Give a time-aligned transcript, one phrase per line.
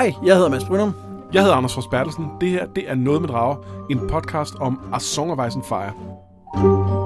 [0.00, 0.94] Hej, jeg hedder Mads Brynum.
[1.32, 2.26] Jeg hedder Anders Fors Bertelsen.
[2.40, 3.56] Det her, det er Noget med Drager,
[3.90, 6.99] en podcast om A Song of Ice and Fire.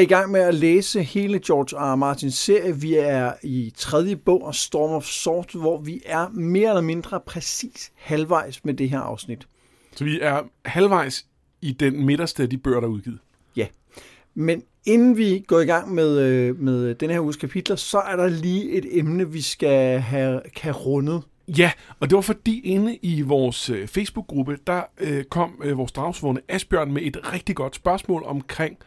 [0.00, 1.96] I gang med at læse hele George R.
[1.96, 2.76] Martins serie.
[2.76, 7.20] Vi er i tredje bog af Storm of Swords, hvor vi er mere eller mindre
[7.20, 9.48] præcis halvvejs med det her afsnit.
[9.96, 11.26] Så vi er halvvejs
[11.62, 13.18] i den midterste af de bøger, der er udgivet.
[13.56, 13.66] Ja,
[14.34, 18.16] men inden vi går i gang med, øh, med den her uges kapitler, så er
[18.16, 21.22] der lige et emne, vi skal have kan rundet.
[21.48, 25.92] Ja, og det var fordi inde i vores øh, Facebook-gruppe, der øh, kom øh, vores
[25.92, 28.86] dragsvågne Asbjørn med et rigtig godt spørgsmål omkring øh,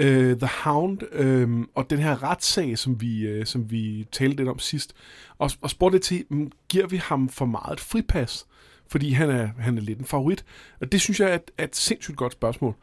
[0.00, 4.58] The Hound øh, og den her retssag, som vi, øh, som vi talte lidt om
[4.58, 4.92] sidst.
[5.38, 8.46] Og, og spurgte det til, mm, giver vi ham for meget et fripas?
[8.90, 10.44] Fordi han er, han er lidt en favorit.
[10.80, 12.74] Og det synes jeg er et, er et sindssygt godt spørgsmål.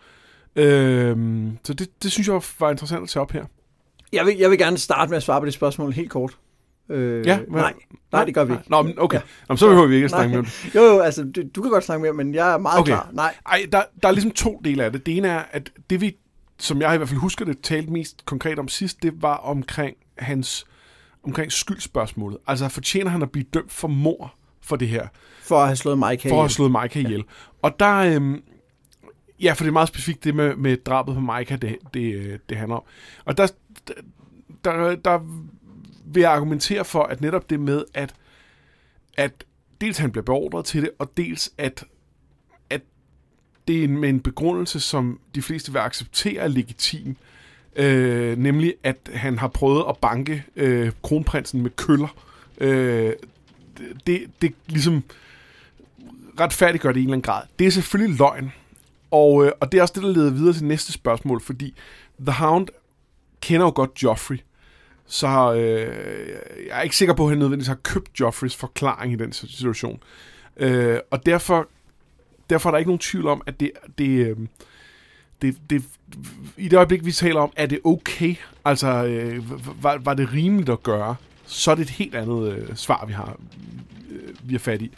[0.56, 1.17] Øh,
[1.64, 3.45] så det, det synes jeg var interessant at tage op her.
[4.14, 6.38] Jeg vil, jeg vil gerne starte med at svare på det spørgsmål helt kort.
[6.89, 7.73] Øh, Ja, nej,
[8.11, 8.64] nej, det gør vi ikke.
[8.67, 9.17] Nå, men okay.
[9.17, 9.22] Ja.
[9.22, 9.54] Ja.
[9.54, 10.36] Nå, så behøver vi ikke at snakke Nej.
[10.36, 10.76] mere om det.
[10.76, 12.92] Jo, jo, altså, du, du kan godt snakke mere, men jeg er meget Okay.
[12.92, 13.09] klar.
[13.14, 15.06] Nej, Ej, der, der er ligesom to dele af det.
[15.06, 16.16] Det ene er, at det vi,
[16.58, 19.98] som jeg i hvert fald husker det, talte mest konkret om sidst, det var omkring
[20.17, 20.66] hans
[21.23, 22.38] omkring skyldspørgsmålet.
[22.48, 25.08] Altså, fortjener han at blive dømt for mor for det her?
[25.45, 27.23] for at have slået Mike For at have slået Micah ihjel.
[27.61, 28.44] Og der, øhm,
[29.42, 32.39] ja, for det er meget specifikt det med, med drabet på Micah, det, det, øh,
[32.50, 32.83] det handler om.
[33.26, 33.48] Og der,
[34.64, 35.20] der, der
[36.06, 38.14] vil jeg argumentere for, at netop det med, at,
[39.17, 39.44] at
[39.81, 41.83] dels han bliver beordret til det, og dels at
[43.67, 47.17] det er med en begrundelse, som de fleste vil acceptere er legitim,
[47.75, 52.16] øh, nemlig at han har prøvet at banke øh, kronprinsen med køller.
[52.58, 53.13] Øh,
[53.77, 55.03] det, det, det ligesom
[56.39, 57.43] retfærdiggør det i en eller anden grad.
[57.59, 58.52] Det er selvfølgelig løgn,
[59.11, 61.73] og, øh, og det er også det, der leder videre til næste spørgsmål, fordi
[62.20, 62.67] The Hound
[63.42, 64.39] kender jo godt Joffrey,
[65.08, 66.27] så øh,
[66.67, 70.04] jeg er ikke sikker på, at han nødvendigvis har købt Joffreys forklaring i den situation.
[70.58, 71.67] Øh, og derfor,
[72.50, 74.38] derfor er der ikke nogen tvivl om, at det, det, øh,
[75.42, 75.83] det, det,
[76.58, 78.36] i det øjeblik, vi taler om, er det okay,
[78.66, 79.44] altså øh,
[79.83, 83.14] var, var det rimeligt at gøre, så er det et helt andet øh, svar, vi
[83.14, 83.38] har,
[84.11, 84.92] øh, vi har fat i.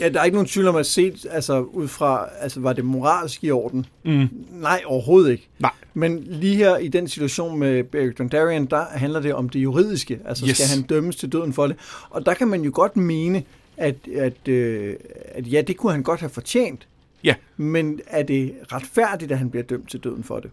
[0.00, 2.84] Ja, der er ikke nogen tvivl om at se, altså ud fra, altså var det
[2.84, 3.86] moralsk i orden?
[4.04, 4.28] Mm.
[4.50, 5.48] Nej, overhovedet ikke.
[5.58, 5.70] Nej.
[5.94, 10.18] Men lige her i den situation med Beric Dondarrion, der handler det om det juridiske.
[10.24, 10.56] Altså Yes.
[10.56, 11.76] skal han dømmes til døden for det?
[12.10, 13.42] Og der kan man jo godt mene,
[13.78, 16.88] at, at, øh, at ja, det kunne han godt have fortjent.
[17.24, 17.34] Ja.
[17.56, 20.50] Men er det retfærdigt, at han bliver dømt til døden for det?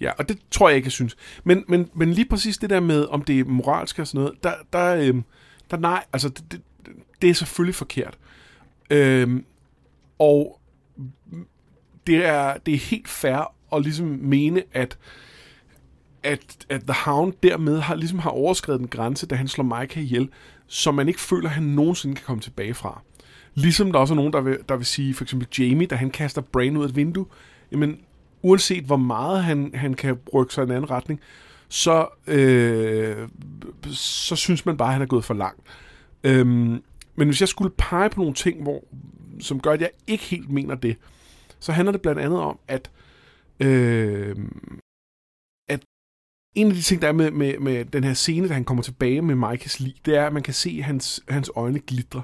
[0.00, 1.16] Ja, og det tror jeg ikke, jeg synes.
[1.44, 4.42] Men, men, men lige præcis det der med, om det er moralsk og sådan noget,
[4.42, 5.24] der, der, øhm,
[5.70, 6.60] der nej, altså det, det,
[7.22, 8.18] det er selvfølgelig forkert.
[8.90, 9.44] Øhm,
[10.18, 10.60] og
[12.06, 14.98] det er, det er helt fair at ligesom mene, at,
[16.22, 20.02] at, at The Hound dermed har, ligesom har overskrevet en grænse, da han slår Micah
[20.02, 20.28] ihjel,
[20.66, 23.02] som man ikke føler, at han nogensinde kan komme tilbage fra.
[23.54, 26.10] Ligesom der også er nogen, der vil, der vil sige, for eksempel Jamie, da han
[26.10, 27.26] kaster Brain ud af et vindue,
[27.72, 28.00] jamen
[28.42, 31.20] uanset hvor meget han, han kan rykke sig i en anden retning,
[31.68, 33.28] så, øh,
[33.92, 35.60] så synes man bare, at han er gået for langt.
[36.24, 36.82] Øhm,
[37.16, 38.84] men hvis jeg skulle pege på nogle ting, hvor,
[39.40, 40.96] som gør, at jeg ikke helt mener det,
[41.60, 42.90] så handler det blandt andet om, at,
[43.60, 44.36] øh,
[46.56, 48.82] en af de ting, der er med, med, med den her scene, da han kommer
[48.82, 52.22] tilbage med Mikes lig, det er, at man kan se hans, hans øjne glitre.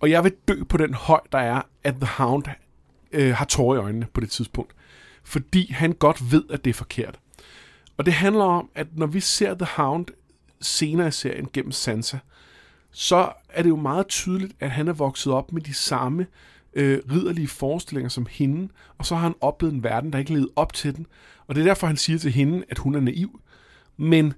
[0.00, 2.44] Og jeg vil dø på den høj, der er, at The Hound
[3.12, 4.74] øh, har tårer i øjnene på det tidspunkt.
[5.24, 7.18] Fordi han godt ved, at det er forkert.
[7.96, 10.06] Og det handler om, at når vi ser The Hound
[10.60, 12.18] senere i serien gennem Sansa,
[12.90, 16.26] så er det jo meget tydeligt, at han er vokset op med de samme
[16.74, 18.68] øh, ridderlige forestillinger som hende,
[18.98, 21.06] og så har han oplevet en verden, der ikke levede op til den.
[21.46, 23.40] Og det er derfor, han siger til hende, at hun er naiv.
[23.96, 24.34] Men,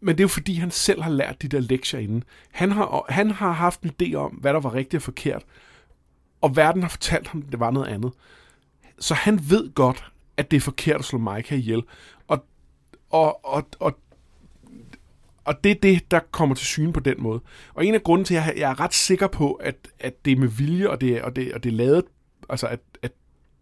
[0.00, 2.24] men det er jo fordi, han selv har lært de der lektier inden.
[2.50, 5.44] Han har, han har haft en idé om, hvad der var rigtigt og forkert,
[6.40, 8.12] og verden har fortalt ham, at det var noget andet.
[8.98, 11.82] Så han ved godt, at det er forkert at slå Micah ihjel.
[12.28, 12.44] Og,
[13.10, 13.98] og, og, og,
[15.44, 17.40] og det er det, der kommer til syne på den måde.
[17.74, 20.32] Og en af grunden til, at jeg, jeg er ret sikker på, at, at det
[20.32, 22.04] er med vilje, og det, og det, og det er lavet,
[22.48, 23.12] altså at, at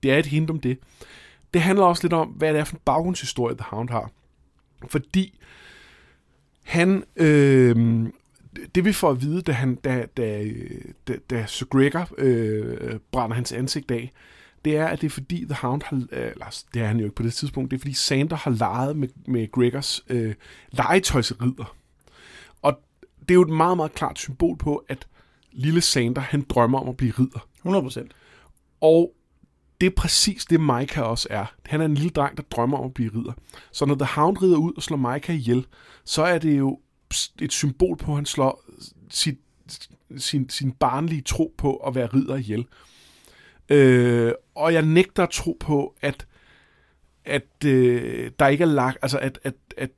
[0.02, 0.78] det er et hint om det,
[1.54, 4.10] det handler også lidt om, hvad det er for en baggrundshistorie, The Hound har.
[4.88, 5.38] Fordi
[6.62, 8.06] han, øh,
[8.75, 10.44] det vi får at vide, da, han, da, da,
[11.08, 14.12] da, da Sir Gregor øh, brænder hans ansigt af,
[14.64, 17.14] det er, at det er fordi The Hound har, eller det er han jo ikke
[17.14, 20.34] på det tidspunkt, det er fordi Sander har leget med, med Gregors øh,
[20.73, 21.76] legetøjsridder.
[22.62, 22.81] Og
[23.20, 25.06] det er jo et meget, meget klart symbol på, at
[25.52, 27.49] lille Sander, han drømmer om at blive ridder.
[27.58, 28.12] 100 procent.
[28.81, 29.12] Og
[29.81, 31.46] det er præcis det, Micah også er.
[31.67, 33.32] Han er en lille dreng, der drømmer om at blive ridder.
[33.73, 35.67] Så når The Hound rider ud og slår Micah ihjel,
[36.05, 36.81] så er det jo
[37.40, 38.64] et symbol på, at han slår
[39.11, 39.38] sit,
[40.17, 42.67] sin, sin barnlige tro på at være ridder ihjel.
[43.69, 46.26] Øh, og jeg nægter at tro på, at,
[47.25, 49.90] at øh, der ikke er lagt, altså at, at, at,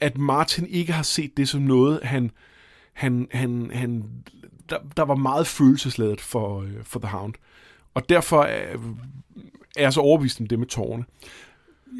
[0.00, 2.30] at Martin ikke har set det som noget, han,
[2.92, 4.04] han, han, han
[4.70, 7.34] der, der var meget følelsesladet for, øh, for The Hound.
[7.94, 8.76] Og derfor er,
[9.76, 11.04] er jeg så overbevist om det med tårne.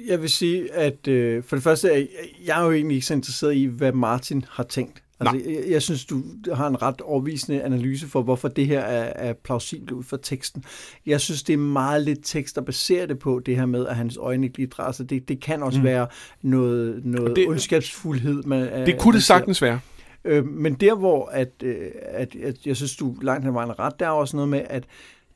[0.06, 2.06] Jeg vil sige, at øh, for det første, er
[2.46, 5.02] jeg er jo egentlig ikke så interesseret i, hvad Martin har tænkt.
[5.20, 6.22] Altså, jeg, jeg synes, du
[6.52, 10.64] har en ret overvisende analyse for, hvorfor det her er, er plausibelt ud fra teksten.
[11.06, 13.96] Jeg synes, det er meget lidt tekst at basere det på, det her med, at
[13.96, 15.10] hans øjne ikke lige drejer sig.
[15.10, 15.84] Det, det kan også mm.
[15.84, 16.06] være
[16.42, 18.42] noget, noget det, ondskabsfuldhed.
[18.42, 19.80] Man, det kunne det sagtens være.
[20.24, 24.00] Øh, men der, hvor at, øh, at, at jeg synes, du langt hen vejen ret,
[24.00, 24.84] der er også noget med, at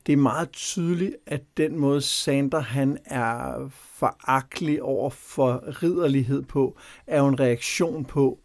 [0.05, 6.77] det er meget tydeligt, at den måde Sander han er foragtelig over for ridderlighed på,
[7.07, 8.39] er jo en reaktion på,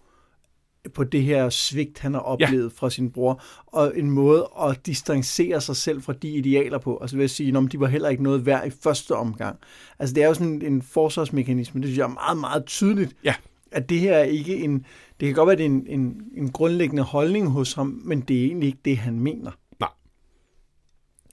[0.95, 2.69] på det her svigt, han har oplevet ja.
[2.75, 6.99] fra sin bror, og en måde at distancere sig selv fra de idealer på.
[7.01, 9.59] Altså vil jeg sige, at de var heller ikke noget værd i første omgang.
[9.99, 13.35] Altså det er jo sådan en forsvarsmekanisme, det synes jeg er meget, meget tydeligt, ja.
[13.73, 14.87] at det her er ikke en,
[15.21, 18.41] det kan godt være, det er en, en, en grundlæggende holdning hos ham, men det
[18.41, 19.51] er egentlig ikke det, han mener.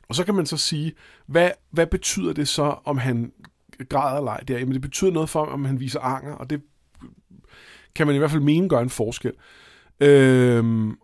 [0.10, 0.94] Og så kan man så sige,
[1.26, 3.32] hvad, hvad betyder det så, om han
[3.90, 4.60] græder eller ej der?
[4.60, 6.62] Jamen det betyder noget for, om han viser anger, og det
[7.96, 9.34] kan man i hvert fald mene gør en forskel.
[10.00, 10.98] Øhm,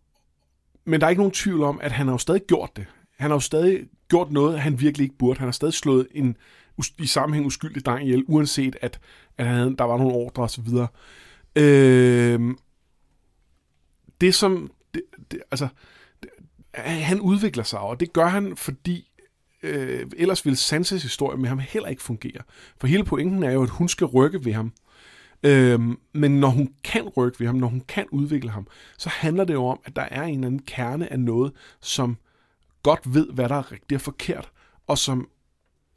[0.85, 2.85] men der er ikke nogen tvivl om, at han har jo stadig gjort det.
[3.17, 5.39] Han har jo stadig gjort noget, han virkelig ikke burde.
[5.39, 6.37] Han har stadig slået en
[6.99, 8.99] i sammenhæng uskyldig dreng ihjel, uanset at,
[9.37, 10.67] at han havde, der var nogle ordre osv.
[11.55, 12.57] Øhm,
[14.21, 14.71] det som...
[14.93, 15.01] Det,
[15.31, 15.67] det, altså,
[16.81, 19.11] han udvikler sig, og det gør han, fordi
[19.63, 22.41] øh, ellers ville Sansas historie med ham heller ikke fungere.
[22.77, 24.73] For hele pointen er jo, at hun skal rykke ved ham.
[25.43, 25.79] Øh,
[26.13, 28.67] men når hun kan rykke ved ham, når hun kan udvikle ham,
[28.97, 32.17] så handler det jo om, at der er en eller anden kerne af noget, som
[32.83, 34.51] godt ved, hvad der er rigtigt og forkert,
[34.87, 35.29] og som,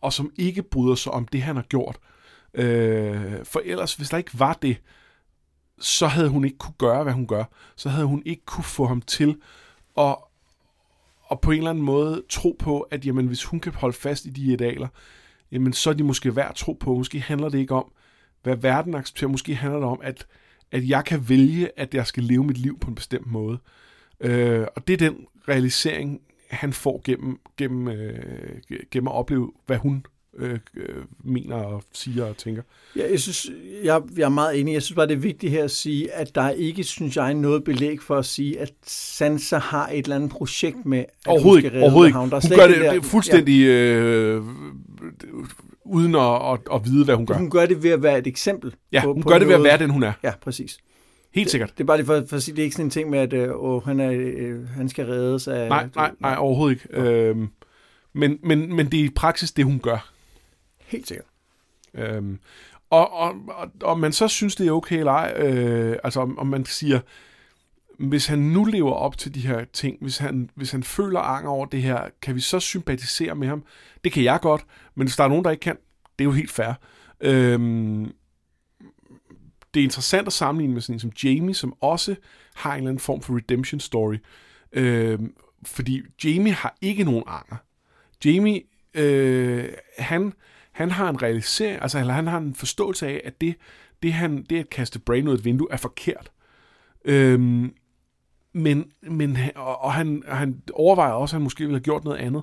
[0.00, 1.98] og som ikke bryder sig om det, han har gjort.
[2.54, 4.76] Øh, for ellers, hvis der ikke var det,
[5.80, 7.44] så havde hun ikke kunne gøre, hvad hun gør.
[7.76, 9.36] Så havde hun ikke kunne få ham til
[9.98, 10.16] at,
[11.26, 14.24] og på en eller anden måde tro på, at jamen, hvis hun kan holde fast
[14.24, 14.88] i de idealer,
[15.52, 16.94] jamen, så er de måske værd at tro på.
[16.94, 17.92] Måske handler det ikke om,
[18.42, 19.30] hvad verden accepterer.
[19.30, 20.26] Måske handler det om, at,
[20.72, 23.58] at jeg kan vælge, at jeg skal leve mit liv på en bestemt måde.
[24.20, 26.20] Øh, og det er den realisering,
[26.50, 30.06] han får gennem, gennem, øh, gennem at opleve, hvad hun
[30.38, 30.88] øh, øh,
[31.24, 32.62] mener og siger og tænker.
[32.96, 33.46] Ja, jeg synes,
[33.84, 34.74] jeg, jeg er meget enig.
[34.74, 37.34] Jeg synes bare, det er vigtigt her at sige, at der er ikke, synes jeg,
[37.34, 41.62] noget belæg for at sige, at Sansa har et eller andet projekt med, at overhovedet
[41.62, 42.18] hun skal ikke, overhovedet ikke.
[42.18, 43.72] Hun gør det, det, det fuldstændig ja.
[43.72, 44.42] øh,
[45.84, 47.34] uden at, at, at vide, hvad hun gør.
[47.34, 48.74] Hun gør det ved at være et eksempel.
[48.92, 50.12] Ja, på, hun på gør det ved at være den, hun er.
[50.22, 50.78] Ja, præcis.
[51.34, 51.68] Helt sikkert.
[51.68, 53.10] Det, det er bare lige for, for at sige, det er ikke sådan en ting
[53.10, 55.68] med, at øh, åh, han, er, øh, han skal reddes af...
[55.68, 57.02] Nej, nej, nej, overhovedet ikke.
[57.02, 57.10] Ja.
[57.10, 57.48] Øhm,
[58.12, 60.12] men, men, men det er i praksis det, hun gør.
[60.86, 61.26] Helt sikkert.
[61.94, 62.38] Øhm,
[62.90, 66.38] og, og, og, og man så synes, det er okay eller ej, øh, altså om,
[66.38, 67.00] om man siger,
[67.98, 71.50] hvis han nu lever op til de her ting, hvis han, hvis han føler anger
[71.50, 73.64] over det her, kan vi så sympatisere med ham?
[74.04, 75.76] Det kan jeg godt, men hvis der er nogen, der ikke kan,
[76.18, 76.72] det er jo helt fair.
[77.20, 78.12] Øhm,
[79.74, 82.14] det er interessant at sammenligne med sådan en som Jamie, som også
[82.54, 84.16] har en eller anden form for redemption story.
[84.72, 85.34] Øhm,
[85.64, 87.56] fordi Jamie har ikke nogen anger.
[88.24, 88.62] Jamie,
[88.94, 89.68] øh,
[89.98, 90.32] han,
[90.76, 93.56] han har en realisering, altså eller han har en forståelse af, at det,
[94.02, 96.30] det, han, det at kaste Brain ud et vindue er forkert.
[97.04, 97.74] Øhm,
[98.52, 102.18] men, men og, og han, han overvejer også, at han måske ville have gjort noget
[102.18, 102.42] andet.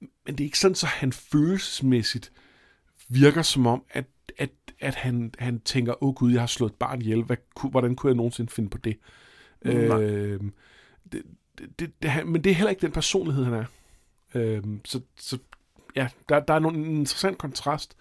[0.00, 2.32] Men det er ikke sådan, så han følelsesmæssigt
[3.08, 4.06] virker som om, at,
[4.38, 7.22] at, at han, han tænker, åh oh, gud, jeg har slået et barn ihjel.
[7.22, 7.36] Hvad,
[7.70, 8.98] hvordan kunne jeg nogensinde finde på det?
[9.64, 10.40] Mm, øh,
[11.12, 11.22] det,
[11.58, 13.64] det, det, det men det er heller ikke den personlighed, han er.
[14.34, 15.38] Øh, så, så
[15.96, 17.96] ja, der, der er en interessant kontrast.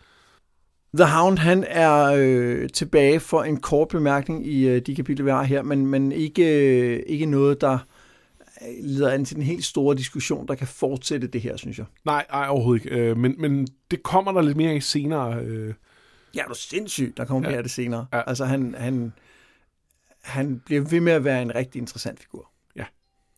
[0.95, 5.31] The Hound, han er øh, tilbage for en kort bemærkning i øh, de kapitler, vi
[5.31, 7.77] har her, men, men ikke, øh, ikke noget, der
[8.81, 11.85] leder an til en helt store diskussion, der kan fortsætte det her, synes jeg.
[12.05, 12.97] Nej, nej overhovedet ikke.
[12.97, 15.39] Øh, men, men det kommer der lidt mere i senere.
[15.39, 15.73] Øh.
[16.35, 17.51] Ja, du er sindssygt, der kommer ja.
[17.51, 18.05] mere af det senere.
[18.13, 18.21] Ja.
[18.27, 19.13] Altså, han, han,
[20.21, 22.49] han bliver ved med at være en rigtig interessant figur.
[22.75, 22.85] Ja.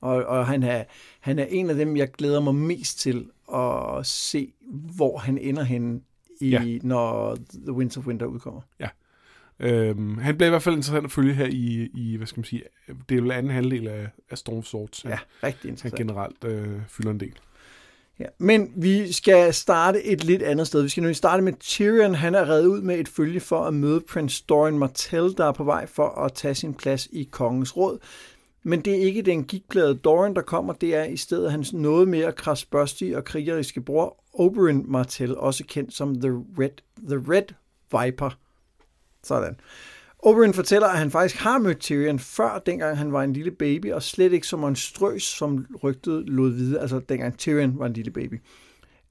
[0.02, 0.84] Og, og han, er,
[1.20, 4.54] han er en af dem, jeg glæder mig mest til at se,
[4.96, 6.02] hvor han ender henne,
[6.42, 6.78] i, ja.
[6.84, 8.62] når The Winds of Winter udkommer.
[8.80, 8.88] Ja.
[9.60, 12.46] Øhm, han bliver i hvert fald interessant at følge her i, i hvad skal man
[12.46, 12.64] sige,
[13.10, 15.06] det er jo anden halvdel af, af Storm Swords.
[15.06, 15.98] Ja, rigtig interessant.
[15.98, 17.34] Han generelt øh, fylder en del.
[18.20, 20.82] Ja, men vi skal starte et lidt andet sted.
[20.82, 22.16] Vi skal nu starte med Tyrion.
[22.16, 25.52] Han er reddet ud med et følge for at møde prins Doran Martell, der er
[25.52, 28.00] på vej for at tage sin plads i kongens råd.
[28.68, 30.74] Men det er ikke den gikplade Doran, der kommer.
[30.74, 35.94] Det er i stedet hans noget mere krasbørstige og krigeriske bror, Oberyn Martell, også kendt
[35.94, 36.70] som The Red,
[37.10, 37.54] The Red
[37.92, 38.30] Viper.
[39.24, 39.60] Sådan.
[40.20, 43.92] Oberyn fortæller, at han faktisk har mødt Tyrion før, dengang han var en lille baby,
[43.92, 48.12] og slet ikke som monstrøs, som rygtet lod vide, altså dengang Tyrion var en lille
[48.12, 48.42] baby.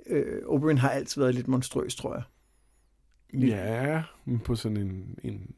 [0.06, 2.22] Øh, Oberyn har altid været lidt monstrøs, tror jeg.
[3.48, 5.54] Ja, men på sådan en, en,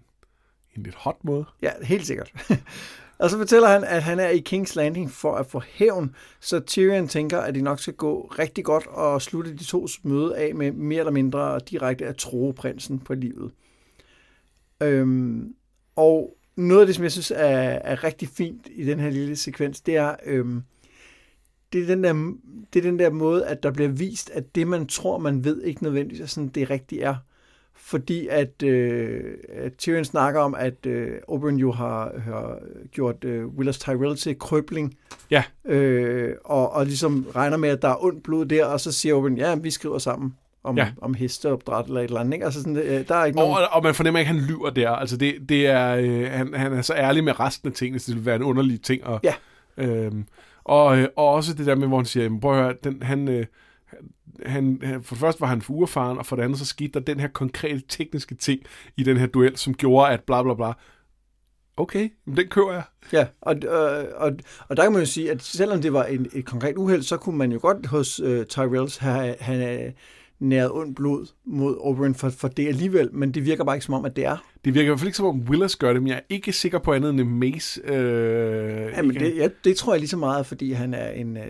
[0.76, 1.44] en lidt hot måde.
[1.62, 2.32] Ja, helt sikkert.
[3.18, 6.60] og så fortæller han, at han er i King's Landing for at få hævn, så
[6.60, 10.54] Tyrion tænker, at det nok skal gå rigtig godt og slutte de tos møde af
[10.54, 13.50] med mere eller mindre direkte at tro prinsen på livet.
[14.82, 15.54] Øhm,
[15.96, 19.36] og noget af det, som jeg synes er, er rigtig fint i den her lille
[19.36, 20.62] sekvens, det er, øhm,
[21.72, 22.12] det, er den der,
[22.72, 25.62] det er den der måde, at der bliver vist, at det, man tror, man ved,
[25.62, 27.14] ikke nødvendigvis er sådan, det rigtigt er.
[27.88, 29.20] Fordi at, øh,
[29.54, 32.58] at Tyrion snakker om, at øh, Oberyn jo har, har
[32.92, 34.94] gjort øh, Willis Tyrell til krøbling.
[35.30, 35.42] Ja.
[35.64, 39.14] Øh, og, og ligesom regner med, at der er ondt blod der, og så siger
[39.14, 40.88] Oberyn, ja, vi skriver sammen om, ja.
[41.00, 42.32] om hesteopdræt eller et eller andet.
[42.32, 42.44] Ikke?
[42.44, 43.56] Altså sådan, øh, der er ikke nogen...
[43.56, 44.90] og, og man fornemmer ikke, at han lyver der.
[44.90, 48.10] Altså det, det er, øh, han, han er så ærlig med resten af tingene, så
[48.10, 49.04] det vil være en underlig ting.
[49.04, 49.34] Og, ja.
[49.76, 50.24] Øhm,
[50.64, 53.28] og, øh, og også det der med, hvor han siger, prøv at høre, den, han,
[53.28, 53.46] øh,
[54.46, 57.00] han, for det første var han for uerfaren, og for det andet så skete der
[57.00, 58.60] den her konkrete tekniske ting
[58.96, 60.72] i den her duel, som gjorde, at bla bla bla,
[61.76, 62.82] okay, den kører jeg.
[63.12, 64.32] Ja, og, og, og,
[64.68, 67.16] og der kan man jo sige, at selvom det var en, et konkret uheld, så
[67.16, 69.92] kunne man jo godt hos uh, Tyrells have, have
[70.40, 73.94] næret ondt blod mod Oberyn for, for det alligevel, men det virker bare ikke som
[73.94, 74.36] om, at det er.
[74.64, 76.52] Det virker i hvert fald ikke som om Willis gør det, men jeg er ikke
[76.52, 77.80] sikker på andet end Mace.
[77.84, 81.36] Øh, ja, men det, ja, det tror jeg lige så meget, fordi han er en
[81.36, 81.42] uh,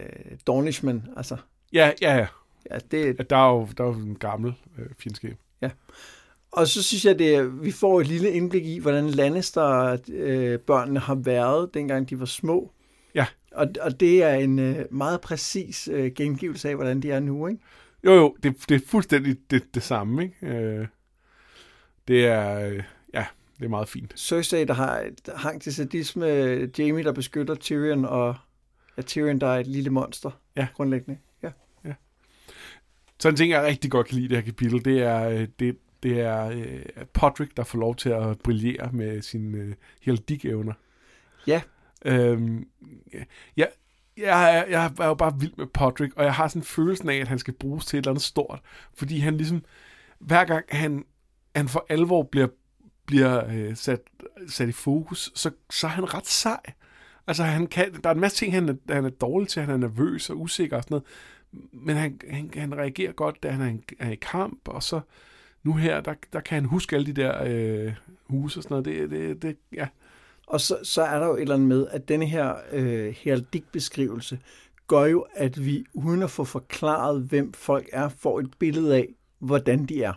[0.47, 1.37] Dornishman, altså.
[1.73, 2.26] Ja, ja, ja.
[2.70, 5.37] Ja det, der, er jo, der er jo en gammel øh, fjendskab.
[5.62, 5.70] Ja.
[6.50, 11.14] Og så synes jeg, at vi får et lille indblik i, hvordan Lannister-børnene øh, har
[11.14, 12.72] været, dengang de var små.
[13.14, 13.26] Ja.
[13.52, 17.46] Og, og det er en øh, meget præcis øh, gengivelse af, hvordan de er nu,
[17.46, 17.62] ikke?
[18.04, 20.46] Jo, jo, det, det er fuldstændig det, det samme, ikke?
[20.46, 20.87] Øh,
[22.08, 22.82] det er, øh,
[23.14, 23.26] ja,
[23.58, 24.20] det er meget fint.
[24.20, 25.04] Cersei, der har
[25.37, 26.26] hang til sadisme,
[26.78, 28.37] Jamie, der beskytter Tyrion, og
[28.96, 30.66] ja, Tyrion, der er et lille monster, ja.
[30.75, 31.18] grundlæggende.
[33.20, 35.76] Så en ting, jeg rigtig godt kan lide det her kapitel, det er, øh, det,
[36.02, 40.72] det er uh, Podrick, der får lov til at brillere med sine uh, heldig-evner.
[41.46, 41.62] Ja.
[42.04, 42.68] Øhm,
[43.56, 43.64] ja,
[44.16, 47.12] jeg er, jeg er jo bare vild med Podrick, og jeg har sådan en følelse
[47.12, 48.60] af, at han skal bruges til et eller andet stort.
[48.94, 49.64] Fordi han ligesom,
[50.18, 51.04] hver gang han,
[51.56, 52.48] han for alvor bliver,
[53.06, 54.00] bliver øh, sat,
[54.48, 56.60] sat i fokus, så, så er han ret sej.
[57.26, 59.62] Altså, han kan, der er en masse ting, han er, han er dårlig til.
[59.62, 61.06] Han er nervøs og usikker og sådan noget.
[61.73, 65.00] Men han, han, han reagerer godt, da han er, i kamp, og så
[65.62, 67.93] nu her, der, der kan han huske alle de der øh,
[68.26, 68.85] huse og sådan noget.
[68.85, 69.88] Det, det, det, ja,
[70.47, 74.38] og så, så er der jo et eller andet med, at denne her øh, heraldikbeskrivelse
[74.87, 79.09] gør jo, at vi uden at få forklaret, hvem folk er, får et billede af,
[79.38, 80.12] hvordan de er.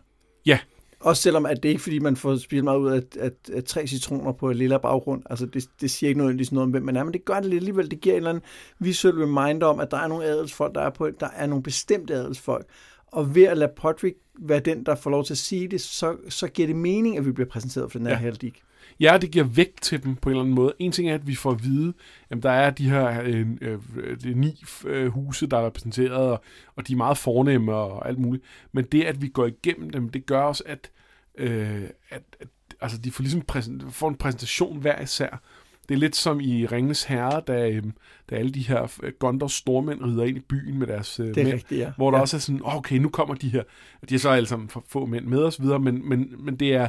[0.46, 0.60] Ja.
[1.02, 3.88] Også selvom at det ikke fordi man får spillet meget ud af, at, at, tre
[3.88, 5.24] citroner på et lille baggrund.
[5.30, 7.54] Altså det, det siger ikke noget, noget om, hvem man er, men det gør det
[7.54, 7.92] alligevel.
[7.92, 8.44] Det giver en eller anden
[8.80, 12.14] visuel reminder om, at der er nogle adelsfolk, der er på, der er nogle bestemte
[12.14, 12.66] adelsfolk.
[13.08, 16.16] Og ved at lade Podrick være den, der får lov til at sige det, så,
[16.30, 18.20] så giver det mening, at vi bliver præsenteret for den her ja.
[18.20, 18.62] heraldik.
[19.00, 20.74] Ja, det giver vægt til dem på en eller anden måde.
[20.80, 21.94] En ting er, at vi får at vide,
[22.30, 23.80] at der er de her øh, øh,
[24.24, 26.44] de ni øh, huse, der er repræsenteret, og,
[26.76, 28.44] og de er meget fornemme og alt muligt.
[28.72, 30.92] Men det, at vi går igennem dem, det gør også, at,
[31.38, 32.48] øh, at, at
[32.82, 35.42] altså, de får, ligesom præsent, får en præsentation hver især.
[35.90, 37.84] Det er lidt som i Ringens Herre, da, øh,
[38.30, 41.38] da alle de her øh, Gondors stormænd rider ind i byen med deres øh, det
[41.38, 41.92] er mænd, rigtigt, ja.
[41.98, 42.22] hvor der ja.
[42.22, 43.64] også er sådan, okay, nu kommer de her,
[44.10, 46.76] de er så alle sammen for få mænd med os videre, men, men, men det
[46.76, 46.88] er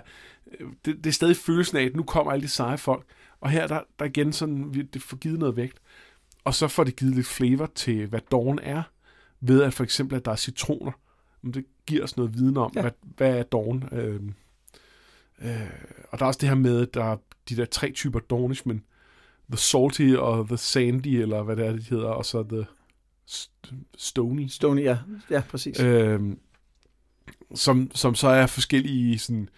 [0.84, 3.04] det, det er stadig følelsen af, at nu kommer alle de seje folk.
[3.40, 5.78] Og her der, der igen sådan, det får givet noget vægt.
[6.44, 8.82] Og så får det givet lidt flavor til, hvad Dawn er,
[9.40, 10.92] ved at for eksempel, at der er citroner.
[11.54, 12.80] Det giver os noget viden om, ja.
[12.80, 13.88] hvad, hvad er Dawn.
[13.92, 14.20] Øh,
[15.42, 15.70] øh,
[16.08, 17.16] og der er også det her med, at der er
[17.48, 18.82] de der tre typer Dawnishmen.
[19.50, 22.66] The Salty og The Sandy, eller hvad det er, det hedder, og så The
[23.96, 24.46] Stony.
[24.48, 24.98] Stony, ja.
[25.30, 25.80] Ja, præcis.
[25.80, 26.20] Øh,
[27.54, 29.48] som, som så er forskellige sådan,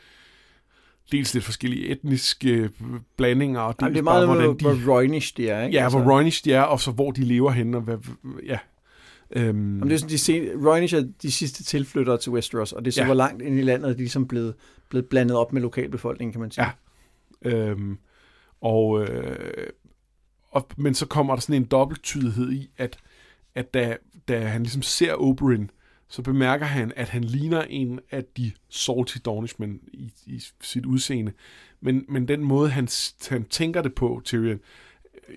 [1.12, 2.70] dels lidt forskellige etniske
[3.16, 3.60] blandinger.
[3.60, 5.76] Og dels Jamen, det er meget, bare, hvordan de, hvor Roynish de er, ikke?
[5.76, 5.98] Ja, altså.
[5.98, 7.96] hvor Roynish de er, og så hvor de lever henne, og hvad,
[8.46, 8.58] ja.
[9.30, 9.46] Øhm.
[9.46, 12.90] Jamen, det er sådan, de sen, Roynish er de sidste tilflyttere til Westeros, og det
[12.90, 13.06] er så, ja.
[13.06, 14.54] hvor langt ind i landet er de ligesom blevet,
[14.88, 16.64] blevet blandet op med lokalbefolkningen, kan man sige.
[16.64, 16.70] Ja.
[17.44, 17.98] Øhm,
[18.60, 19.66] og, øh,
[20.50, 22.98] og, men så kommer der sådan en dobbelttydighed i, at
[23.54, 23.96] at da,
[24.28, 25.68] da han ligesom ser Oberyn,
[26.08, 31.32] så bemærker han, at han ligner en af de salty Dornishmen i, i sit udseende.
[31.80, 32.88] Men, men den måde, han,
[33.28, 34.60] han tænker det på, Tyrion,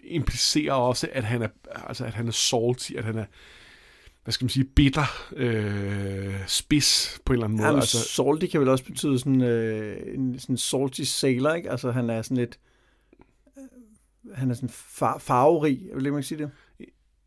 [0.03, 1.47] implicerer også, at han er,
[1.87, 3.25] altså, at han er salty, at han er,
[4.27, 7.67] hvad skal man sige, bitter, øh, spids på en eller anden måde.
[7.67, 11.71] Jamen, altså, salty kan vel også betyde sådan, øh, en sådan salty sailor, ikke?
[11.71, 12.59] Altså han er sådan lidt,
[13.57, 13.63] øh,
[14.35, 16.51] han er sådan far, farverig, vil ikke man sige det?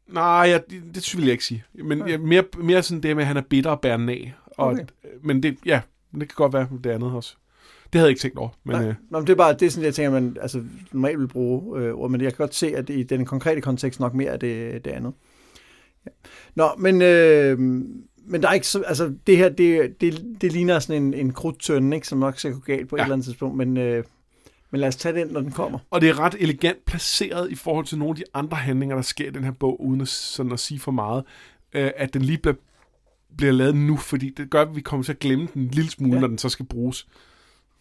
[0.06, 1.64] nej, jeg, det, det vil jeg ikke sige.
[1.84, 2.18] Men ja.
[2.18, 4.34] mere, mere sådan det med, at han er bitter og bærer af.
[4.46, 4.84] Og, Okay.
[5.22, 5.80] Men det, ja,
[6.12, 7.36] det kan godt være det andet også.
[7.92, 8.48] Det havde jeg ikke tænkt over.
[8.64, 10.64] Men, Nej, øh, Nå, men det er bare, det er sådan, jeg tænker, man altså,
[10.92, 14.00] normalt vil bruge øh, ord, men jeg kan godt se, at i den konkrete kontekst
[14.00, 15.12] nok mere er det, det andet.
[16.06, 16.10] Ja.
[16.54, 17.58] Nå, men, øh,
[18.26, 21.32] men der er ikke så, altså det her, det, det, det ligner sådan en, en
[21.32, 23.02] krudtønde, ikke, som nok skal gå galt på ja.
[23.02, 24.04] Et eller andet tidspunkt, men, øh,
[24.70, 25.78] men lad os tage den, når den kommer.
[25.90, 29.02] Og det er ret elegant placeret i forhold til nogle af de andre handlinger, der
[29.02, 31.24] sker i den her bog, uden at, sådan at sige for meget,
[31.72, 32.56] øh, at den lige bliver,
[33.36, 35.90] bliver lavet nu, fordi det gør, at vi kommer til at glemme den en lille
[35.90, 36.20] smule, ja.
[36.20, 37.06] når den så skal bruges.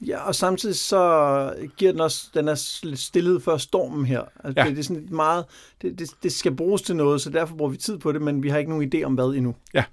[0.08, 4.22] Ja, og samtidig så giver den også, den er lidt stillet før stormen her.
[4.44, 4.68] Altså, Ja.
[4.68, 5.46] det, det er sådan meget,
[5.82, 8.44] det, det, det skal bruges til noget, så derfor bruger vi tid på det, men
[8.44, 9.56] vi har ikke nogen idé om hvad endnu.
[9.74, 9.84] Ja.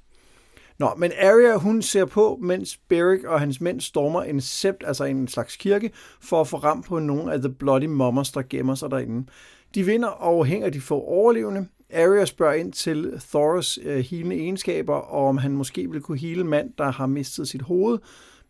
[0.79, 5.05] Nå, men Arya, hun ser på, mens Beric og hans mænd stormer en sept, altså
[5.05, 8.75] en slags kirke, for at få ram på nogle af The Bloody Mummers, der gemmer
[8.75, 9.27] sig derinde.
[9.75, 11.67] De vinder og hænger de få overlevende.
[11.95, 16.45] Arya spørger ind til Thoros øh, healende egenskaber, og om han måske vil kunne hele
[16.45, 17.99] mand, der har mistet sit hoved,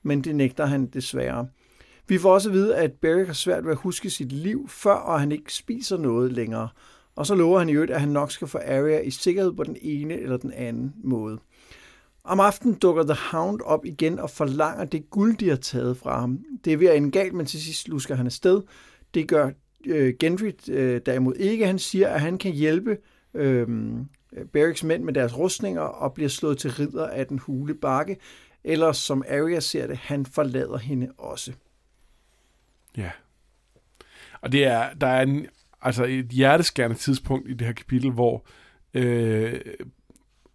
[0.06, 1.48] men det nægter han desværre.
[2.08, 4.94] Vi får også at vide, at Beric har svært ved at huske sit liv før,
[4.94, 6.68] og han ikke spiser noget længere.
[7.16, 9.64] Og så lover han i øvrigt, at han nok skal få Arya i sikkerhed på
[9.64, 11.38] den ene eller den anden måde.
[12.24, 16.20] Om aftenen dukker The Hound op igen og forlanger det guld, de har taget fra
[16.20, 16.38] ham.
[16.64, 18.62] Det er ved at ende galt, men til sidst lusker han afsted.
[19.14, 19.50] Det gør
[19.86, 21.66] øh, Gendry øh, derimod ikke.
[21.66, 22.96] Han siger, at han kan hjælpe
[23.34, 23.68] øh,
[24.52, 28.16] Berics mænd med deres rustninger og bliver slået til ridder af den hule bakke.
[28.68, 31.52] Eller som Arya ser det, han forlader hende også.
[32.96, 33.10] Ja.
[34.40, 35.46] Og det er, der er en,
[35.82, 38.46] altså et hjerteskærende tidspunkt i det her kapitel, hvor,
[38.94, 39.60] øh,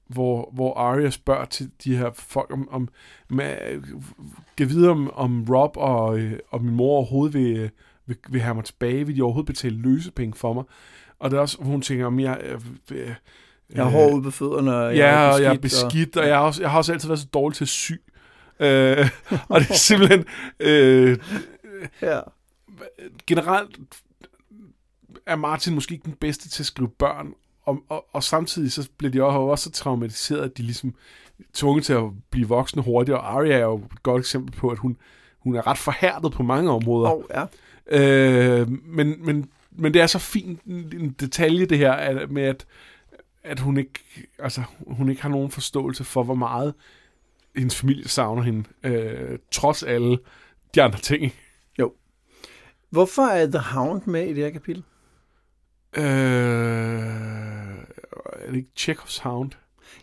[0.07, 2.89] hvor, hvor Arya spørger til de her folk om, om
[3.29, 3.83] med, øh,
[4.57, 7.71] kan vide om, om Rob og, øh, og min mor overhovedet vil,
[8.05, 10.63] vil, vil have mig tilbage, vil de overhovedet betale løsepenge for mig?
[11.19, 12.41] Og det er også, hvor hun tænker, om jeg...
[12.43, 13.15] Øh, øh,
[13.75, 16.17] jeg har hår ude på fødderne, og Ja, jeg er og jeg er beskidt, beskidt,
[16.17, 17.91] og jeg har også, jeg har også altid været så dårlig til at sy.
[18.59, 19.09] Øh,
[19.49, 20.25] og det er simpelthen...
[20.59, 22.19] Øh, Og, ja.
[23.27, 23.79] generelt
[25.25, 28.89] er Martin måske ikke den bedste til at skrive børn, og, og, og samtidig så
[28.97, 30.93] bliver de også, også så traumatiseret, at de ligesom
[31.39, 34.69] er tvunget til at blive voksne hurtigt, og Arya er jo et godt eksempel på,
[34.69, 34.97] at hun,
[35.39, 37.09] hun er ret forhærdet på mange områder.
[37.09, 37.45] Og, ja.
[37.87, 42.43] Øh, men, men, men det er så fint en en detalje, det her, at, med
[42.43, 42.65] at,
[43.43, 43.99] at hun, ikke,
[44.39, 46.73] altså, hun ikke har nogen forståelse for, hvor meget
[47.55, 50.17] hendes familie savner hende, øh, trods alle
[50.75, 51.23] de andre ting.
[51.23, 51.35] ikke?
[52.91, 54.83] Hvorfor er The Hound med i det her kapitel?
[55.97, 56.03] Øh,
[58.33, 59.51] er det ikke Chekhovs Hound?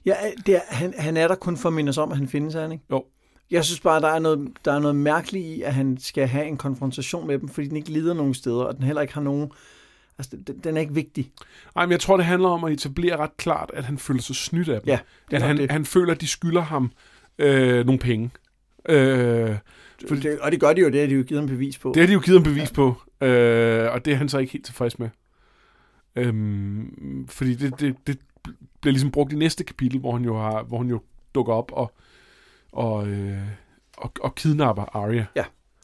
[0.06, 0.14] Ja,
[0.46, 2.54] det er, han, han er der kun for at minde os om, at han findes,
[2.54, 2.84] er han ikke?
[2.90, 3.04] Jo.
[3.50, 6.46] Jeg synes bare, der er, noget, der er noget mærkeligt i, at han skal have
[6.46, 9.20] en konfrontation med dem, fordi den ikke lider nogen steder, og den heller ikke har
[9.20, 9.52] nogen...
[10.18, 11.30] Altså, den, den er ikke vigtig.
[11.74, 14.36] Nej, men jeg tror, det handler om at etablere ret klart, at han føler sig
[14.36, 14.88] snydt af dem.
[14.88, 14.98] Ja,
[15.32, 15.70] at han, det.
[15.70, 16.92] han føler, at de skylder ham
[17.38, 18.30] øh, nogle penge.
[18.88, 19.56] Øh,
[20.08, 21.92] Fordi, det, og det gør de jo, det har de jo givet ham bevis på.
[21.94, 22.74] det har de jo givet ham bevis ja.
[22.74, 22.86] på,
[23.26, 25.08] øh, og det er han så ikke helt tilfreds med.
[26.16, 28.18] Øhm, fordi det, det, det
[28.80, 31.00] bliver ligesom brugt i næste kapitel, hvor han jo, har, hvor han jo
[31.34, 31.92] dukker op og,
[32.72, 33.38] og, øh,
[33.96, 35.24] og, og kidnapper Arya.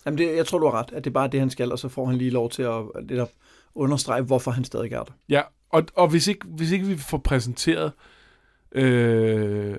[0.07, 1.79] Jamen det, jeg tror, du har ret, at det er bare det, han skal, og
[1.79, 3.29] så får han lige lov til at, at
[3.75, 5.13] understrege, hvorfor han stadig er der.
[5.29, 7.93] Ja, og, og hvis, ikke, hvis ikke vi får præsenteret
[8.73, 9.77] øh,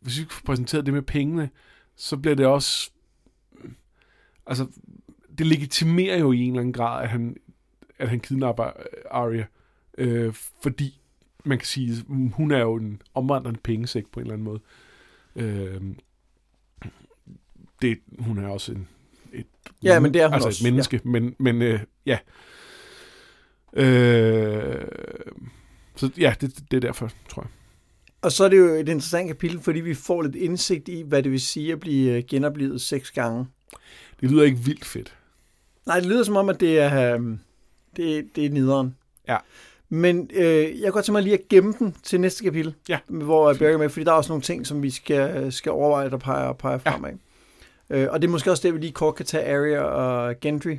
[0.00, 1.50] hvis vi ikke får præsenteret det med pengene,
[1.96, 2.90] så bliver det også
[4.46, 4.66] altså
[5.38, 7.36] det legitimerer jo i en eller anden grad, at han,
[7.98, 9.46] at han kidnapper øh, Arya,
[9.98, 11.00] øh, fordi
[11.44, 14.60] man kan sige, hun er jo en omvandrende pengesæk på en eller anden måde.
[15.36, 15.80] Øh,
[17.82, 18.88] det, hun er også en,
[19.82, 21.10] Ja, men det er hun altså også, et menneske, ja.
[21.10, 22.18] men, men øh, ja.
[23.72, 24.84] Øh,
[25.96, 27.50] så ja, det, det er derfor, tror jeg.
[28.22, 31.22] Og så er det jo et interessant kapitel, fordi vi får lidt indsigt i, hvad
[31.22, 33.46] det vil sige at blive øh, genoplevet seks gange.
[34.20, 35.14] Det lyder ikke vildt fedt.
[35.86, 37.20] Nej, det lyder som om, at det er, øh,
[37.96, 38.96] det, det er nederen.
[39.28, 39.36] Ja.
[39.88, 42.98] Men øh, jeg kan godt tænke mig lige at gemme den til næste kapitel, Ja.
[43.08, 46.10] hvor Barry er med, fordi der er også nogle ting, som vi skal, skal overveje,
[46.10, 46.96] der peger, peger Ja.
[47.90, 50.76] Øh, og det er måske også det, vi lige kort kan tage Arya og Gendry.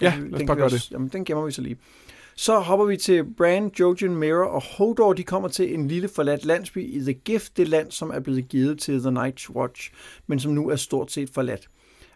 [0.00, 1.76] Ja, Den- lad os den bare gøre også, Jamen, den gemmer vi så lige.
[2.36, 5.12] Så hopper vi til Bran, Jojen, Mira og Hodor.
[5.12, 8.48] De kommer til en lille forladt landsby i The Gift, det land, som er blevet
[8.48, 9.92] givet til The Night's Watch,
[10.26, 11.68] men som nu er stort set forladt.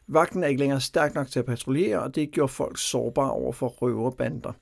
[0.09, 3.53] Vagten er ikke længere stærk nok til at patruljere, og det gjorde folk sårbare over
[3.53, 4.53] for røverbander.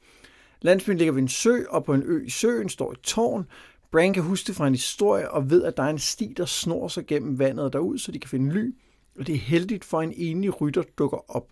[0.62, 3.46] Landsbyen ligger ved en sø, og på en ø i søen står et tårn.
[3.92, 6.44] Bran kan huske det fra en historie og ved, at der er en sti, der
[6.44, 8.74] snor sig gennem vandet derud, så de kan finde ly.
[9.18, 11.48] Og det er heldigt for en enlig rytter dukker op.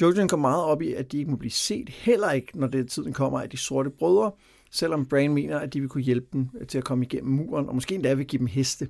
[0.00, 2.90] Jojen går meget op i, at de ikke må blive set, heller ikke, når det
[2.90, 4.32] tiden kommer af de sorte brødre,
[4.70, 7.68] selvom Bran mener, at de vil kunne hjælpe dem øh, til at komme igennem muren,
[7.68, 8.88] og måske endda vil give dem heste.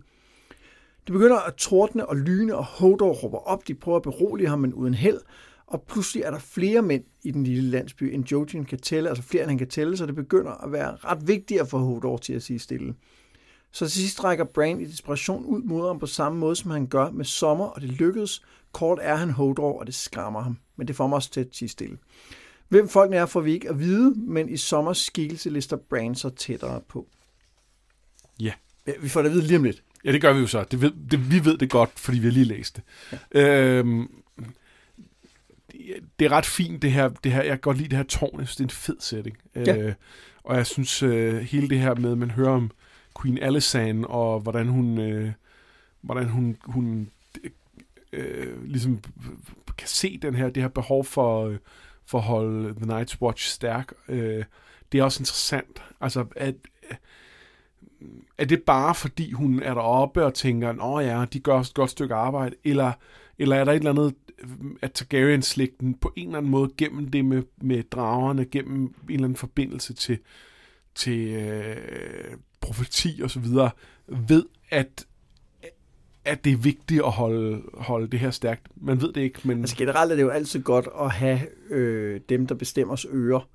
[1.06, 3.68] Det begynder at tordne og lyne, og Hodor råber op.
[3.68, 5.20] De prøver at berolige ham, men uden held.
[5.66, 9.24] Og pludselig er der flere mænd i den lille landsby, end Jojen kan tælle, altså
[9.24, 12.16] flere end han kan tælle, så det begynder at være ret vigtigt at få Hodor
[12.16, 12.94] til at sige stille.
[13.72, 16.86] Så til sidst rækker Bran i desperation ud mod ham på samme måde, som han
[16.86, 18.42] gør med Sommer, og det lykkedes.
[18.72, 21.48] Kort er han Hodor, og det skræmmer ham, men det får mig også til at
[21.52, 21.98] sige stille.
[22.68, 26.30] Hvem folkene er, får vi ikke at vide, men i Sommers skikkelse lister Bran så
[26.30, 27.08] tættere på.
[28.40, 28.52] Ja.
[28.86, 28.92] ja.
[29.00, 29.82] Vi får det at vide lige om lidt.
[30.04, 30.64] Ja, det gør vi jo så.
[30.70, 32.84] Det ved, det, vi ved det godt, fordi vi har lige læst det.
[33.34, 33.78] Ja.
[33.78, 34.08] Øhm,
[36.18, 37.08] det er ret fint, det her.
[37.08, 38.40] Det her jeg kan godt lide det her tårn.
[38.40, 39.36] Jeg synes, det er en fed setting.
[39.56, 39.76] Ja.
[39.76, 39.94] Øh,
[40.44, 42.70] og jeg synes, øh, hele det her med, at man hører om
[43.20, 45.32] Queen Alysanne, og hvordan hun, øh,
[46.00, 47.10] hvordan hun, hun
[48.12, 49.00] øh, ligesom
[49.78, 51.58] kan se den her, det her behov for, øh,
[52.06, 53.92] for at holde The Night's Watch stærk.
[54.08, 54.44] Øh,
[54.92, 55.82] det er også interessant.
[56.00, 56.54] Altså, at,
[58.38, 61.90] er det bare fordi hun er deroppe og tænker, åh ja, de gør et godt
[61.90, 62.92] stykke arbejde, eller,
[63.38, 64.14] eller er der et eller andet,
[64.82, 69.24] at Targaryen-slægten på en eller anden måde gennem det med, med dragerne, gennem en eller
[69.24, 70.18] anden forbindelse til,
[70.94, 73.70] til øh, profeti og så videre,
[74.06, 75.06] ved, at
[76.24, 78.66] at det er vigtigt at holde, holde det her stærkt.
[78.76, 79.60] Man ved det ikke, men...
[79.60, 83.48] Altså generelt er det jo altid godt at have øh, dem, der bestemmers ører.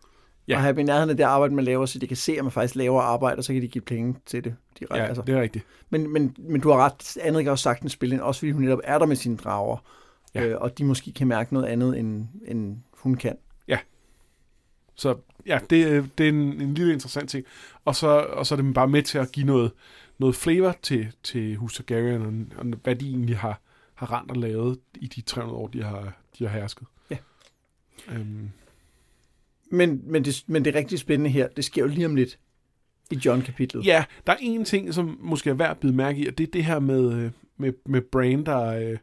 [0.48, 0.56] Ja.
[0.56, 2.44] Og have dem i nærheden af det arbejde, man laver, så de kan se, at
[2.44, 4.56] man faktisk laver arbejde, og så kan de give penge til det.
[4.80, 5.22] De, ja, altså.
[5.22, 5.66] det er rigtigt.
[5.90, 8.62] Men, men, men du har ret, Anne kan også sagtens spille ind, også fordi hun
[8.62, 9.78] netop er der med sine drager,
[10.36, 10.46] ja.
[10.46, 13.36] øh, og de måske kan mærke noget andet, end, end hun kan.
[14.98, 17.46] Så ja, det, det er en, en lille interessant ting.
[17.86, 19.72] Og så, og så er det bare med til at give noget,
[20.18, 23.62] noget flavor til, til Hus Targaryen, og, og hvad de egentlig har,
[23.96, 26.88] har rent og lavet i de 300 år, de har, de har hersket.
[27.10, 27.18] Ja.
[28.12, 28.50] Øhm.
[29.72, 32.40] Men, men, det, men det rigtig spændende her, det sker jo lige om lidt
[33.12, 33.86] i John-kapitlet.
[33.86, 36.48] Ja, der er en ting, som måske er værd at bide mærke i, og det
[36.48, 38.98] er det her med, øh, med, med Brain, der, øh,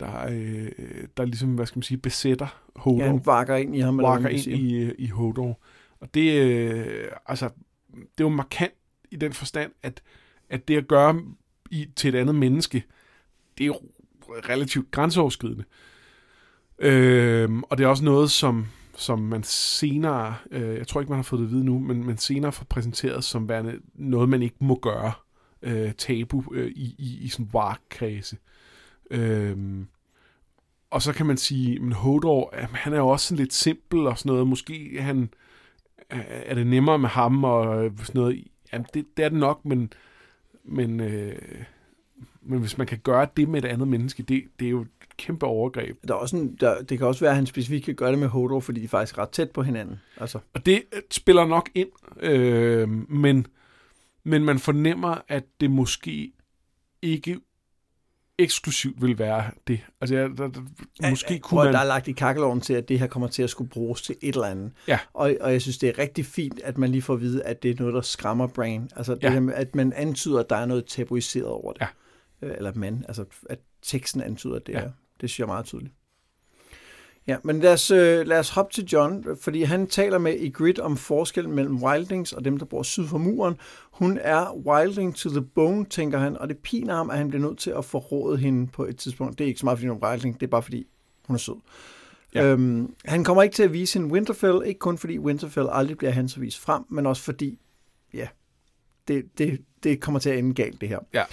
[0.00, 0.70] der, øh,
[1.16, 2.98] der ligesom, hvad skal man sige, besætter Hodor.
[2.98, 3.98] Ja, han vakker ind i ham.
[3.98, 5.60] Vakker ind i, i Hodor.
[6.00, 7.50] Og det, øh, altså,
[7.94, 8.72] det er jo markant
[9.10, 10.02] i den forstand, at,
[10.50, 11.22] at det at gøre
[11.70, 12.84] i, til et andet menneske,
[13.58, 13.80] det er jo
[14.28, 15.64] relativt grænseoverskridende.
[16.78, 21.18] Øh, og det er også noget, som, som man senere, øh, jeg tror ikke, man
[21.18, 24.42] har fået det at vide nu, men, men senere får præsenteret som værende noget, man
[24.42, 25.12] ikke må gøre
[25.62, 28.36] øh, tabu øh, i, i, i sådan varkredse.
[29.10, 29.56] Øh,
[30.90, 34.18] og så kan man sige, men Hodor, han er jo også sådan lidt simpel og
[34.18, 34.46] sådan noget.
[34.46, 35.30] Måske han,
[36.10, 38.44] er det nemmere med ham og sådan noget.
[38.72, 39.92] Jamen, det, det er det nok, men,
[40.64, 41.36] men, øh,
[42.42, 44.88] men hvis man kan gøre det med et andet menneske, det, det er jo et
[45.16, 45.98] kæmpe overgreb.
[46.08, 48.18] Der er også en, der, det kan også være, at han specifikt kan gøre det
[48.18, 50.00] med Hodor, fordi de er faktisk ret tæt på hinanden.
[50.16, 50.38] Altså.
[50.54, 51.88] Og det spiller nok ind,
[52.20, 53.46] øh, men,
[54.24, 56.32] men man fornemmer, at det måske
[57.02, 57.40] ikke
[58.38, 59.80] eksklusivt vil være det.
[60.00, 60.60] Altså, ja, der, der,
[61.02, 61.72] ja, måske ja, kunne man...
[61.72, 64.16] Der er lagt i kakkeloven til, at det her kommer til at skulle bruges til
[64.20, 64.72] et eller andet.
[64.88, 64.98] Ja.
[65.12, 67.62] Og, og jeg synes, det er rigtig fint, at man lige får at vide, at
[67.62, 68.90] det er noget, der skræmmer Brain.
[68.96, 69.40] Altså, det ja.
[69.40, 71.80] med, at man antyder, at der er noget tabuiseret over det.
[71.80, 72.48] Ja.
[72.48, 74.78] Øh, eller man, altså, at teksten antyder, det ja.
[74.78, 74.90] er.
[75.20, 75.94] Det synes jeg er meget tydeligt.
[77.28, 80.50] Ja, men lad os, øh, lad os hoppe til John, fordi han taler med i
[80.50, 83.56] Grid om forskellen mellem wildlings og dem, der bor syd for muren.
[83.92, 87.48] Hun er wildling to the bone, tænker han, og det piner ham, at han bliver
[87.48, 89.38] nødt til at forråde hende på et tidspunkt.
[89.38, 90.86] Det er ikke så meget, fordi hun er wildling, det er bare fordi,
[91.26, 91.54] hun er sød.
[92.34, 92.44] Ja.
[92.44, 96.10] Øhm, han kommer ikke til at vise en Winterfell, ikke kun fordi Winterfell aldrig bliver
[96.10, 97.58] hans at vise frem, men også fordi,
[98.14, 98.28] ja,
[99.08, 100.98] det, det, det kommer til at ende galt, det her.
[101.14, 101.24] Ja.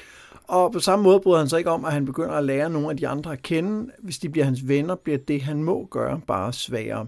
[0.47, 2.89] Og på samme måde bryder han sig ikke om, at han begynder at lære nogle
[2.89, 3.91] af de andre at kende.
[3.99, 7.07] Hvis de bliver hans venner, bliver det, han må gøre, bare sværere.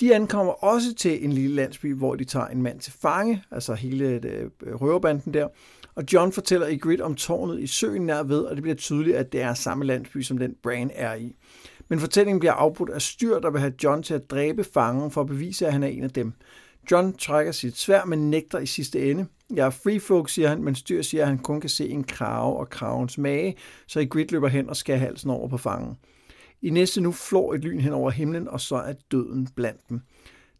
[0.00, 3.74] De ankommer også til en lille landsby, hvor de tager en mand til fange, altså
[3.74, 5.48] hele øh, røverbanden der.
[5.94, 9.16] Og John fortæller i Grid om tårnet i søen nær ved, og det bliver tydeligt,
[9.16, 11.36] at det er samme landsby, som den Bran er i.
[11.88, 15.20] Men fortællingen bliver afbrudt af styr, der vil have John til at dræbe fangen for
[15.20, 16.32] at bevise, at han er en af dem.
[16.90, 19.26] John trækker sit svær, men nægter i sidste ende.
[19.54, 22.04] Jeg er free folk, siger han, men Styr siger, at han kun kan se en
[22.04, 25.96] krave og kravens mage, så i Grid løber hen og skærer halsen over på fangen.
[26.62, 30.00] I næste nu flår et lyn hen over himlen, og så er døden blandt dem.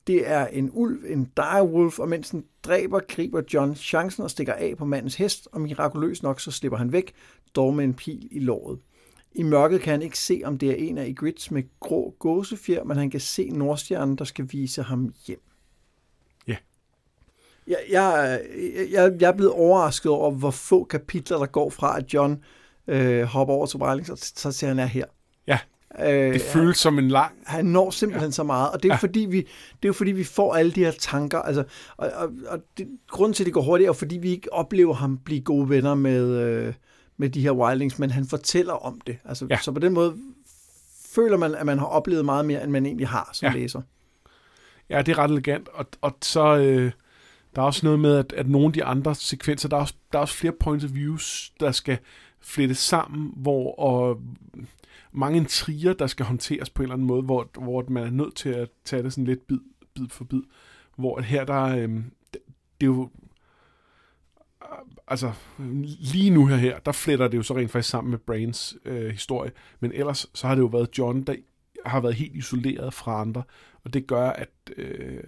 [0.07, 4.53] Det er en ulv, en direwolf, og mens den dræber, griber John chancen og stikker
[4.53, 7.13] af på mandens hest, og mirakuløst nok så slipper han væk,
[7.55, 8.79] dog med en pil i låret.
[9.33, 12.85] I mørket kan han ikke se, om det er en af Ygritte's med grå gåsefjer,
[12.85, 15.48] men han kan se Nordstjernen, der skal vise ham hjem.
[17.69, 18.41] Jeg, jeg,
[18.93, 22.43] jeg, jeg er blevet overrasket over, hvor få kapitler, der går fra, at John
[22.89, 25.05] øh, hopper over til Wilding, så, så ser han er her.
[25.47, 25.59] Ja,
[26.01, 27.33] Øh, det føles som en lang...
[27.47, 28.33] han når simpelthen ja.
[28.33, 28.99] så meget, og det er, Ja.
[28.99, 29.47] fordi vi, det
[29.83, 31.65] er jo fordi, vi får alle de her tanker, altså,
[31.97, 34.53] og, og, og det, grunden til, at det går hurtigt, er jo fordi, vi ikke
[34.53, 36.75] oplever ham blive gode venner med, øh,
[37.17, 39.19] med de her wildlings, men han fortæller om det.
[39.25, 39.59] Altså, Ja.
[39.63, 40.17] Så på den måde
[41.15, 43.53] føler man, at man har oplevet meget mere, end man egentlig har som ja.
[43.53, 43.81] læser.
[44.91, 46.57] Ja, det er ret elegant, og, og så...
[46.57, 46.93] Øh,
[47.59, 49.95] der er også noget med, at, at nogle af de andre sekvenser, der er også,
[50.13, 51.99] der er også flere points of views, der skal
[52.41, 54.23] flettes sammen, hvor og
[55.13, 58.35] mange intriger, der skal håndteres på en eller anden måde, hvor, hvor man er nødt
[58.35, 59.59] til at tage det sådan lidt bid,
[59.95, 60.43] bid for bid.
[60.97, 61.89] Hvor at her, der øh,
[62.33, 62.41] det,
[62.81, 63.11] det er jo...
[65.09, 65.33] Altså,
[66.13, 69.11] lige nu her, her, der fletter det jo så rent faktisk sammen med Brains øh,
[69.11, 71.35] historie, men ellers så har det jo været John, der
[71.87, 73.43] har været helt isoleret fra andre,
[73.85, 75.23] og det gør, at øh,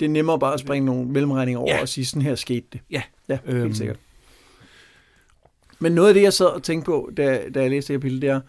[0.00, 1.80] det er nemmere bare at springe nogle mellemregninger over Ja.
[1.80, 2.80] og sige, sådan her skete det.
[2.90, 3.02] Ja.
[3.28, 3.74] Ja, helt Øhm.
[3.74, 3.96] sikkert.
[5.78, 8.22] Men noget af det, jeg sad og tænkte på, da, da jeg læste det kapitel,
[8.22, 8.40] det er,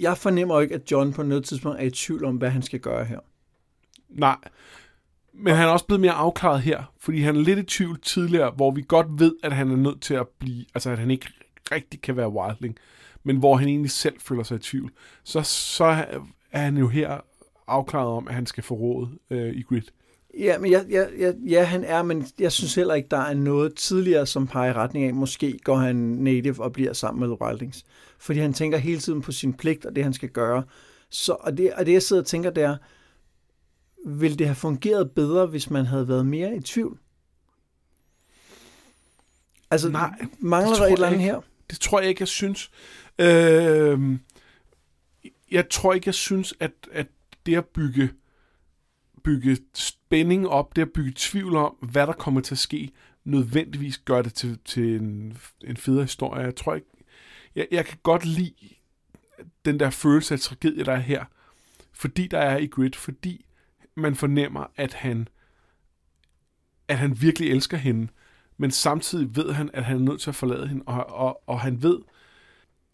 [0.00, 2.80] jeg fornemmer ikke, at John på noget tidspunkt er i tvivl om, hvad han skal
[2.80, 3.18] gøre her.
[4.08, 4.36] Nej.
[5.32, 8.50] Men han er også blevet mere afklaret her, fordi han er lidt i tvivl tidligere,
[8.50, 11.26] hvor vi godt ved, at han er nødt til at blive, altså at han ikke
[11.72, 12.76] rigtig kan være wildling,
[13.24, 14.90] men hvor han egentlig selv føler sig i tvivl.
[15.24, 15.84] Så, så
[16.52, 17.20] er han jo her
[17.68, 19.82] afklaret om, at han skal få råd øh, i grid.
[20.38, 23.34] Ja, men jeg, jeg, jeg, ja, han er, men jeg synes heller ikke, der er
[23.34, 27.36] noget tidligere, som peger i retning af, måske går han native og bliver sammen med
[27.40, 27.84] Wildings.
[28.18, 30.62] Fordi han tænker hele tiden på sin pligt og det, han skal gøre.
[31.10, 32.76] Så, og, det, og det, jeg sidder og tænker, det er,
[34.06, 36.98] ville det have fungeret bedre, hvis man havde været mere i tvivl?
[39.70, 41.40] Altså, Nej, mangler det der et eller andet her?
[41.70, 42.70] Det tror jeg ikke, jeg synes.
[43.18, 44.18] Øh,
[45.50, 47.06] jeg tror ikke, jeg synes, at, at
[47.48, 48.10] det at bygge,
[49.24, 52.90] bygge spænding op, det at bygge tvivl om, hvad der kommer til at ske,
[53.24, 56.42] nødvendigvis gør det til, til en, en federe historie.
[56.42, 56.86] Jeg tror ikke,
[57.54, 58.54] jeg, jeg kan godt lide
[59.64, 61.24] den der følelse af tragedie, der er her,
[61.92, 63.46] fordi der er i Grid, fordi
[63.94, 65.28] man fornemmer, at han
[66.88, 68.08] at han virkelig elsker hende,
[68.56, 71.60] men samtidig ved han, at han er nødt til at forlade hende, og, og, og
[71.60, 71.98] han ved,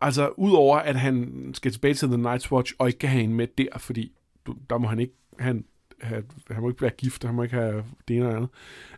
[0.00, 3.34] altså udover at han skal tilbage til The Night's Watch, og ikke kan have hende
[3.34, 4.12] med der, fordi
[4.70, 5.64] der må han ikke, han,
[6.00, 8.50] have, han må ikke være gift, han må ikke have det ene eller andet.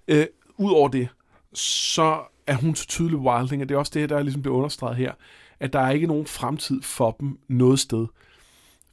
[0.09, 0.27] Øh,
[0.59, 1.09] Udover det,
[1.53, 4.97] så er hun så tydelig wildling, og det er også det, der ligesom bliver understreget
[4.97, 5.13] her,
[5.61, 8.07] at der er ikke nogen fremtid for dem noget sted,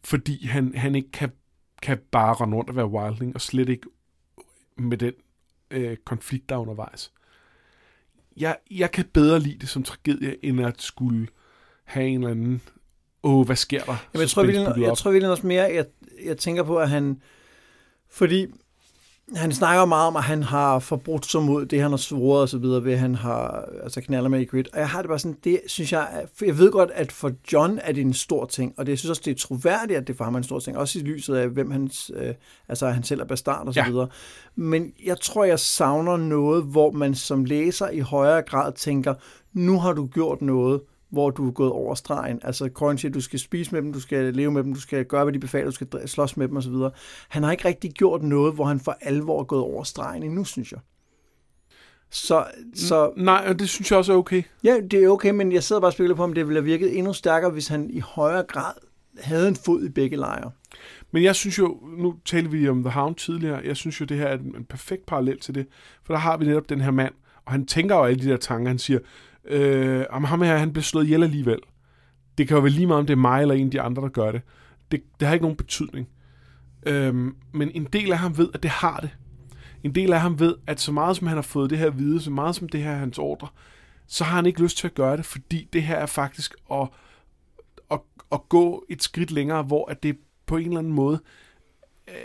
[0.03, 1.31] fordi han, han ikke kan,
[1.81, 3.87] kan bare rende rundt og være wildling, og slet ikke
[4.77, 5.13] med den
[5.71, 7.11] øh, konflikt, der er undervejs.
[8.37, 11.27] Jeg, jeg kan bedre lide det som tragedie, end at skulle
[11.83, 12.61] have en eller anden,
[13.23, 13.95] åh, hvad sker der?
[14.13, 14.97] Jamen, jeg, tror, bygget jeg op.
[14.97, 15.85] tror virkelig også mere, jeg,
[16.25, 17.21] jeg tænker på, at han...
[18.11, 18.47] Fordi
[19.35, 22.49] han snakker meget om, at han har forbrudt sig mod det, han har svoret og
[22.49, 24.63] så videre, ved at han har altså knaller med i grid.
[24.73, 27.79] Og jeg har det bare sådan, det synes jeg, jeg ved godt, at for John
[27.83, 30.17] er det en stor ting, og det, jeg synes også, det er troværdigt, at det
[30.17, 32.33] for ham er en stor ting, også i lyset af, hvem hans, øh,
[32.69, 33.87] altså han selv er bastard og så Ja.
[33.89, 34.07] videre.
[34.55, 39.13] Men jeg tror, jeg savner noget, hvor man som læser i højere grad tænker,
[39.53, 40.81] nu har du gjort noget,
[41.13, 42.39] hvor du er gået over stregen.
[42.43, 45.05] Altså, Corin siger, du skal spise med dem, du skal leve med dem, du skal
[45.05, 46.73] gøre, hvad de befaler, du skal slås med dem osv.
[47.29, 50.43] Han har ikke rigtig gjort noget, hvor han for alvor er gået over stregen endnu,
[50.43, 50.79] synes jeg.
[52.09, 52.45] Så,
[52.75, 54.43] så Nej, og det synes jeg også er okay.
[54.63, 56.65] ja, det er okay, men jeg sidder bare og spekulerer på, om det ville have
[56.65, 58.73] virket endnu stærkere, hvis han i højere grad
[59.19, 60.51] havde en fod i begge lejre.
[61.11, 64.17] Men jeg synes jo, nu talte vi om The Hound tidligere, jeg synes jo, det
[64.17, 65.67] her er en, en perfekt parallel til det,
[66.03, 67.13] for der har vi netop den her mand,
[67.45, 68.99] og han tænker jo alle de der tanker, han siger,
[69.45, 71.59] øh, om ham her, han bliver slået ihjel alligevel.
[72.37, 74.01] Det kan jo være lige meget, om det er mig eller en af de andre,
[74.01, 74.41] der gør det.
[74.91, 76.07] Det, det har ikke nogen betydning.
[76.85, 79.09] Øhm, men en del af ham ved, at det har det.
[79.83, 81.99] En del af ham ved, at så meget som han har fået det her at
[81.99, 83.47] vide, så meget som det her er hans ordre,
[84.07, 86.89] så har han ikke lyst til at gøre det, fordi det her er faktisk at,
[87.91, 87.99] at,
[88.31, 91.19] at gå et skridt længere, hvor at det på en eller anden måde,
[92.07, 92.15] øh,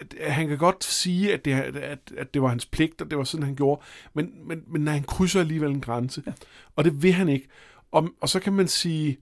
[0.00, 3.18] at, han kan godt sige, at det, at, at det var hans pligt, og det
[3.18, 3.82] var sådan, han gjorde,
[4.14, 6.32] men, men, men han krydser alligevel en grænse, ja.
[6.76, 7.48] og det vil han ikke.
[7.92, 9.18] Og, og så kan man sige,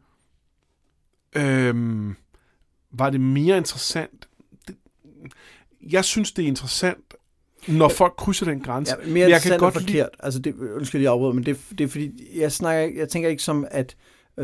[1.37, 2.15] øhm,
[2.91, 4.29] var det mere interessant?
[4.69, 4.77] Det,
[5.91, 7.15] jeg synes, det er interessant,
[7.69, 8.95] når folk krydser den grænse.
[9.01, 10.11] Ja, mere Men jeg kan godt og lide- forkert.
[10.19, 13.43] Altså, det, undskyld, jeg afbryder, men det, det er fordi, jeg, snakker, jeg tænker ikke
[13.43, 13.97] som, at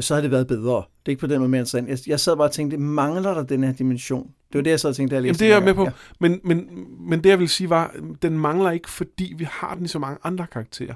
[0.02, 0.74] så havde det været bedre.
[0.76, 1.88] Det er ikke på den måde mere interessant.
[1.88, 4.26] Jeg, jeg sad bare og tænkte, mangler der den her dimension?
[4.26, 5.74] Det var det, jeg sad og tænkte, da jeg Jamen, læste det er jeg med
[5.74, 5.88] på.
[6.20, 6.68] Men, men,
[7.08, 9.98] men det, jeg vil sige, var, den mangler ikke, fordi vi har den i så
[9.98, 10.94] mange andre karakterer.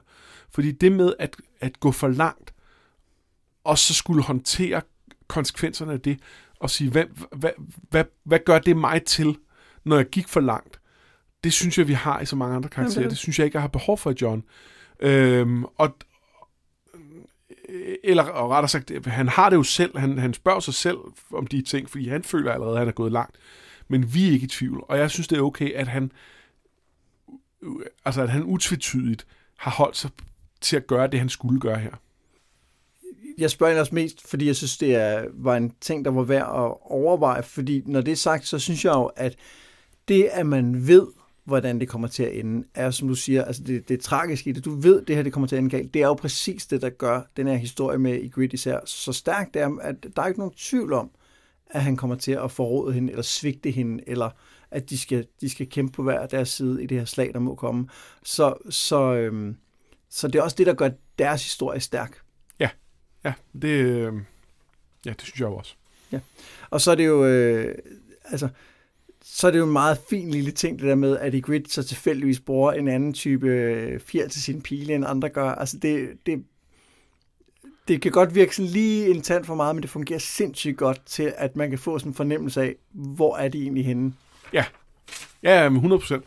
[0.50, 2.54] Fordi det med at, at gå for langt,
[3.64, 4.80] og så skulle håndtere
[5.28, 6.18] konsekvenserne af det,
[6.60, 7.04] og sige, hvad,
[7.36, 7.50] hvad,
[7.90, 9.36] hvad, hvad gør det mig til,
[9.84, 10.80] når jeg gik for langt?
[11.44, 13.02] Det synes jeg, vi har i så mange andre karakterer.
[13.02, 14.44] det- Det synes jeg ikke, jeg har behov for i John.
[15.00, 15.96] Øhm, og,
[17.68, 20.98] Øh, eller og rettere sagt, han har det jo selv, han, han spørger sig selv
[21.32, 23.36] om de ting, fordi han føler allerede, at han er gået langt.
[23.88, 26.12] Men vi er ikke i tvivl, og jeg synes, det er okay, at han,
[28.04, 29.26] altså at han utvetydigt
[29.56, 30.10] har holdt sig
[30.60, 31.92] til at gøre det, han skulle gøre her.
[33.38, 36.22] Jeg spørger egentlig også mest, fordi jeg synes, det er, var en ting, der var
[36.22, 39.36] værd at overveje, fordi når det er sagt, så synes jeg jo, at
[40.08, 41.06] det, at man ved,
[41.48, 44.46] hvordan det kommer til at ende, er, som du siger, altså det, det er tragisk
[44.46, 44.64] i det.
[44.64, 45.94] Du ved, det her det kommer til at ende galt.
[45.94, 49.54] Det er jo præcis det, der gør den her historie med Ygritte især så stærkt,
[49.54, 51.10] det er, at der er ikke nogen tvivl om,
[51.70, 54.30] at han kommer til at forråde hende, eller svigte hende, eller
[54.70, 57.40] at de skal, de skal kæmpe på hver deres side i det her slag, der
[57.40, 57.88] må komme.
[58.22, 59.56] Så, så, øhm,
[60.10, 62.18] så det er også det, der gør deres historie stærk.
[63.24, 63.32] Ja,
[63.62, 64.12] det, øh,
[65.04, 65.74] ja, det synes jeg også.
[66.70, 67.74] Og så er det jo, øh,
[68.24, 68.48] altså,
[69.30, 71.82] så er det jo en meget fin lille ting, det der med, at Ygritte så
[71.82, 75.50] tilfældigvis bruger en anden type øh, fjer til sin pile, end andre gør.
[75.50, 76.44] Altså, det, det,
[77.88, 81.32] det kan godt virke sådan lige internt for meget, men det fungerer sindssygt godt til,
[81.36, 84.14] at man kan få sådan en fornemmelse af, hvor er de egentlig henne.
[84.52, 84.64] Ja,
[85.42, 86.20] ja, 100%.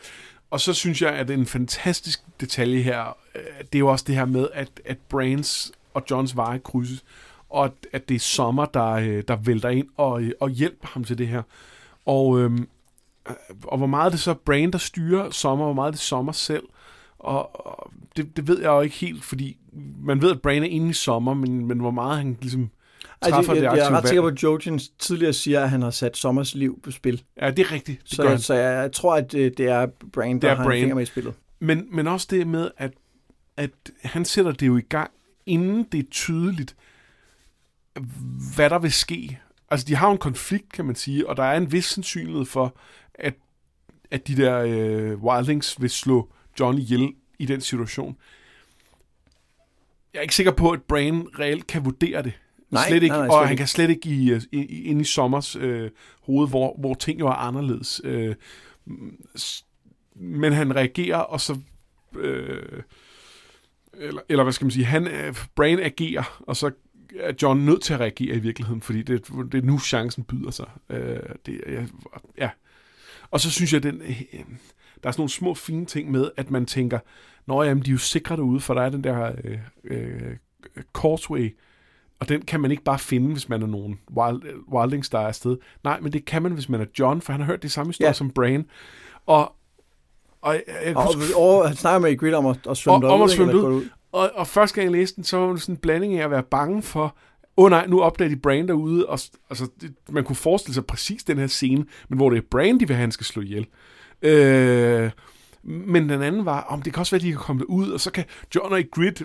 [0.49, 3.87] Og så synes jeg, at det er en fantastisk detalje her, øh, det er jo
[3.87, 7.03] også det her med, at, at Brains og Johns veje krydses,
[7.49, 11.03] og at, at det er sommer, der, øh, der vælter ind og, og hjælper ham
[11.03, 11.41] til det her.
[12.05, 12.67] Og, øhm,
[13.63, 16.31] og hvor meget det så er Brain, der styrer sommer, hvor meget det er sommer
[16.31, 16.63] selv,
[17.19, 19.57] og, og det, det ved jeg jo ikke helt, fordi
[20.03, 22.69] man ved, at Brain er inde i sommer, men, men hvor meget han ligesom
[23.29, 25.69] træffer jeg, det jeg, aktive jeg er ret sikker på, at Jojen tidligere siger, at
[25.69, 27.23] han har sat Sommers liv på spil.
[27.41, 28.01] Ja, det er rigtigt.
[28.01, 30.55] Det Så, gør så jeg, jeg tror, at øh, det er Brain, der Det er
[30.55, 30.87] har Brain.
[30.89, 31.33] en med i spillet.
[31.59, 32.93] Men, men også det med, at,
[33.57, 33.71] at
[34.03, 35.11] han sætter det jo i gang,
[35.45, 36.75] inden det er tydeligt,
[38.55, 39.39] hvad der vil ske.
[39.71, 42.75] Altså, de har en konflikt, kan man sige, og der er en vis sandsynlighed for,
[43.15, 43.33] at,
[44.11, 48.17] at de der øh, wildlings vil slå John ihjel i den situation.
[50.13, 52.33] Jeg er ikke sikker på, at Brain reelt kan vurdere det.
[52.69, 55.03] Nej, slet ikke, nej, nej, og han kan slet ikke i, i, i, ind i
[55.03, 58.01] sommers øh, hoved, hvor, hvor ting jo er anderledes.
[58.03, 58.35] Øh,
[60.15, 61.57] men han reagerer, og så...
[62.15, 62.81] Øh,
[63.93, 66.71] eller, eller hvad skal man sige, han, øh, Brain agerer, og så
[67.19, 70.51] er John nødt til at reagere i virkeligheden, fordi det, det er nu chancen byder
[70.51, 70.69] sig.
[70.89, 71.85] Øh, det, ja,
[72.37, 72.49] ja.
[73.31, 74.21] Og så synes jeg, den, øh,
[75.03, 76.99] der er sådan nogle små fine ting med, at man tænker,
[77.45, 80.35] nå jamen, de er jo sikre derude, for der er den der øh, øh,
[80.93, 81.55] causeway,
[82.19, 84.41] og den kan man ikke bare finde, hvis man er nogen wild,
[84.73, 85.57] wildlings, der er afsted.
[85.83, 87.89] Nej, men det kan man, hvis man er John, for han har hørt det samme
[87.89, 88.13] historie ja.
[88.13, 88.65] som Brain.
[89.25, 89.55] Og,
[90.41, 93.03] og jeg, jeg Og, husker, og han snakker med Ygritte om at, at svømme Om-
[93.03, 93.51] om derud, at ikke?
[93.51, 96.19] svømme gå Og, og første gang jeg læste den, så var det sådan en blanding
[96.19, 97.15] af at være bange for,
[97.57, 100.85] åh oh, nej, nu opdager de Brain derude, og altså, det, man kunne forestille sig
[100.85, 103.41] præcis den her scene, men hvor det er Brain, de vil have, han skal slå
[103.41, 103.67] ihjel.
[104.21, 105.11] Øh,
[105.63, 107.99] men den anden var, om det kan også være, at de kan komme ud, og
[107.99, 109.23] så kan John og Grit,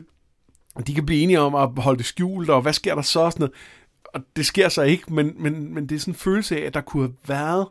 [0.86, 3.20] de kan blive enige om at holde det skjult, og hvad sker der så?
[3.20, 3.54] og Sådan noget.
[4.14, 6.74] Og det sker så ikke, men, men, men det er sådan en følelse af, at
[6.74, 7.68] der kunne have været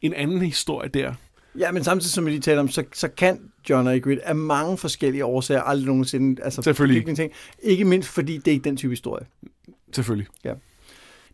[0.00, 1.14] en anden historie der.
[1.58, 4.34] Ja, men samtidig som vi lige taler om, så, så kan John og Ygritte af
[4.34, 6.42] mange forskellige årsager aldrig nogensinde...
[6.42, 7.16] Altså, Selvfølgelig.
[7.16, 7.32] Ting.
[7.62, 9.26] Ikke mindst fordi det er ikke den type historie.
[9.92, 10.26] Selvfølgelig.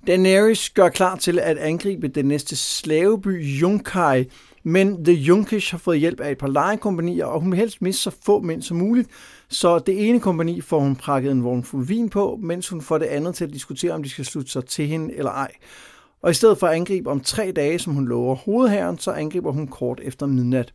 [0.07, 4.25] Daenerys gør klar til at angribe den næste slaveby Junkai,
[4.63, 8.03] men The Junkish har fået hjælp af et par lejekompanier, og hun vil helst miste
[8.03, 9.09] så få mænd som muligt.
[9.49, 12.99] Så det ene kompani får hun prakket en vogn fuld vin på, mens hun får
[12.99, 15.53] det andet til at diskutere, om de skal slutte sig til hende eller ej.
[16.23, 19.53] Og i stedet for at angribe om tre dage, som hun lover hovedherren, så angriber
[19.53, 20.73] hun kort efter midnat.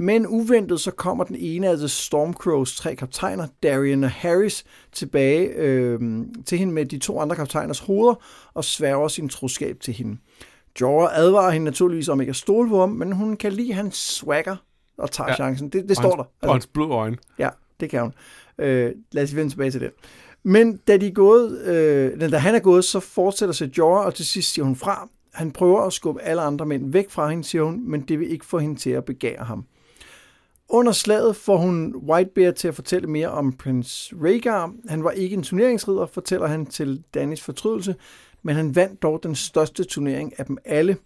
[0.00, 5.48] Men uventet så kommer den ene af The Stormcrows tre kaptajner, Darian og Harris, tilbage
[5.48, 6.00] øh,
[6.46, 8.14] til hende med de to andre kaptajners hoveder
[8.54, 10.18] og sværger sin troskab til hende.
[10.80, 13.96] Jorah advarer hende naturligvis om ikke at stole på ham, men hun kan lide hans
[13.96, 14.56] swagger
[14.98, 15.34] og tager ja.
[15.34, 15.68] Chancen.
[15.68, 16.48] Det, det Og står hans, der.
[16.48, 17.16] Og hans blå øjne.
[17.38, 17.48] Ja,
[17.80, 18.12] det kan hun.
[18.58, 19.90] Øh, lad os vende tilbage til det.
[20.42, 24.14] Men da, de er gået, øh, da han er gået, så fortsætter sig Jorah, og
[24.14, 25.08] til sidst siger hun fra.
[25.32, 28.32] Han prøver at skubbe alle andre mænd væk fra hende, siger hun, men det vil
[28.32, 29.64] ikke få hende til at begære ham.
[30.72, 34.72] Under slaget får hun Whitebeard til at fortælle mere om prins Rhaegar.
[34.88, 37.94] Han var ikke en turneringsridder, fortæller han til Dannys fortrydelse,
[38.42, 40.96] men han vandt dog den største turnering af dem alle.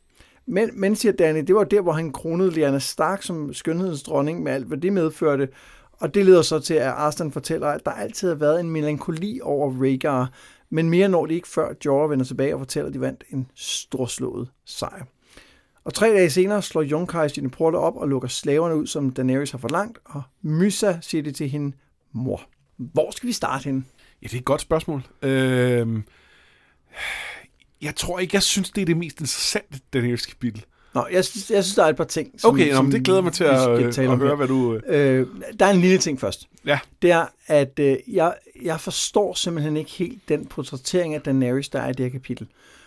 [0.46, 4.42] Men, men siger Danny, det var der, hvor han kronede Lyanna Stark som skønhedens dronning
[4.42, 5.48] med alt, hvad det medførte.
[5.92, 9.40] Og det leder så til, at Arstan fortæller, at der altid har været en melankoli
[9.42, 10.32] over Rhaegar,
[10.70, 13.46] Men mere når de ikke, før Jorah vender tilbage og fortæller, at de vandt en
[13.54, 15.04] storslået sejr.
[15.84, 19.50] Og tre dage senere slår Junkai sine porter op og lukker slaverne ud, som Daenerys
[19.50, 21.76] har forlangt, og Mysa siger det til hende,
[22.12, 22.42] mor.
[22.76, 23.84] Hvor skal vi starte hende?
[24.22, 25.02] Ja, det er et godt spørgsmål.
[25.22, 26.02] Øh,
[27.82, 30.64] jeg tror ikke, jeg synes, det er det mest interessante Daenerys kapitel.
[30.94, 33.04] Nå, jeg synes, jeg synes, der er et par ting, som, Okay, nå, som det
[33.04, 34.36] glæder mig til at, skal at, tale at høre, her.
[34.36, 34.74] hvad du...
[34.86, 35.26] Øh,
[35.60, 36.48] der er en lille ting først.
[36.66, 36.78] Ja.
[37.02, 41.80] Det er, at øh, jeg, jeg forstår simpelthen ikke helt den portrættering af Daenerys, der
[41.80, 42.46] er i det her kapitel.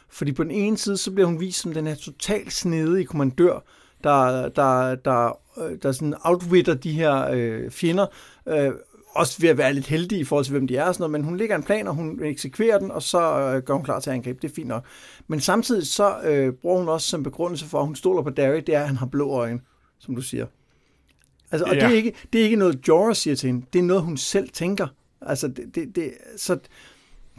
[0.10, 3.64] Fordi på den ene side, så bliver hun vist som den her totalt snedige kommandør,
[4.04, 8.06] der, der, der, øh, der sådan outwitter de her øh, fjender,
[8.48, 8.72] øh,
[9.16, 11.12] også ved at være lidt heldig i forhold til, hvem de er og sådan noget,
[11.12, 14.00] men hun lægger en plan, og hun eksekverer den, og så øh, gør hun klar
[14.00, 14.40] til at angribe.
[14.42, 14.86] Det er fint nok.
[15.28, 18.64] Men samtidig så øh, bruger hun også som begrundelse for, at hun stoler på Derry,
[18.68, 19.60] det er, at han har blå øjne,
[20.00, 20.46] som du siger.
[21.52, 21.80] Altså, og Ja.
[21.80, 23.66] det, er ikke, det er ikke noget, Jorah siger til hende.
[23.74, 24.88] Det er noget, hun selv tænker.
[25.22, 26.58] Altså, det, det, det, så,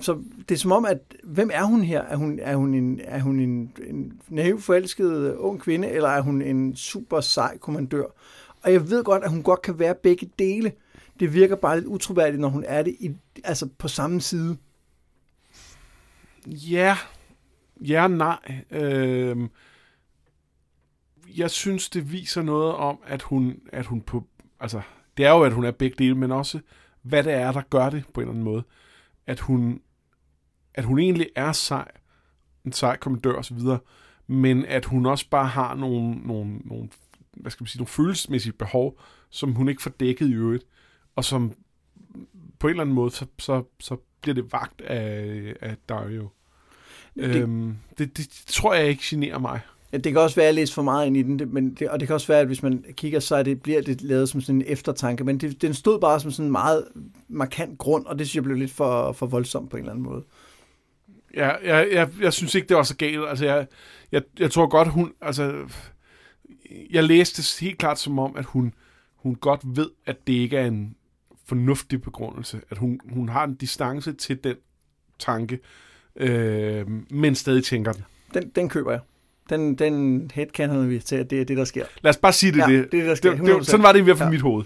[0.01, 2.03] så det er som om, at hvem er hun her?
[2.03, 6.09] Er hun, er hun en, er hun en, en naiv forelsket øh, ung kvinde, eller
[6.09, 8.05] er hun en super sej kommandør?
[8.63, 10.73] Og jeg ved godt, at hun godt kan være begge dele.
[11.21, 13.11] Det virker bare lidt utroværdigt, når hun er det i,
[13.45, 14.57] altså på samme side.
[16.47, 16.97] Ja,
[17.81, 18.63] ja nej.
[18.71, 19.49] Øhm,
[21.37, 24.25] jeg synes, det viser noget om, at hun, at hun på...
[24.61, 24.81] Altså,
[25.17, 26.61] det er jo, at hun er begge dele, men også,
[27.03, 28.63] hvad det er, der gør det på en eller anden måde.
[29.27, 29.81] At hun,
[30.79, 31.89] at hun egentlig er sej,
[32.65, 33.59] en sej kommandør osv.,
[34.27, 36.89] men at hun også bare har nogle, nogle, nogle,
[37.33, 38.99] hvad skal man sige, nogle følelsesmæssige behov,
[39.31, 40.65] som hun ikke får dækket i øvrigt,
[41.17, 41.53] og som
[42.59, 46.29] på en eller anden måde, så, så, så bliver det vagt af, af Dario.
[47.15, 49.61] Det- Øhm, det, det, tror jeg ikke generer mig.
[49.93, 51.75] Ja, det kan også være, at jeg læser for meget ind i den, det, men
[51.75, 54.29] det, og det kan også være, at hvis man kigger, så det, bliver det lavet
[54.29, 56.85] som sådan en eftertanke, men det, den stod bare som sådan en meget
[57.29, 60.05] markant grund, og det synes jeg blev lidt for, for voldsomt på en eller anden
[60.05, 60.25] måde.
[61.35, 63.29] Jeg, jeg, jeg, jeg synes ikke, det var så galt.
[63.29, 63.67] Altså, jeg,
[64.13, 65.13] jeg, jeg tror godt, hun...
[65.21, 65.55] Altså,
[66.91, 68.75] jeg læste det helt klart som om, at hun,
[69.17, 70.95] hun godt ved, at det ikke er en
[71.47, 72.61] fornuftig begrundelse.
[72.71, 74.57] At hun, hun har en distance til den
[75.19, 75.59] tanke,
[76.17, 78.05] øh, men stadig tænker den.
[78.35, 79.01] Den, den køber jeg.
[79.51, 81.85] Den, den headcanon vi til, at det er det, der sker.
[82.03, 82.59] Lad os bare sige det.
[82.59, 82.93] Ja, det.
[82.93, 83.31] det er der sker.
[83.31, 83.63] det, det 100%.
[83.63, 84.31] sådan var det i hvert fald Ja.
[84.31, 84.31] ja.
[84.31, 84.65] mit hoved.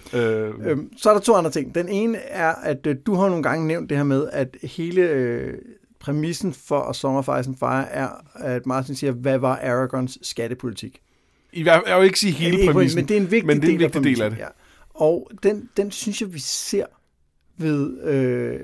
[0.63, 1.75] Øh, Øhm, så er der to andre ting.
[1.75, 5.01] Den ene er, at øh, du har nogle gange nævnt det her med, at hele
[5.01, 5.57] øh,
[6.03, 10.17] præmissen for A Song of Ice and Fire er, at Martin siger, hvad var Aragons
[10.21, 11.01] skattepolitik?
[11.53, 12.97] I jeg vil ikke sige hele Ikke præmissen.
[12.97, 14.37] Men det er en vigtig, men det er en del, vigtig del af det.
[14.37, 14.47] Ja.
[14.93, 16.85] Og den, den synes jeg, vi ser
[17.57, 18.59] ved øh,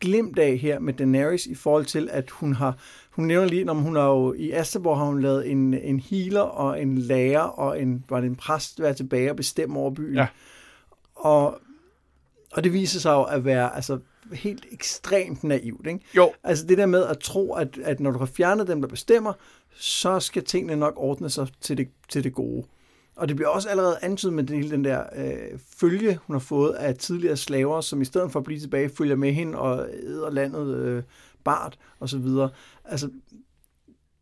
[0.00, 2.78] glimt af her med Daenerys i forhold til, at hun har,
[3.10, 6.40] hun nævner lige, når hun har jo, i Asterborg har hun lavet en, en healer
[6.40, 10.14] og en lærer og en, var det en præst være tilbage og bestemme over byen.
[10.14, 10.26] Ja.
[11.14, 11.58] Og,
[12.52, 13.98] og det viser sig jo at være altså,
[14.34, 15.86] helt ekstremt naivt.
[15.86, 16.00] Ikke?
[16.16, 18.88] Jo, Altså det der med at tro, at, at når du har fjernet dem, der
[18.88, 19.32] bestemmer,
[19.74, 22.64] så skal tingene nok ordne sig til det, til det gode.
[23.16, 26.40] Og det bliver også allerede antydet med den, hele den der øh, følge, hun har
[26.40, 29.88] fået af tidligere slaver, som i stedet for at blive tilbage, følger med hende og
[29.92, 31.02] æder landet øh,
[31.44, 32.50] bart og så videre.
[32.84, 33.10] Altså,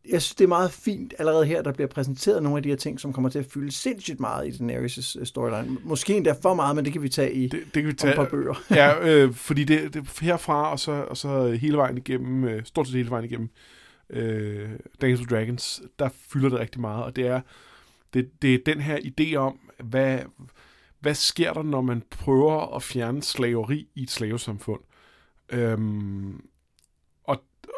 [0.09, 2.75] jeg synes, det er meget fint allerede her, der bliver præsenteret nogle af de her
[2.75, 5.77] ting, som kommer til at fylde sindssygt meget i Daenerys' øh, storyline.
[5.83, 7.89] Måske endda for meget, men det kan vi tage i det, det kan vi om
[7.89, 8.15] et tage.
[8.15, 8.63] par bøger.
[8.69, 12.87] ja, øh, fordi det, det herfra og så, og så hele vejen igennem, øh, stort
[12.87, 13.49] set hele vejen igennem
[14.09, 14.69] øh,
[15.01, 17.41] Dungeons Dragons, der fylder det rigtig meget, og det er,
[18.13, 20.19] det, det er den her idé om, hvad,
[20.99, 24.79] hvad sker der, når man prøver at fjerne slaveri i et slavesamfund?
[25.49, 26.41] Øhm,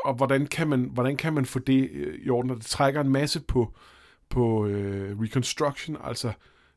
[0.06, 2.51] og, hvordan, kan man, hvordan kan man få det øh, i orden?
[2.51, 3.74] Og det trækker en masse på,
[4.30, 6.32] på øh, Reconstruction, altså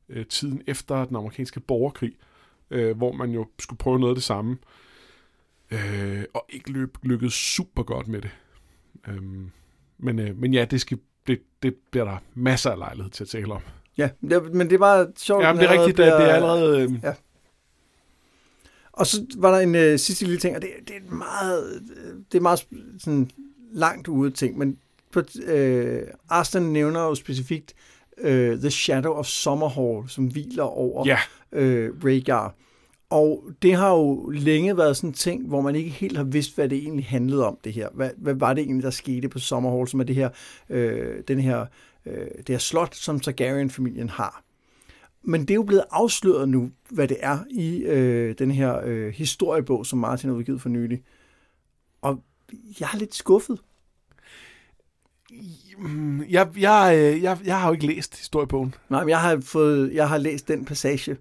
[0.08, 2.12] øh, tiden efter den amerikanske borgerkrig,
[2.70, 4.56] øh, hvor man jo skulle prøve noget af det samme,
[5.70, 8.30] øh, og ikke løb, lykkedes super godt med det.
[9.08, 9.50] Øhm,
[9.98, 13.28] men, øh, men ja, det, skal, det, det bliver der masser af lejlighed til at
[13.28, 13.60] tale om.
[13.98, 15.44] Ja, det, men det er bare sjovt.
[15.44, 16.82] Ja, men det er rigtigt, det, allerede det er bliver- allerede...
[16.82, 17.14] Øh, Ja.
[18.98, 21.82] Og så var der en øh, sidste lille ting, og det, det er et meget,
[22.32, 22.66] det er meget
[22.98, 23.30] sådan
[23.72, 24.78] langt ude ting, men
[25.12, 27.74] på, øh, Arston nævner jo specifikt
[28.18, 31.18] øh, The Shadow of Summerhall, som hviler over ja,
[31.52, 32.54] øh, Rhaegar.
[33.10, 36.54] Og det har jo længe været sådan en ting, hvor man ikke helt har vidst,
[36.54, 37.88] hvad det egentlig handlede om, det her.
[37.94, 40.28] Hvad, hvad var det egentlig, der skete på Summerhall, som er det her,
[40.70, 41.66] øh, den her,
[42.06, 44.42] øh, det her slot, som Targaryen-familien har.
[45.28, 49.08] Men det er jo blevet afsløret nu, hvad det er i øh, den her øh,
[49.08, 51.02] historiebog, som Martin har udgivet for nylig.
[52.02, 52.22] Og
[52.80, 53.58] jeg er lidt skuffet.
[56.28, 58.74] Jeg, jeg, øh, jeg, jeg har jo ikke læst historiebogen.
[58.88, 61.16] Nej, men jeg har, fået, jeg har læst den passage.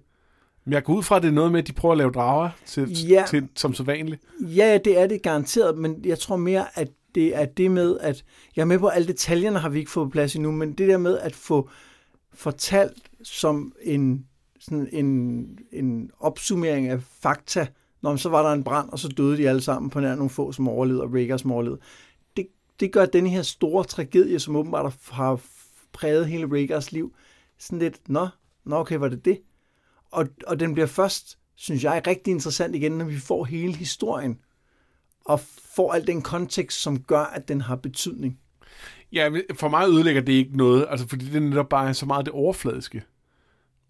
[0.64, 2.10] Men jeg går ud fra, at det er noget med, at de prøver at lave
[2.10, 3.24] drager til, Ja.
[3.28, 4.22] til, som så vanligt.
[4.40, 8.24] Ja, det er det garanteret, men jeg tror mere, at det er det med, at
[8.56, 10.88] jeg er med på, at alle detaljerne har vi ikke fået plads endnu, men det
[10.88, 11.70] der med at få
[12.34, 14.26] fortalt som en,
[14.60, 17.66] sådan en, en opsummering af fakta,
[18.00, 20.30] når så var der en brand, og så døde de alle sammen på nær nogle
[20.30, 21.80] få, som overlevede, og Rhaegar som overlevede.
[22.36, 22.46] Det,
[22.80, 25.40] det gør den her store tragedie, som åbenbart har
[25.92, 27.14] præget hele Rhaegars liv,
[27.58, 28.28] sådan lidt, nå,
[28.64, 29.40] nå okay, var det det?
[30.10, 34.38] Og, og den bliver først, synes jeg, rigtig interessant igen, når vi får hele historien
[35.24, 35.40] og
[35.74, 38.40] får al den kontekst, som gør, at den har betydning.
[39.12, 42.06] Ja, men for mig ødelægger det ikke noget, altså fordi det er netop bare så
[42.06, 43.02] meget det overfladiske.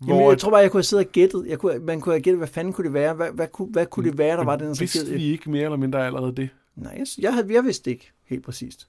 [0.06, 1.46] Jamen, jeg tror bare, jeg kunne have siddet og gættet.
[1.46, 3.14] Jeg kunne, man kunne have gættet, hvad fanden kunne det være?
[3.14, 5.76] Hvad, hvad, kunne, hvad kunne det være, der var den Vidste vi ikke mere eller
[5.76, 6.48] mindre allerede det?
[6.76, 8.88] Nej, jeg, jeg, havde, jeg vidste ikke helt præcist.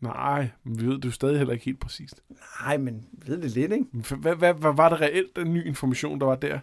[0.00, 2.22] Nej, men vi ved det jo stadig heller ikke helt præcist.
[2.60, 3.86] Nej, men ved det lidt, ikke?
[3.92, 6.58] Men Hvad, hvad, hvad var det reelt, den ny information, der var der?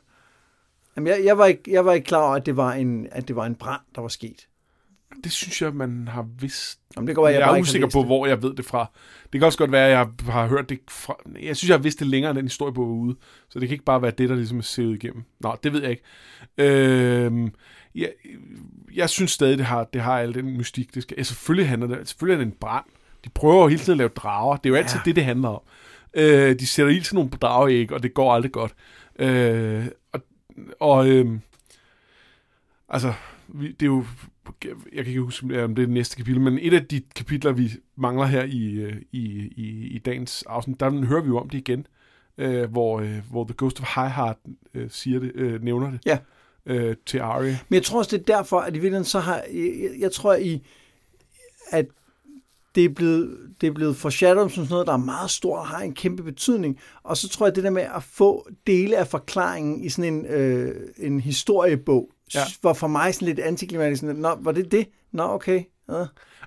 [0.96, 3.28] Jamen, jeg, jeg, var ikke, jeg var ikke klar over, at det var en, at
[3.28, 4.48] det var en brand, der var sket.
[5.24, 6.80] Det synes jeg, man har vidst.
[6.96, 8.06] Jamen, det går, jeg, Jeg, er usikker på, det.
[8.08, 8.92] hvor jeg ved det fra.
[9.34, 11.16] Det kan også godt være, at jeg har hørt det fra...
[11.42, 13.16] Jeg synes, jeg har vidst det længere, end den historie på ude.
[13.50, 15.24] Så det kan ikke bare være det, der ligesom er sævet igennem.
[15.40, 16.04] Nå, det ved jeg ikke.
[16.58, 17.52] Øhm,
[17.96, 18.12] jeg,
[18.96, 20.96] jeg synes stadig, det har, det har al den mystik.
[20.96, 22.08] Det skal, ja, selvfølgelig handler det...
[22.08, 22.86] Selvfølgelig er det en brand.
[23.26, 24.56] De prøver jo hele tiden at lave drager.
[24.58, 25.02] Det er jo altid Ja.
[25.06, 25.62] det, det handler om.
[26.14, 28.74] Øh, de sætter ild til nogle drageæg, og det går aldrig godt.
[29.20, 30.22] Øh, og
[30.80, 31.40] og øh,
[32.90, 33.14] altså,
[33.60, 34.06] det er jo...
[34.64, 37.52] Jeg kan ikke huske, om det er det næste kapitel, men et af de kapitler,
[37.52, 39.26] vi mangler her i, øh, i,
[39.58, 41.88] i, i dagens afsnit, der hører vi jo om det igen,
[42.38, 44.38] øh, hvor, øh, hvor The Ghost of High Heart
[44.74, 46.18] øh, siger det, øh, nævner det Ja.
[46.66, 47.58] øh, til Arya.
[47.70, 49.44] Men jeg tror også, det er derfor, at i virkeligheden så har...
[49.54, 50.68] Jeg, jeg, tror, i,
[51.72, 51.86] at
[52.76, 55.68] det er blevet, det er blevet foreshadowet som sådan noget, der er meget stort og
[55.68, 56.80] har en kæmpe betydning.
[57.04, 60.26] Og så tror jeg, det der med at få dele af forklaringen i sådan en,
[60.26, 62.42] øh, en historiebog, Ja.
[62.64, 64.00] var for mig sådan lidt antiklimatisk.
[64.02, 64.88] Sådan, Nå, var det det?
[65.12, 65.64] Nå, okay.
[65.90, 65.94] Ja.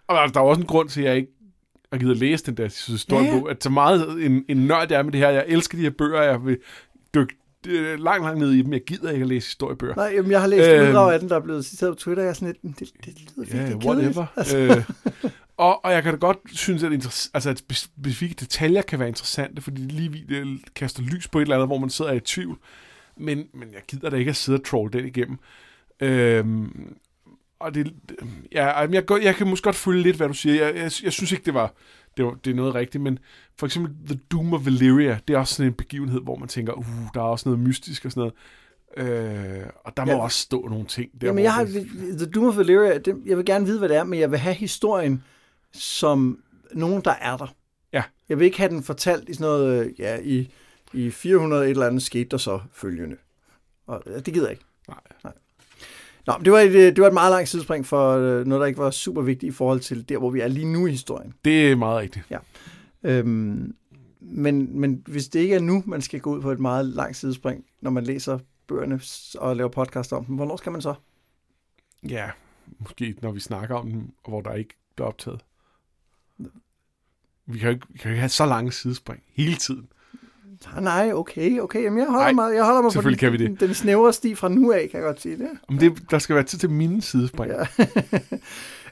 [0.06, 1.28] Og der, der er også en grund til, at jeg ikke
[1.92, 3.40] har givet at læse den der historiebog.
[3.40, 3.50] Ja, ja.
[3.50, 5.30] At så meget en, en nørd jeg er med det her.
[5.30, 6.22] Jeg elsker de her bøger.
[6.22, 6.58] Jeg vil
[7.14, 7.34] dykke
[7.66, 8.72] øh, langt, langt ned i dem.
[8.72, 9.94] Jeg gider ikke at læse historiebøger.
[9.94, 10.88] Nej, jamen, jeg har læst Øhm.
[10.88, 12.22] uddrag af den, der er blevet citeret på Twitter.
[12.22, 14.26] Jeg er sådan lidt, det, det lyder Ja, virkelig whatever.
[14.76, 14.84] øh,
[15.56, 18.98] og, og jeg kan da godt synes, at, interess- altså, at spe- specifikke detaljer kan
[18.98, 22.12] være interessante, fordi det lige det kaster lys på et eller andet, hvor man sidder
[22.12, 22.58] i tvivl.
[23.16, 25.38] Men, men jeg gider da ikke at sidde og troll den igennem.
[26.04, 26.96] Øhm,
[27.58, 27.94] og det,
[28.52, 30.64] ja, jeg, jeg kan måske godt følge lidt, hvad du siger.
[30.64, 31.72] Jeg, jeg, jeg synes ikke, det var,
[32.16, 33.18] det var det er noget rigtigt, men
[33.58, 36.72] for eksempel The Doom of Valyria, det er også sådan en begivenhed, hvor man tænker,
[36.72, 38.34] uh, der er også noget mystisk og sådan noget.
[38.96, 40.20] Øh, og der må Ja.
[40.22, 41.26] også stå nogle ting der.
[41.26, 41.64] Jamen, jeg har,
[42.18, 44.38] The Doom of Valyria, det, jeg vil gerne vide, hvad det er, men jeg vil
[44.38, 45.24] have historien
[45.72, 46.38] som
[46.72, 47.54] nogen, der er der.
[47.92, 48.02] Ja.
[48.28, 50.50] Jeg vil ikke have den fortalt i sådan noget, øh, ja, i,
[50.92, 53.16] i 400 et eller andet skete der så følgende.
[53.86, 54.64] Og det gider jeg ikke.
[54.88, 55.32] Nej.
[56.26, 58.60] Nå, men det var, et, øh, det var et meget langt sidespring for øh, noget,
[58.60, 60.90] der ikke var super vigtigt i forhold til der, hvor vi er lige nu i
[60.90, 61.34] historien.
[61.44, 62.26] Det er meget rigtigt.
[63.02, 63.74] Øhm,
[64.20, 67.16] men, men hvis det ikke er nu, man skal gå ud på et meget langt
[67.16, 69.00] sidespring, når man læser bøgerne
[69.38, 70.94] og laver podcast om dem, hvornår skal man så?
[72.08, 72.30] Ja,
[72.78, 75.40] måske når vi snakker om dem, hvor der ikke bliver optaget.
[77.46, 79.88] Vi kan jo ikke, vi kan jo ikke have så lange sidespring hele tiden.
[80.72, 81.82] Nej, nej, okay, okay.
[81.82, 83.60] Jamen, jeg holder Nej, mig, jeg holder mig på den, kan vi det.
[83.60, 85.48] den snævre sti fra nu af, kan jeg godt sige det.
[85.68, 87.52] Om det, der skal være tid til mine sidespring.
[87.52, 87.66] Ja.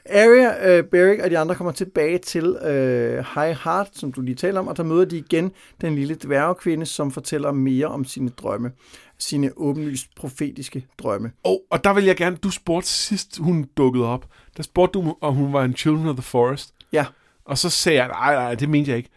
[0.09, 4.35] Arya, øh, Beric og de andre kommer tilbage til øh, High Heart, som du lige
[4.35, 5.51] taler om, og der møder de igen
[5.81, 8.71] den lille dværgekvinde, som fortæller mere om sine drømme.
[9.19, 11.31] Sine åbenlyst profetiske drømme.
[11.43, 14.25] Og, og der vil jeg gerne, du spurgte sidst, hun dukkede op.
[14.57, 16.73] Der spurgte du, om hun var en Children of the Forest.
[16.93, 17.05] Ja.
[17.45, 19.09] Og så sagde jeg, nej, nej, det mente jeg ikke.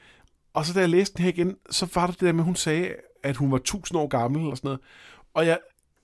[0.57, 2.45] Og så da jeg læste den her igen, så var det det der med, at
[2.45, 4.81] hun sagde, at hun var 1000 år gammel eller sådan noget.
[5.35, 5.59] Og jeg,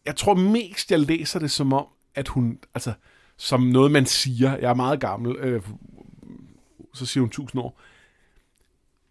[0.07, 2.93] jeg tror mest, jeg læser det som om, at hun, altså,
[3.37, 4.57] som noget, man siger.
[4.57, 5.37] Jeg er meget gammel.
[5.37, 5.63] Øh,
[6.95, 7.81] så siger hun 1000 år.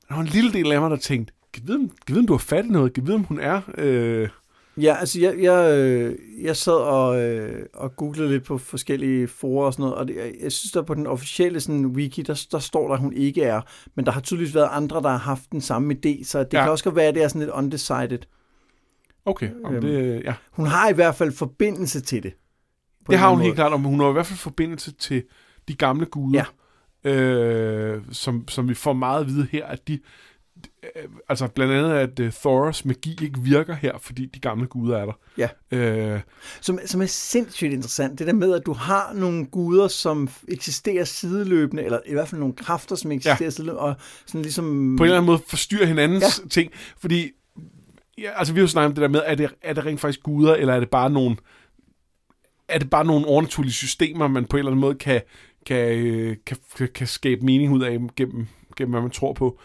[0.10, 2.28] Der var en lille del af mig, der tænkte, kan vide, om, kan vide, om
[2.28, 2.94] du har fat i noget?
[2.94, 3.62] Kan vide, om hun er...
[3.78, 4.30] Øh,
[4.78, 9.66] Ja, altså jeg, jeg, øh, jeg sad og, øh, og googlede lidt på forskellige forer
[9.66, 12.46] og sådan noget, og det, jeg, jeg synes, der på den officielle sådan, wiki, der,
[12.52, 13.62] der står der, at hun ikke er,
[13.96, 16.62] men der har tydeligvis været andre, der har haft den samme idé, så det Ja.
[16.64, 18.20] kan også godt være, at det er sådan lidt undecided.
[19.26, 20.34] okay, om Øhm, det, ja.
[20.52, 22.34] Hun har i hvert fald forbindelse til det.
[23.10, 25.24] Det har hun anden helt klart, og hun har i hvert fald forbindelse til
[25.68, 26.44] de gamle guder,
[27.06, 27.12] ja.
[27.12, 30.00] øh, som, som vi får meget at vide her, at de,
[30.84, 34.98] øh, altså blandt andet, at uh, Thoros magi ikke virker her, fordi de gamle guder
[34.98, 35.20] er der.
[35.38, 35.50] Ja.
[35.78, 36.20] Øh,
[36.62, 38.20] Som, som er sindssygt interessant.
[38.20, 42.40] Det der med, at du har nogle guder, som eksisterer sideløbende, eller i hvert fald
[42.40, 43.50] nogle kræfter, som eksisterer ja.
[43.50, 44.96] sideløbende, og sådan ligesom...
[44.98, 46.50] på en eller anden måde forstyrrer hinandens ja.
[46.50, 47.32] ting, fordi
[48.18, 50.00] ja, altså vi har jo snakket om det der med, er det, er det rent
[50.00, 51.36] faktisk guder, eller er det bare nogle,
[52.68, 55.22] er det bare nogle overnaturlige systemer, man på en eller anden måde kan,
[55.66, 59.60] kan, øh, kan, kan, kan skabe mening ud af gennem, gennem, hvad man tror på.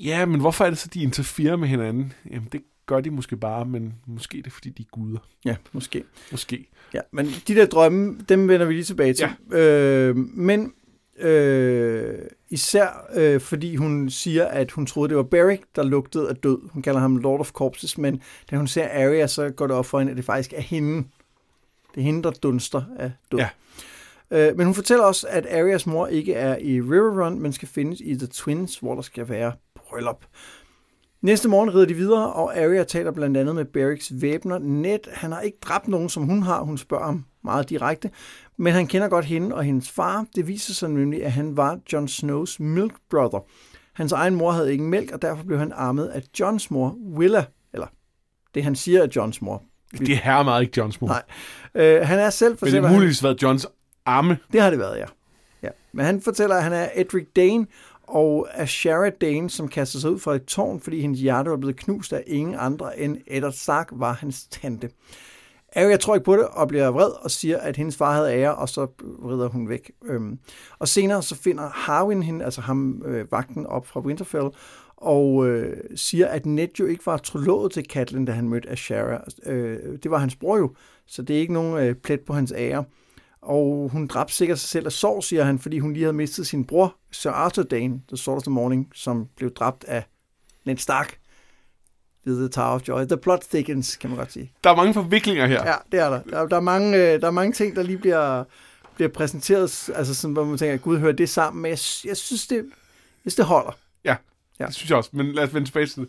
[0.00, 2.12] Ja, men hvorfor er det så, de interferer med hinanden?
[2.30, 5.18] Jamen, det gør de måske bare, men måske det er, fordi de er guder.
[5.44, 6.04] Ja, måske.
[6.30, 6.70] Måske.
[6.94, 9.28] Ja, men de der drømme, dem vender vi lige tilbage til.
[9.50, 9.58] Ja.
[9.58, 10.72] Øh, men
[11.18, 12.18] øh,
[12.50, 16.58] især øh, fordi hun siger, at hun troede, det var Beric, der lugtede af død.
[16.70, 19.86] Hun kalder ham Lord of Corpses, men da hun ser Arya, så går det op
[19.86, 21.08] for hende, at det faktisk er hende.
[21.94, 23.38] Det er hende, der dunster af død.
[23.38, 23.48] Ja.
[24.30, 28.00] Øh, men hun fortæller også, at Arias mor ikke er i Riverrun, men skal findes
[28.00, 29.52] i The Twins, hvor der skal være
[29.88, 30.24] bryllup.
[31.22, 34.58] Næste morgen rider de videre, og Arya taler blandt andet med Berics væbner.
[34.58, 36.62] Ned, han har ikke dræbt nogen, som hun har.
[36.62, 38.10] Hun spørger ham meget direkte.
[38.56, 40.26] Men han kender godt hende og hendes far.
[40.34, 43.46] Det viser sig nemlig, at han var Jon Snows milk brother.
[43.94, 47.44] Hans egen mor havde ikke mælk, og derfor blev han armet af Jons mor, Willa.
[47.72, 47.86] Eller
[48.54, 49.62] det han siger er Jons mor.
[49.98, 51.08] Det er her meget ikke Jons mor.
[51.08, 51.22] Nej.
[51.74, 53.66] Øh, han er selv for Men det har muligvis været Jons
[54.06, 54.38] arme.
[54.52, 55.06] Det har det været, ja.
[55.62, 55.68] ja.
[55.92, 57.66] Men han fortæller, at han er Edric Dane,
[58.08, 61.76] og Ashara Dane, som kaster sig ud fra et tårn, fordi hendes hjerte var blevet
[61.76, 64.90] knust af ingen andre end Eddard Stark, var hans tante.
[65.76, 68.54] Arya tror ikke på det og bliver vred og siger, at hendes far havde ære,
[68.54, 68.86] og så
[69.28, 69.92] rider hun væk.
[70.04, 70.38] Øhm,
[70.78, 74.50] og senere så finder Harwin hende, altså ham øh, vagten op fra Winterfell,
[74.96, 79.24] og øh, siger, at Ned jo ikke var trolovet til Catelyn, da han mødte Ashara.
[79.46, 80.74] Øh, det var hans bror jo,
[81.06, 82.84] så det er ikke nogen øh, plet på hans ære.
[83.44, 86.46] Og hun dræbte sikkert sig selv af sorg, siger han, fordi hun lige havde mistet
[86.46, 90.04] sin bror, Sir Arthur Dane, The Sword of the Morning, som blev dræbt af
[90.64, 91.18] Ned Stark
[92.24, 93.04] ved The Tower of Joy.
[93.04, 94.52] The plot thickens, kan man godt sige.
[94.64, 95.66] Der er mange forviklinger her.
[95.66, 96.22] Ja, det er der.
[96.22, 98.44] Der, der, er, mange, øh, der er mange ting, der lige bliver,
[98.94, 102.46] bliver præsenteret, altså sådan, hvor man tænker, Gud hører det sammen, men jeg, jeg synes,
[102.46, 102.64] det, jeg
[103.20, 103.72] synes, det holder.
[104.04, 104.16] Ja,
[104.60, 106.08] ja, det synes jeg også, men lad os vende tilbage til det.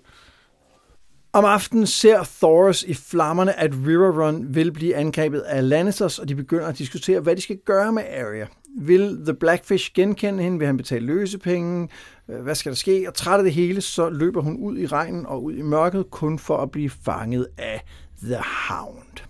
[1.36, 6.36] Om aftenen ser Thoros i flammerne, at Riverrun vil blive angrebet af Lannisters, og de
[6.36, 8.46] begynder at diskutere, hvad de skal gøre med Arya.
[8.78, 10.58] Vil The Blackfish genkende hende?
[10.58, 11.90] Vil han betale løsepenge?
[12.30, 13.06] Øh, hvad skal der ske?
[13.08, 16.12] Og træt af det hele, så løber hun ud i regnen og ud i mørket,
[16.12, 17.84] kun for at blive fanget af
[18.24, 18.38] The
[18.70, 19.26] Hound.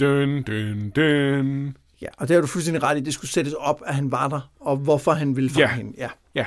[0.00, 1.76] Dun, dun, dun.
[2.02, 3.00] Ja, og det har du fuldstændig ret i.
[3.00, 5.74] Det skulle sættes op, at han var der, og hvorfor han ville fange ja.
[5.74, 5.92] hende.
[5.98, 6.46] Ja, ja.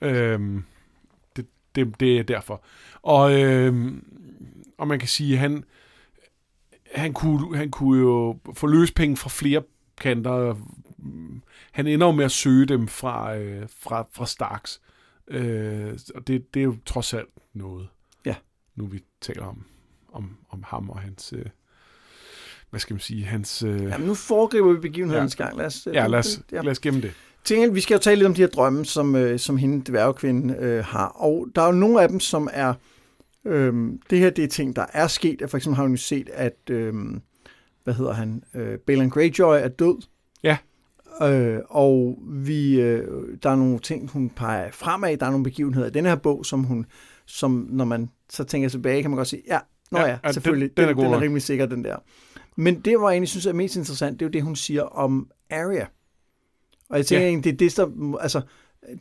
[0.00, 0.64] Øhm,
[1.36, 2.62] det, det, det er derfor.
[3.02, 4.04] Og, øhm,
[4.80, 5.64] og man kan sige, at han,
[6.94, 9.62] han, kunne, han kunne jo få løspenge fra flere
[10.00, 10.54] kanter.
[11.72, 14.80] Han ender jo med at søge dem fra, øh, fra, fra Starks.
[15.28, 17.88] Øh, og det, det er jo trods alt noget.
[18.26, 18.34] Ja.
[18.76, 19.64] Nu vi taler om,
[20.12, 21.32] om, om ham og hans...
[21.36, 21.44] Øh,
[22.70, 23.62] hvad skal man sige, hans...
[23.62, 23.82] Øh...
[23.82, 25.44] Jamen, nu foregriber vi begivenhedens ja.
[25.44, 25.56] gang.
[25.56, 26.62] Lad os, ja, lad os, ja.
[26.62, 27.12] lad os gemme det.
[27.44, 30.56] Tænk, vi skal jo tale lidt om de her drømme, som, øh, som hende, dværgekvinde,
[30.58, 31.06] øh, har.
[31.06, 32.74] Og der er jo nogle af dem, som er...
[33.44, 33.74] Øh,
[34.10, 35.42] det her, det er ting, der er sket.
[35.48, 36.56] For eksempel har hun jo set, at...
[36.70, 36.94] Øh,
[37.84, 38.42] hvad hedder han?
[38.54, 40.02] Øh, Balin Greyjoy er død.
[40.42, 40.56] Ja.
[41.22, 45.16] Øh, og vi, øh, der er nogle ting, hun peger fremad.
[45.16, 46.86] Der er nogle begivenheder i den her bog, som hun,
[47.26, 49.58] som når man så tænker tilbage, kan man godt sige, ja,
[49.90, 51.96] nå ja, ja selvfølgelig, den, den, er god den er rimelig sikker, den der.
[52.56, 54.82] Men det, hvor jeg egentlig synes er mest interessant, det er jo det, hun siger
[54.82, 55.86] om Arya.
[56.88, 57.28] Og jeg tænker ja.
[57.28, 58.40] egentlig, det er det, der, altså,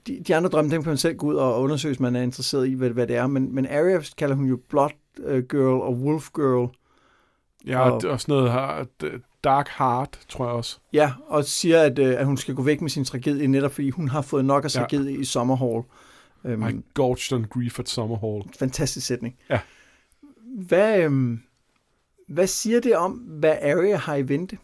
[0.08, 2.22] de, de andre drømme, dem kan man selv gå ud og undersøge, hvis man er
[2.22, 3.28] interesseret i, hvad, hvad det er.
[3.28, 6.70] Men, men Arya kalder hun jo Blood øh, Girl og Wolf Girl.
[7.66, 8.86] Ja, og, og sådan noget her,
[9.44, 10.80] Dark Heart, tror jeg også.
[10.94, 13.90] Ja, og siger, at, øh, at hun skal gå væk med sin tragedie, netop fordi
[13.90, 15.20] hun har fået nok af tragedie ja.
[15.20, 15.84] i Summerhall.
[16.44, 18.44] Um, I gorged on grief at Summerhall.
[18.60, 19.36] Fantastisk sætning.
[19.50, 19.60] Ja.
[20.68, 21.42] Hvad, øhm,
[22.28, 24.58] hvad siger det om, hvad Arya har i vente?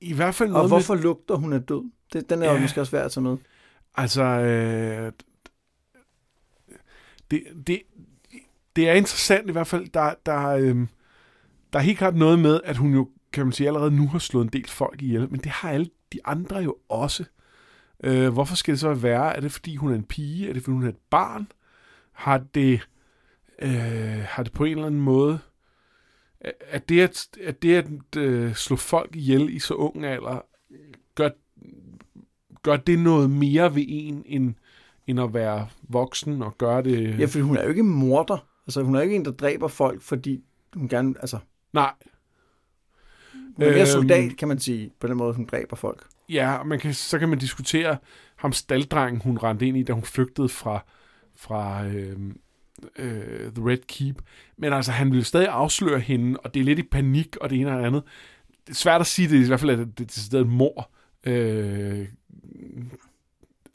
[0.00, 1.02] I hvert fald noget Og hvorfor med...
[1.02, 1.90] lugter hun af død?
[2.12, 2.52] Det, den er ja.
[2.52, 3.36] jo måske også værd at tage med.
[3.96, 5.12] Altså, øh,
[7.30, 7.82] det, det,
[8.76, 9.88] det er interessant i hvert fald.
[9.88, 10.86] Der, der, øh,
[11.72, 14.18] der er helt klart noget med, at hun jo, kan man sige, allerede nu har
[14.18, 17.24] slået en del folk ihjel, men det har alle de andre jo også.
[18.04, 19.36] Øh, hvorfor skal det så være?
[19.36, 20.48] Er det, fordi hun er en pige?
[20.48, 21.52] Er det, fordi hun er et barn?
[22.12, 22.88] Har det,
[23.58, 25.38] øh, har det på en eller anden måde...
[26.70, 30.46] At det at, at, det at øh, slå folk ihjel i så ung alder,
[31.14, 31.28] gør,
[32.62, 34.54] gør det noget mere ved en, end,
[35.06, 37.18] end at være voksen og gøre det...
[37.18, 38.46] Ja, for hun er jo ikke morder.
[38.66, 40.44] Altså, hun er ikke en, der dræber folk, fordi
[40.74, 41.14] hun gerne...
[41.20, 41.38] Altså,
[41.72, 41.92] Nej.
[43.56, 46.06] Hun er mere øhm, soldat, kan man sige, på den måde, hun dræber folk.
[46.28, 47.96] Ja, man kan, så kan man diskutere
[48.36, 50.84] ham staldrengen, hun rendte ind i, da hun flygtede fra,
[51.36, 52.16] fra øh,
[52.98, 54.22] øh, The Red Keep.
[54.56, 57.60] Men altså, han vil stadig afsløre hende, og det er lidt i panik, og det
[57.60, 58.02] ene og det andet.
[58.66, 60.90] Det er svært at sige, det er i hvert fald, at det er et mor.
[61.26, 62.06] Øh,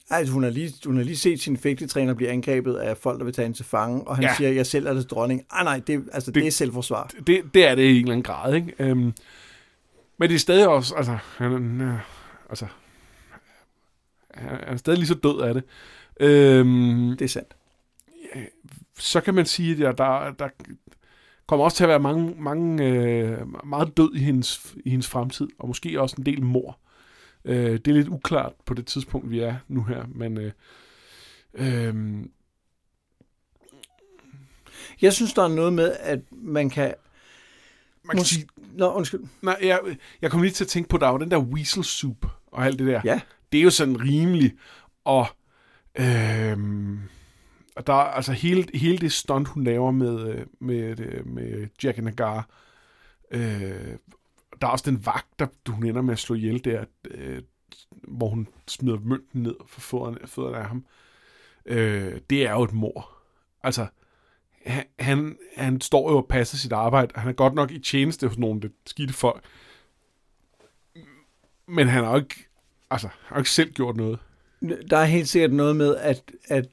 [0.09, 3.25] Altså, hun har lige, hun har lige set sin fægtetræner blive angrebet af folk, der
[3.25, 4.35] vil tage hende til fange, og han ja.
[4.35, 5.45] Siger, jeg selv er det dronning.
[5.51, 7.11] Ah nej, det, altså, det, Det- er selvforsvar.
[7.27, 8.73] Det, det er det i en eller anden grad, ikke?
[8.79, 9.13] Øhm,
[10.17, 11.81] men det er stadig også, altså, han,
[12.49, 12.65] altså,
[14.33, 15.63] han er stadig lige så død af det.
[16.19, 17.55] Øhm, Det er sandt.
[18.99, 20.49] så kan man sige, at der, der, der
[21.47, 23.37] kommer også til at være mange, mange øh,
[23.67, 26.79] meget død i hendes, i hendes fremtid, og måske også en del mor.
[27.45, 30.51] Øh, det er lidt uklart på det tidspunkt, vi er nu her, men øh,
[31.53, 32.25] øh,
[35.01, 36.93] Jeg synes, der er noget med, at man kan...
[38.03, 39.21] man kan sige, Nå, undskyld.
[39.41, 39.79] nej, jeg,
[40.21, 42.65] jeg kom lige til at tænke på, der er jo den der weasel soup og
[42.65, 43.01] alt det der.
[43.03, 43.21] Ja.
[43.51, 44.53] Det er jo sådan rimelig,
[45.03, 45.27] og
[45.99, 46.57] øh,
[47.75, 51.67] og der er altså hele, hele det stunt, hun laver med, øh, med, øh, med
[51.83, 52.49] Jack Nagar,
[53.31, 53.95] øh,
[54.62, 57.41] der er også den vagt, der hun ender med at slå ihjel der, øh,
[58.08, 60.86] hvor hun smider mønten ned for fødderne, fødderne af ham.
[61.66, 63.12] Øh, det er jo et mor.
[63.64, 63.88] Altså,
[64.66, 68.28] han, han, han står jo og passer sit arbejde, han er godt nok i tjeneste
[68.28, 69.43] hos nogle lidt skidte folk.
[71.68, 72.47] Men han har jo ikke,
[72.89, 74.20] altså, han har jo ikke selv gjort noget.
[74.89, 76.68] Der er helt sikkert noget med, at, at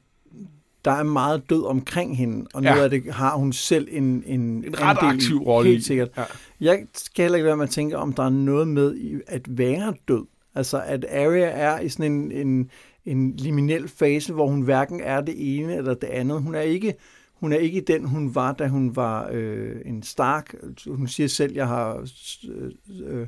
[0.85, 2.83] der er meget død omkring hende, og noget Ja.
[2.83, 5.73] af det har hun selv en, en, En ret andel aktiv rolle i.
[5.73, 6.09] Helt sikkert.
[6.17, 6.23] Ja.
[6.61, 9.57] Jeg skal heller ikke være med at tænke, om der er noget med i at
[9.57, 10.25] være død.
[10.55, 12.69] Altså, at Arya er i sådan en, en,
[13.05, 16.41] en liminel fase, hvor hun hverken er det ene eller det andet.
[16.41, 16.93] Hun er ikke,
[17.33, 20.55] hun er ikke den, hun var, da hun var øh, en Stark.
[20.87, 22.07] Hun siger selv, jeg har
[22.49, 22.71] øh,
[23.09, 23.27] øh,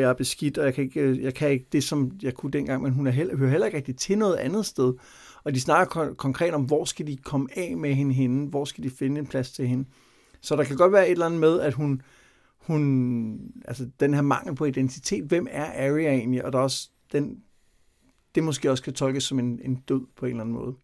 [0.10, 2.82] er beskidt, og jeg kan, ikke, øh, jeg kan ikke det, som jeg kunne dengang,
[2.82, 4.94] men hun er heller, hører heller ikke rigtig til noget andet sted.
[5.44, 8.64] Og de snakker kon- konkret om, hvor skal de komme af med hende henne, hvor
[8.64, 9.84] skal de finde en plads til hende.
[10.40, 12.02] Så der kan godt være et eller andet med, at hun,
[12.58, 16.88] hun altså den her mangel på identitet, hvem er Arya egentlig, og der er også
[17.12, 17.38] den,
[18.34, 20.74] det måske også kan tolkes som en, en død på en eller anden måde.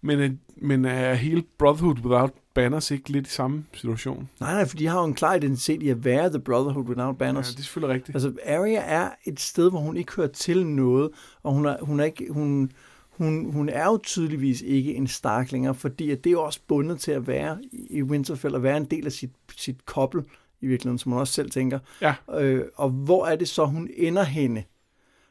[0.00, 4.28] Men, øh, men er hele Brotherhood Without Banners ikke lidt i samme situation?
[4.40, 7.06] Nej, nej, for de har jo en klar identitet i at være The Brotherhood Without
[7.06, 7.48] Ja, Banners.
[7.50, 8.16] det er selvfølgelig rigtigt.
[8.16, 11.10] Altså, Arya er et sted, hvor hun ikke hører til noget,
[11.42, 12.70] og hun er, hun er, ikke, hun,
[13.12, 16.60] hun, hun er jo tydeligvis ikke en Stark længere, fordi at det er jo også
[16.68, 20.24] bundet til at være i Winterfell, og være en del af sit, sit kobbel,
[20.60, 21.78] i virkeligheden, som hun også selv tænker.
[22.00, 22.14] Ja.
[22.40, 24.64] Øh, og hvor er det så, hun ender henne?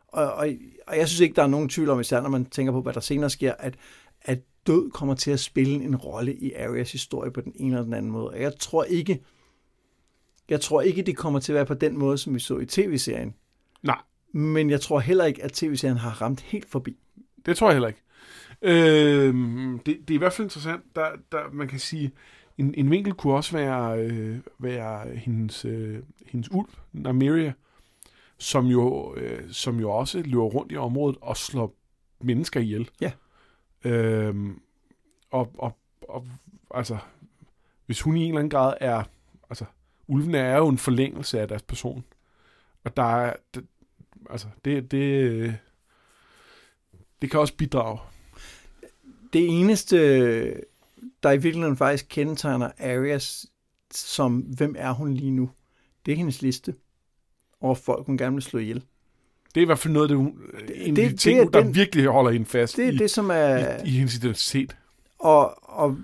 [0.08, 0.48] Og, og,
[0.88, 2.94] og jeg synes ikke, der er nogen tvivl om, især når man tænker på, hvad
[2.94, 3.76] der senere sker, at,
[4.22, 7.84] at død kommer til at spille en rolle i Arias historie på den ene eller
[7.84, 8.30] den anden måde.
[8.30, 9.24] Og jeg tror ikke,
[10.50, 12.66] jeg tror ikke, det kommer til at være på den måde, som vi så i
[12.66, 13.36] tv-serien.
[13.84, 14.00] Nej,
[14.34, 16.98] Men jeg tror heller ikke, at tv-serien har ramt helt forbi.
[17.46, 18.02] Det tror jeg heller ikke.
[18.62, 19.34] Øh,
[19.86, 20.96] det, det er i hvert fald interessant.
[20.96, 22.12] Der, der, man kan sige,
[22.58, 27.54] en, en vinkel kunne også være, øh, være hendes, øh, hendes ulv, Nymeria,
[28.38, 31.76] som jo, øh, som jo også løber rundt i området og slår
[32.20, 32.90] mennesker ihjel.
[33.02, 33.12] Ja.
[33.86, 34.36] Øh,
[35.32, 36.26] og, og, og
[36.74, 36.98] altså,
[37.86, 39.04] hvis hun i en eller anden grad er,
[39.50, 39.66] altså,
[40.08, 42.04] ulvene er jo en forlængelse af deres person.
[42.84, 43.66] Og der er, det,
[44.30, 45.58] altså, det, det,
[47.22, 48.00] det kan også bidrage.
[49.34, 49.98] Det eneste,
[51.24, 53.46] der i virkeligheden faktisk kendetegner Arias
[53.94, 55.50] som, hvem er hun lige nu,
[56.06, 56.76] det er hendes liste
[57.62, 58.84] over folk, hun gerne vil slå ihjel.
[59.56, 61.64] Det er i hvert fald noget, det, hun, det, en det de ting, er der
[61.64, 63.84] den- virkelig holder hende fast Det er i, det, som er...
[63.84, 64.78] i, i hendes identitet.
[65.20, 65.98] Og, og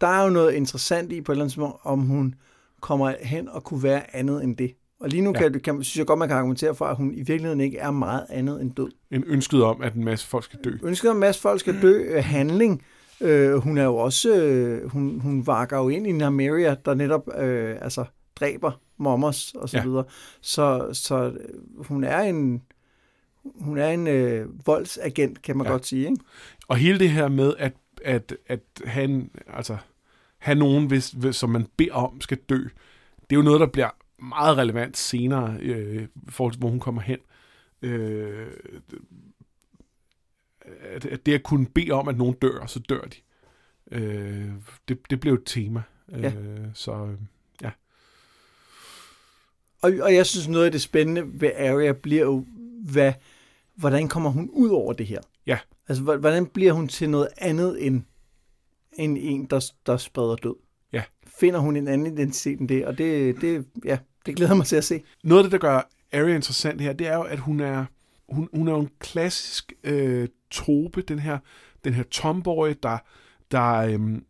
[0.00, 2.34] der er jo noget interessant i på et eller andet tidspunkt, om hun
[2.80, 4.74] kommer hen og kunne være andet end det.
[5.00, 5.38] Og lige nu Ja.
[5.40, 7.90] kan, kan, synes jeg godt, man kan argumentere for, at hun i virkeligheden ikke er
[7.90, 8.90] meget andet end død.
[9.10, 10.76] En ønsket om, at en masse folk skal dø.
[10.82, 12.82] Ønsket om, en masse folk skal dø, øh, handling.
[13.20, 17.28] Øh, hun er jo også, øh, hun, hun vakker jo ind i Nymeria, der netop
[17.38, 18.04] øh, altså,
[18.36, 19.82] dræber mommers og så Ja.
[19.84, 20.04] videre.
[20.40, 22.62] Så, så øh, hun er en,
[23.60, 25.72] hun er en øh, voldsagent, kan man ja.
[25.72, 26.02] godt sige.
[26.10, 26.16] Ikke?
[26.68, 27.72] Og hele det her med, at,
[28.04, 29.76] at, at han, altså,
[30.38, 32.58] have nogen, hvis, hvis, som man beder om, skal dø,
[33.20, 33.88] det er jo noget, der bliver
[34.22, 37.18] meget relevant senere, øh, i forhold til, hvor hun kommer hen.
[37.82, 38.46] Øh,
[40.80, 43.16] at, at det at kunne bede om, at nogen dør, så dør de.
[43.92, 44.50] Øh,
[44.88, 45.82] det, det blev et tema.
[46.12, 46.32] Ja.
[46.34, 47.14] Øh, så øh,
[49.82, 52.46] Og, og jeg synes, noget af det spændende ved Arya bliver jo,
[52.92, 53.12] hvad,
[53.74, 55.20] hvordan kommer hun ud over det her?
[55.46, 55.58] Ja.
[55.88, 58.02] Altså, hvor- hvordan bliver hun til noget andet end,
[58.92, 60.54] end en, der, der spreder død?
[60.92, 61.02] Ja.
[61.26, 62.86] Finder hun en anden identitet end det?
[62.86, 63.98] Og det, det, ja,
[64.30, 65.02] det glæder mig til at se.
[65.24, 67.84] Noget af det, der gør Arya interessant her, det er jo, at hun er,
[68.28, 71.38] hun, hun er jo en klassisk øh, trope, den her,
[71.84, 72.98] den her tomboy, der,
[73.50, 74.24] der, øhm,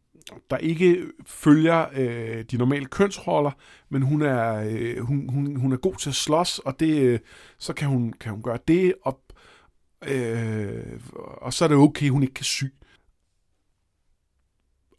[0.51, 3.51] der ikke følger øh, de normale kønsroller,
[3.89, 7.19] men hun er, øh, hun, hun, hun er god til at slås, og det, øh,
[7.59, 9.21] så kan hun, kan hun gøre det, og,
[10.09, 12.65] Øh, og så er det okay, hun ikke kan sy.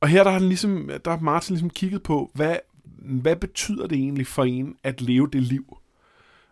[0.02, 2.58] Og her der har, han ligesom, der har Martin ligesom kigget på, hvad,
[2.98, 5.78] hvad betyder det egentlig for en at leve det liv?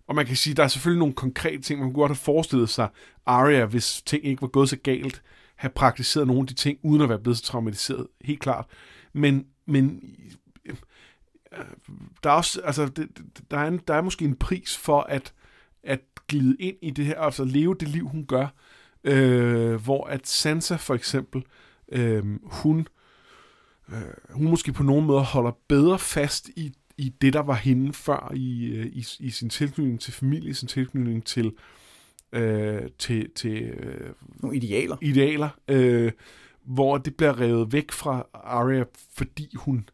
[0.07, 2.69] Og man kan sige, der er selvfølgelig nogle konkrete ting, man kunne godt have forestillet
[2.69, 2.89] sig,
[3.25, 5.21] Arya, hvis ting ikke var gået så galt,
[5.55, 8.65] have praktiseret nogle af de ting, uden at være blevet så traumatiseret, helt klart.
[9.13, 10.15] Men, men
[10.65, 10.75] øh,
[12.23, 13.09] der er også, altså, det,
[13.51, 15.33] der, er en, der er måske en pris for at,
[15.83, 18.47] at glide ind i det her, altså leve det liv, hun gør,
[19.03, 21.43] øh, hvor at Sansa for eksempel,
[21.91, 22.87] øh, hun,
[23.91, 27.93] øh, hun måske på nogen måde holder bedre fast i, i det, der var hende
[27.93, 31.51] før, i, øh, i, i sin tilknytning til familie, sin tilknytning til,
[32.33, 34.09] øh, til, til øh,
[34.41, 34.97] Nogle idealer.
[35.01, 36.11] idealer, øh,
[36.65, 38.83] hvor det bliver revet væk fra Arya,
[39.13, 39.89] fordi hun,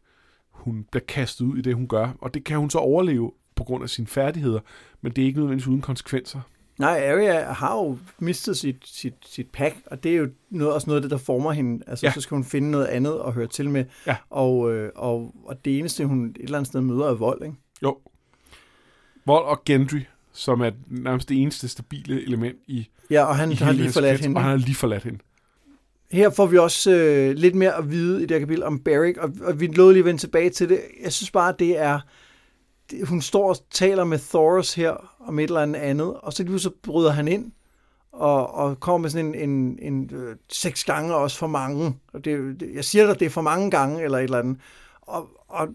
[0.50, 2.16] hun bliver kastet ud i det, hun gør.
[2.20, 4.60] Og det kan hun så overleve på grund af sine færdigheder,
[5.00, 6.40] men det er ikke nødvendigvis uden konsekvenser.
[6.78, 10.86] Nej, Arya har jo mistet sit, sit, sit pack, og det er jo noget, også
[10.86, 11.84] noget af det, der former hende.
[11.86, 12.12] Altså, Ja.
[12.12, 13.84] så skal hun finde noget andet at høre til med.
[14.06, 14.16] Ja.
[14.30, 17.54] Og, øh, og, og det eneste, hun et eller andet sted møder, er vold, ikke?
[17.82, 17.98] Jo.
[19.26, 20.00] Vold og Gendry,
[20.32, 24.20] som er nærmest det eneste stabile element i, Ja, og han i har lige forladt
[24.20, 24.36] hende.
[24.38, 25.18] Og han har lige forladt hende.
[26.12, 29.16] Her får vi også øh, lidt mere at vide i det her kapitel om Beric,
[29.18, 30.80] og, og vi lovede lige at vende tilbage til det.
[31.04, 32.00] Jeg synes bare, det er...
[33.04, 36.58] Hun står og taler med Thoros her om et eller andet andet, og så lige
[36.58, 37.52] så bryder han ind
[38.12, 41.98] og, og kommer med sådan en, en, en øh, seks gange også for mange.
[42.12, 44.58] Og det, jeg siger dig, det er for mange gange, eller et eller andet.
[45.02, 45.68] Og, og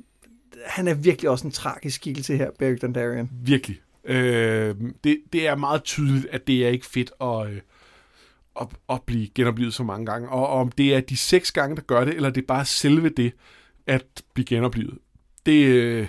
[0.65, 3.29] han er virkelig også en tragisk skikkelse her, Beric Dondarrion.
[3.43, 3.81] Virkelig.
[4.03, 7.61] Øh, det, det er meget tydeligt, at det er ikke fedt at, øh,
[8.61, 10.29] at, at blive genoplevet så mange gange.
[10.29, 13.09] Og om det er de seks gange, der gør det, eller det er bare selve
[13.09, 13.31] det,
[13.87, 14.97] at blive genoplevet.
[15.45, 16.07] Det, øh,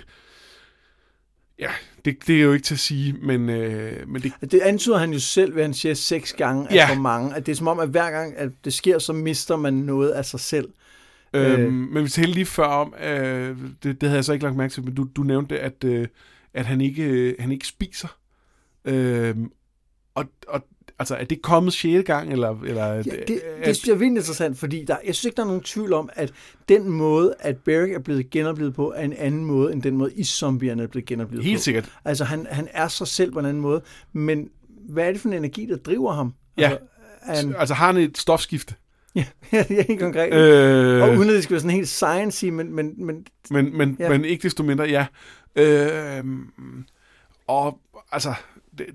[1.63, 1.71] ja,
[2.05, 5.13] det, det er jo ikke til at sige, men, øh, men det, Det antyder han
[5.13, 6.89] jo selv, ved at han siger seks gange er Ja.
[6.89, 7.35] for mange.
[7.35, 10.09] At det er som om, at hver gang at det sker, så mister man noget
[10.11, 10.69] af sig selv.
[11.33, 11.71] Øhm, Øh.
[11.73, 14.73] men vi talte lige før om, øh, det, det havde jeg så ikke lagt mærke
[14.73, 16.07] til, men du, du nævnte, at, øh,
[16.53, 18.07] at han, ikke, øh, han ikke spiser.
[18.85, 19.51] Øhm,
[20.15, 20.61] og, og
[20.99, 22.61] altså, er det kommet sjette gang, eller...
[22.61, 23.27] eller Ja, det, at-
[23.65, 25.93] det synes jeg er vildt interessant, fordi der, jeg synes ikke, der er nogen tvivl
[25.93, 26.31] om, at
[26.69, 30.13] den måde, at Beric er blevet genoplevet på, er en anden måde, end den måde,
[30.13, 31.61] iszombierne er blevet genoplevet Helt på.
[31.63, 31.89] sikkert.
[32.05, 33.81] Altså, han, han er sig selv på en anden måde,
[34.13, 34.49] men
[34.89, 36.33] hvad er det for en energi, der driver ham?
[36.57, 36.71] Ja.
[37.25, 38.75] Altså, han, Altså, har han et stofskifte?
[39.15, 40.33] ja, ja, helt konkret.
[40.33, 43.95] Øh, og uden at det skal være sådan helt science men, men, men men, men,
[43.99, 44.09] ja.
[44.09, 45.05] men ikke desto mindre, ja.
[45.55, 46.23] Øh,
[47.47, 47.79] og
[48.11, 48.33] altså,
[48.77, 48.85] det,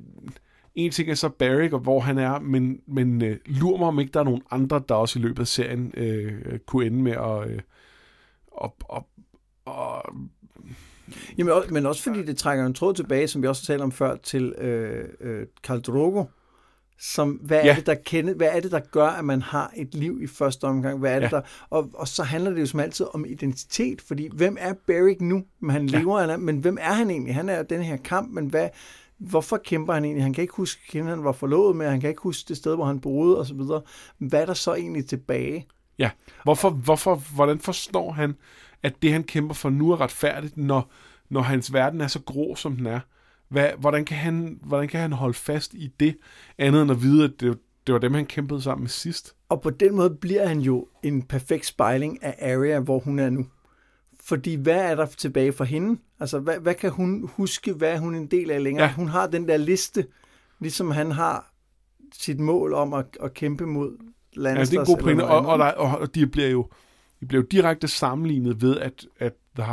[0.78, 3.98] en ting er så Barrick, og hvor han er, men, men øh, lur mig, om
[3.98, 7.12] ikke der er nogen andre, der også i løbet af serien øh, kunne ende med
[7.12, 7.50] at...
[7.50, 7.60] Øh,
[8.46, 9.06] og, og,
[9.64, 10.02] og,
[11.38, 13.82] Jamen, også- men også fordi det trækker en tråd tilbage, som vi også har talt
[13.82, 16.24] om før, til øh, øh, Karl Drogo.
[17.00, 17.70] Som, hvad, Ja.
[17.70, 20.26] er det, der kende, hvad er det, der gør, at man har et liv i
[20.26, 20.98] første omgang?
[20.98, 21.36] Hvad er det, Ja.
[21.36, 25.16] der, og, og så handler det jo som altid om identitet, fordi hvem er Beric
[25.20, 25.44] nu?
[25.60, 25.98] Men han Ja.
[25.98, 27.34] lever, han er, men hvem er han egentlig?
[27.34, 28.68] Han er den her kamp, men hvad,
[29.18, 30.24] hvorfor kæmper han egentlig?
[30.24, 32.74] Han kan ikke huske, hvem han var forlovet med, han kan ikke huske det sted,
[32.74, 33.60] hvor han boede osv.
[34.18, 35.66] Hvad er der så egentlig tilbage?
[35.98, 36.10] ja.
[36.44, 38.36] Hvorfor, hvorfor, hvordan forstår han,
[38.82, 40.92] at det, han kæmper for nu er retfærdigt, når,
[41.28, 43.00] når hans verden er så grå, som den er?
[43.48, 46.16] Hvad, hvordan, kan han, hvordan kan han holde fast i det,
[46.58, 49.34] andet end at vide, at det, det var dem, han kæmpede sammen med sidst?
[49.48, 53.30] Og på den måde bliver han jo en perfekt spejling af Arya, hvor hun er
[53.30, 53.46] nu.
[54.28, 56.00] Fordi hvad er der tilbage for hende?
[56.20, 58.84] Altså, hvad, hvad kan hun huske, hvad er hun en del af længere?
[58.84, 58.90] Ja.
[58.90, 58.94] Ja.
[58.96, 60.06] Hun har den der liste,
[60.60, 61.52] ligesom han har
[62.12, 63.96] sit mål om at, at kæmpe mod
[64.36, 64.68] Ja, Lannisters.
[64.70, 66.68] det er en god pointe, og, og, der, og, de bliver jo
[67.20, 69.64] de bliver jo direkte sammenlignet ved, at, at The,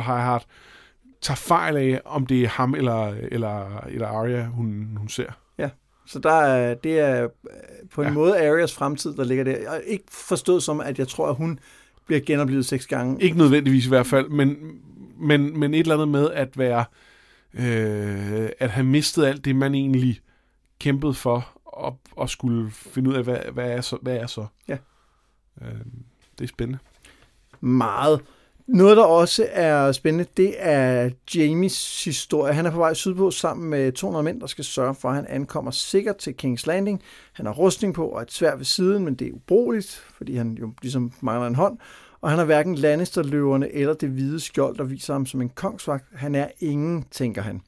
[0.00, 0.46] High Heart
[1.20, 5.32] tager fejl af, om det er ham eller, eller, eller Arya, hun, hun ser.
[6.06, 7.28] Så der er, det er
[7.90, 8.10] på en Ja.
[8.10, 8.14] ja.
[8.14, 9.70] måde Arias fremtid, der ligger der.
[9.70, 11.58] Og ikke forstået som, at jeg tror, at hun
[12.06, 13.22] bliver genoplevet seks gange.
[13.22, 14.56] Ikke nødvendigvis i hvert fald, men,
[15.16, 16.84] men, men et eller andet med at være
[17.54, 20.20] øh, at have mistet alt det, man egentlig
[20.80, 24.46] kæmpede for, og, og skulle finde ud af, hvad, hvad, er, så, hvad er så.
[24.68, 24.76] Ja.
[25.62, 25.74] Øh,
[26.38, 26.78] det er spændende.
[27.60, 28.20] Meget.
[28.72, 32.52] Noget, der også er spændende, det er Jamies historie.
[32.52, 35.26] Han er på vej sydpå sammen med 200 mænd, der skal sørge for, at han
[35.28, 37.02] ankommer sikkert til King's Landing.
[37.32, 40.52] Han har rustning på og et svær ved siden, men det er ubrugeligt, fordi han
[40.60, 41.78] jo ligesom mangler en hånd.
[42.20, 46.04] Og han har hverken landesterløverne eller det hvide skjold, der viser ham som en kongsvagt.
[46.14, 47.60] Han er ingen, tænker han.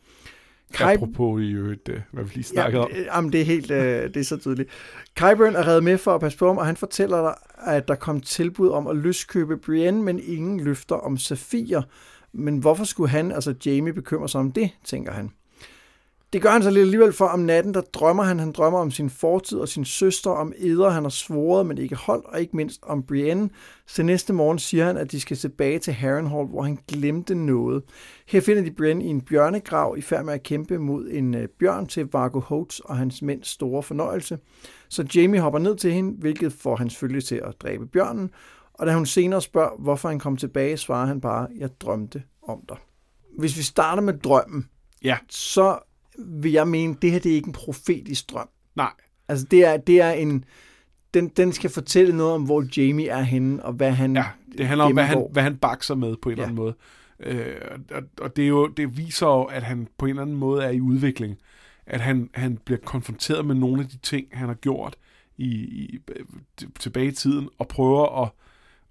[0.74, 2.90] Kai- Apropos i øvrigt, øh, hvad vi lige snakkede om.
[2.96, 4.68] øh, Jamen, det er helt øh, det er så tydeligt.
[5.16, 7.34] Kyburn er reddet med for at passe på ham, og han fortæller dig,
[7.74, 11.80] at der kom tilbud om at løskøbe Brienne, men ingen løfter om Safir.
[12.32, 15.30] Men hvorfor skulle han, altså Jamie, bekymre sig om det, tænker han.
[16.34, 18.38] Det gør han så lidt alligevel for om natten, der drømmer han.
[18.38, 21.96] Han drømmer om sin fortid og sin søster, om eder, han har svoret, men ikke
[21.96, 23.50] holdt, og ikke mindst om Brienne.
[23.86, 27.82] Så næste morgen siger han, at de skal tilbage til Harrenhal, hvor han glemte noget.
[28.26, 31.48] Her finder de Brienne i en bjørnegrav, i færd med at kæmpe mod en øh,
[31.48, 34.38] bjørn til Vargo Holtz og hans mænds store fornøjelse.
[34.88, 38.30] Så Jamie hopper ned til hende, hvilket får hans følge til at dræbe bjørnen.
[38.74, 42.60] Og da hun senere spørger, hvorfor han kom tilbage, svarer han bare, jeg drømte om
[42.68, 42.76] dig.
[43.38, 44.68] Hvis vi starter med drømmen,
[45.04, 45.16] Ja.
[45.30, 45.78] så
[46.18, 48.48] vil jeg mene, det her det er ikke en profetisk drøm.
[48.74, 48.92] Nej.
[49.28, 50.44] Altså det er, det er en,
[51.14, 54.24] den, den skal fortælle noget om, hvor Jamie er henne, og hvad han Ja,
[54.58, 56.74] det handler om, hvad han, hvad han bakser med på en eller anden måde.
[57.20, 57.56] Øh,
[57.90, 60.64] og, og det, er jo, det viser jo, at han på en eller anden måde
[60.64, 61.36] er i udvikling.
[61.86, 64.96] At han, han bliver konfronteret med nogle af de ting, han har gjort
[65.36, 65.98] i, i,
[66.78, 68.30] tilbage i tiden, og prøver at,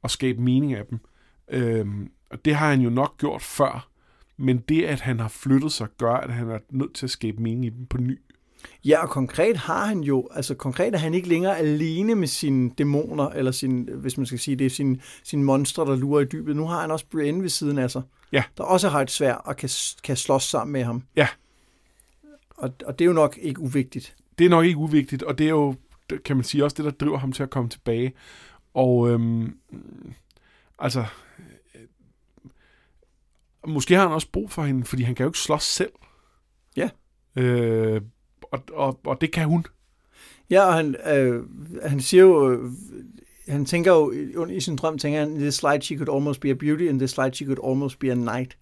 [0.03, 0.99] at skabe mening af dem.
[1.47, 1.85] Øh,
[2.29, 3.89] og det har han jo nok gjort før,
[4.37, 7.41] men det, at han har flyttet sig, gør, at han er nødt til at skabe
[7.41, 8.19] mening i dem på ny.
[8.85, 12.71] Ja, og konkret har han jo, altså konkret er han ikke længere alene med sine
[12.77, 16.55] dæmoner, eller sin, hvis man skal sige det, sin, sin monstre, der lurer i dybet.
[16.55, 18.43] Nu har han også Brienne ved siden af sig, Ja.
[18.57, 19.69] der også har et svær og kan,
[20.03, 21.03] kan slås sammen med ham.
[21.15, 21.27] Ja.
[22.49, 24.15] Og, og det er jo nok ikke uvigtigt.
[24.37, 25.75] det er nok ikke uvigtigt, og det er jo,
[26.25, 28.13] kan man sige, også det, der driver ham til at komme tilbage.
[28.73, 29.57] Og øhm,
[30.79, 31.05] altså,
[33.67, 35.91] måske har han også brug for hende, fordi han kan jo ikke slås selv.
[36.77, 36.89] Ja.
[37.35, 38.01] Øh,
[38.51, 39.65] og, og, og det kan hun.
[40.49, 41.43] Ja, og han, øh,
[41.83, 42.71] han siger jo, øh,
[43.47, 44.11] han tænker jo,
[44.45, 46.99] i sin drøm tænker han, in this light she could almost be a beauty, in
[46.99, 48.57] this light she could almost be a knight.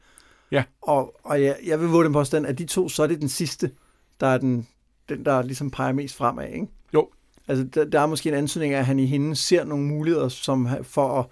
[0.52, 0.64] Ja.
[0.82, 3.30] Og, og jeg, jeg vil våge den påstand, at de to, så er det den
[3.30, 3.72] sidste,
[4.20, 4.68] der er den,
[5.10, 6.68] den der ligesom peger mest fremad, ikke?
[6.94, 7.10] Jo.
[7.48, 10.30] Altså, der, der er måske en ansøgning af, at han i hende ser nogle muligheder
[10.30, 11.26] som, for at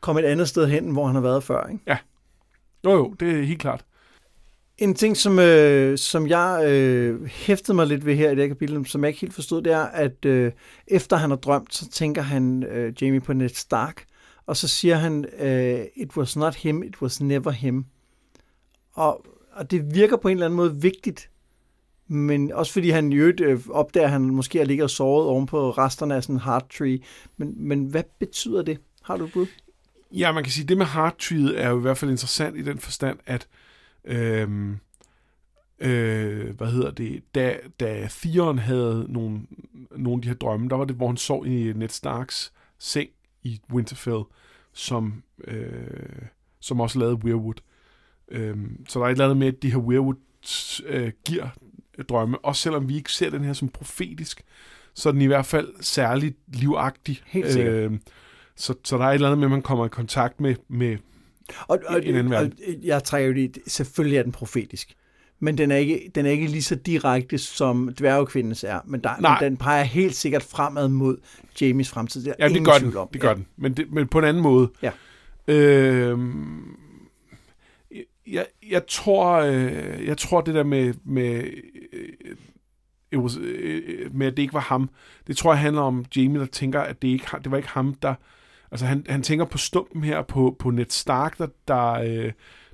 [0.00, 1.84] komme et andet sted hen, hvor han har været før, ikke?
[2.86, 3.84] Jo jo, det er helt klart.
[4.78, 8.48] En ting, som, øh, som jeg øh, hæftede mig lidt ved her i det her
[8.48, 10.52] kapitel, som jeg ikke helt forstod, det er, at øh,
[10.86, 14.04] efter han har drømt, så tænker han øh, Jamie på Ned Stark,
[14.46, 17.84] og så siger han, øh, it was not him, it was never him.
[18.92, 21.30] Og, og det virker på en eller anden måde vigtigt,
[22.08, 25.26] men også fordi han i øvrigt øh, opdager, at han måske har ligget og sovet
[25.26, 26.98] oven på resterne af sådan en heart tree.
[27.36, 28.78] Men, men hvad betyder det?
[29.02, 29.46] Har du et bud?
[30.16, 32.78] Ja, man kan sige, det med Hearttree'et er jo i hvert fald interessant i den
[32.78, 33.48] forstand, at
[34.04, 34.78] øhm,
[35.78, 39.40] øh, hvad hedder det, da, da Theon havde nogle,
[39.96, 43.10] nogle af de her drømme, der var det, hvor han sov i Ned Starks seng
[43.42, 44.22] i Winterfell,
[44.72, 46.22] som, øh,
[46.60, 47.60] som også lavede Weirwood.
[48.28, 50.16] Øhm, så der er et eller andet med, at de her Weirwood
[50.86, 51.48] øh, giver
[52.08, 54.42] drømme, også selvom vi ikke ser den her som profetisk,
[54.94, 57.22] så er den i hvert fald særligt livagtig.
[57.26, 57.74] Helt sikkert.
[57.74, 58.00] Øhm,
[58.56, 60.96] så, så der er et eller andet med, at man kommer i kontakt med, med
[61.68, 62.52] Og, og, En anden og verden.
[62.82, 64.94] jeg trækker jo det, selvfølgelig er den profetisk.
[65.40, 68.80] Men den er ikke, den er ikke lige så direkte, som dværgekvindens er.
[68.84, 69.40] Men, der, Nej.
[69.40, 71.16] men den peger helt sikkert fremad mod
[71.60, 72.26] Jamies fremtid.
[72.26, 72.96] Er Ja, det gør den.
[72.96, 73.08] om.
[73.12, 73.46] Det gør den.
[73.56, 74.70] Men, det, men på en anden måde.
[74.82, 74.90] Ja.
[75.48, 76.76] Øhm,
[78.26, 81.44] jeg, jeg tror, øh, jeg tror det der med, med,
[83.12, 84.90] øh, was, øh, med, at det ikke var ham,
[85.26, 87.94] det tror jeg handler om Jamie, der tænker, at det, ikke, det var ikke ham,
[87.94, 88.14] der...
[88.70, 92.32] Altså han, han tænker på stumpen her på, på Ned Stark, der, der, øh,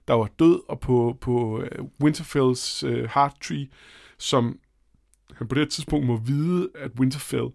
[0.09, 3.67] der var død, og på, på øh, Winterfells øh, Heart Tree,
[4.19, 4.59] som
[5.35, 7.47] han på det tidspunkt må vide, at Winterfell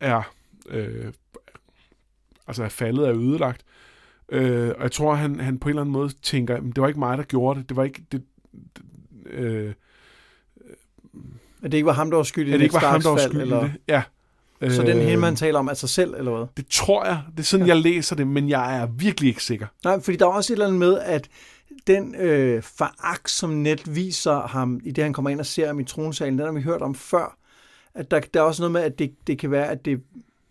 [0.00, 0.32] er,
[0.68, 1.12] øh,
[2.46, 3.64] altså er faldet, er ødelagt.
[4.28, 6.88] Øh, og jeg tror, han, han på en eller anden måde tænker, "Men det var
[6.88, 7.68] ikke mig, der gjorde det.
[7.68, 8.04] Det var ikke...
[8.12, 8.22] Det,
[8.76, 8.82] det,
[9.26, 9.74] øh,
[11.62, 13.10] At det ikke var ham, der var skyld i at det ikke var ham, der
[13.10, 13.72] var skyld eller, det.
[13.88, 14.02] Ja.
[14.70, 16.46] Så den Øh, hende, man taler om, er sig selv, eller hvad?
[16.56, 17.22] Det tror jeg.
[17.32, 19.66] Det er sådan, jeg læser det, men jeg er virkelig ikke sikker.
[19.84, 21.28] Nej, fordi der er også et eller andet med, at
[21.86, 25.80] den øh, foragt, som Ned viser ham, i det han kommer ind og ser ham
[25.80, 27.36] i tronsalen, den har vi hørt om før,
[27.94, 30.00] at der, der er også noget med, at det, det kan være, at det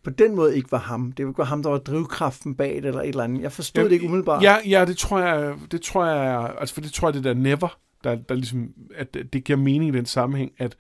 [0.03, 1.11] på den måde ikke var ham.
[1.11, 3.41] Det var ham, der var drivkraften bag det, eller et eller andet.
[3.41, 4.43] Jeg forstod Ja, det ikke umiddelbart.
[4.43, 7.34] Ja, ja, det tror jeg, det tror jeg, altså for det tror jeg, det der
[7.34, 10.76] never, der, der ligesom, at det giver mening i den sammenhæng, at,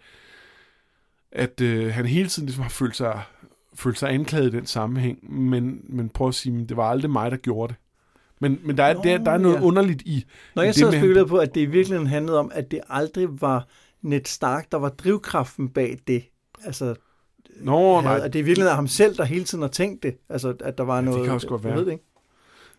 [1.35, 3.21] at øh, han hele tiden ligesom har følt sig,
[3.75, 7.31] følt sig anklaget i den sammenhæng, men, men prøv at sige, det var aldrig mig,
[7.31, 7.79] der gjorde det.
[8.39, 9.61] Men, men der, er, Nå, der, der er noget ja.
[9.61, 10.25] underligt i,
[10.55, 13.41] Når jeg det så spekulerede på, at det i virkeligheden handlede om, at det aldrig
[13.41, 13.67] var
[14.01, 16.23] Ned Stark, der var drivkraften bag det.
[16.65, 16.95] Altså,
[17.61, 20.03] Nå, havde, nej, at det i virkeligheden er ham selv, der hele tiden har tænkt
[20.03, 20.17] det.
[20.29, 21.23] Altså, at der var det noget...
[21.23, 21.75] kan også godt være.
[21.75, 22.05] ved det ikke.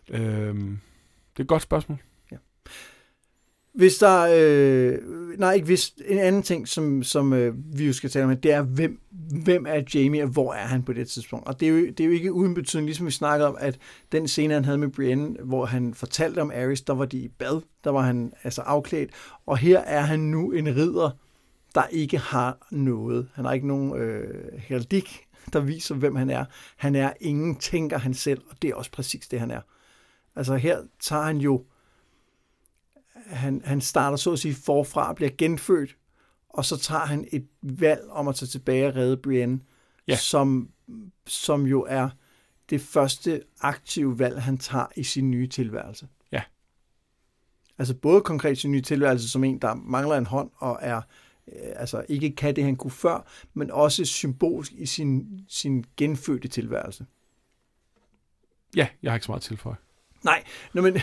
[0.09, 0.79] øhm,
[1.33, 1.97] det er et godt spørgsmål.
[3.77, 4.27] Hvis der...
[4.33, 4.99] Øh,
[5.39, 5.93] nej, ikke hvis.
[6.05, 8.99] En anden ting, som, som øh, vi jo skal tale om, det er, hvem,
[9.43, 11.47] hvem er Jamie, og hvor er han på det tidspunkt?
[11.47, 13.77] Og det er jo, det er jo ikke uden betydning, ligesom vi snakkede om, at
[14.11, 17.27] den scene, han havde med Brienne, hvor han fortalte om Ares, der var de i
[17.27, 19.09] bad, der var han altså afklædt,
[19.45, 21.09] og her er han nu en ridder,
[21.75, 23.27] der ikke har noget.
[23.33, 25.19] Han har ikke nogen øh, heraldik,
[25.53, 26.45] der viser, hvem han er.
[26.77, 29.61] Han er ingen, tænker han selv, og det er også præcis det, han er.
[30.35, 31.63] Altså her tager han jo
[33.27, 35.97] han, han starter så at sige forfra, bliver genfødt,
[36.49, 39.59] og så tager han et valg om at tage tilbage og redde Brienne,
[40.07, 40.15] ja.
[40.15, 40.69] som,
[41.25, 42.09] som jo er
[42.69, 46.07] det første aktive valg, han tager i sin nye tilværelse.
[46.31, 46.41] Ja.
[47.77, 51.01] Altså både konkret sin nye tilværelse som en, der mangler en hånd og er
[51.47, 56.47] øh, altså ikke kan det, han kunne før, men også symbolsk i sin, sin genfødte
[56.47, 57.05] tilværelse.
[58.75, 59.75] Ja, jeg har ikke så meget tilføje.
[60.23, 60.93] Nej, no, men,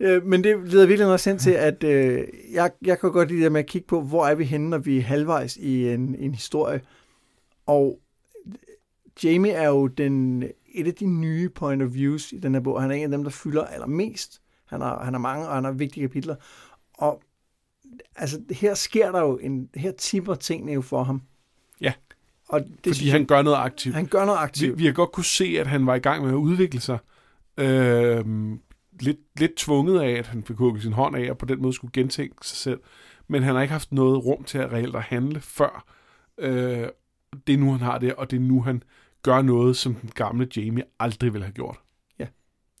[0.00, 3.44] øh, men det leder virkelig også hen til, at øh, jeg, jeg kan godt lide
[3.44, 6.14] det med at kigge på, hvor er vi henne, når vi er halvvejs i en,
[6.14, 6.80] en historie.
[7.66, 8.00] Og
[9.24, 10.42] Jamie er jo den,
[10.74, 12.82] et af de nye point of views i den her bog.
[12.82, 14.40] Han er en af dem, der fylder allermest.
[14.66, 16.36] Han har, han har mange, og han har vigtige kapitler.
[16.94, 17.22] Og
[18.16, 21.22] altså, her sker der jo en, her tipper tingene jo for ham.
[21.80, 21.92] Ja,
[22.48, 23.94] og det, fordi synes, han gør noget aktivt.
[23.94, 24.78] Han gør noget aktivt.
[24.78, 26.98] Vi, vi har godt kunne se, at han var i gang med at udvikle sig.
[27.58, 28.24] Øh,
[29.00, 31.72] lidt, lidt tvunget af, at han fik hugget sin hånd af, og på den måde
[31.72, 32.80] skulle gentænke sig selv.
[33.28, 35.84] Men han har ikke haft noget rum til at reelt at handle før.
[36.38, 36.88] Øh,
[37.46, 38.82] det er nu, han har det, og det er nu, han
[39.22, 41.76] gør noget, som den gamle Jamie aldrig ville have gjort.
[42.18, 42.26] Ja,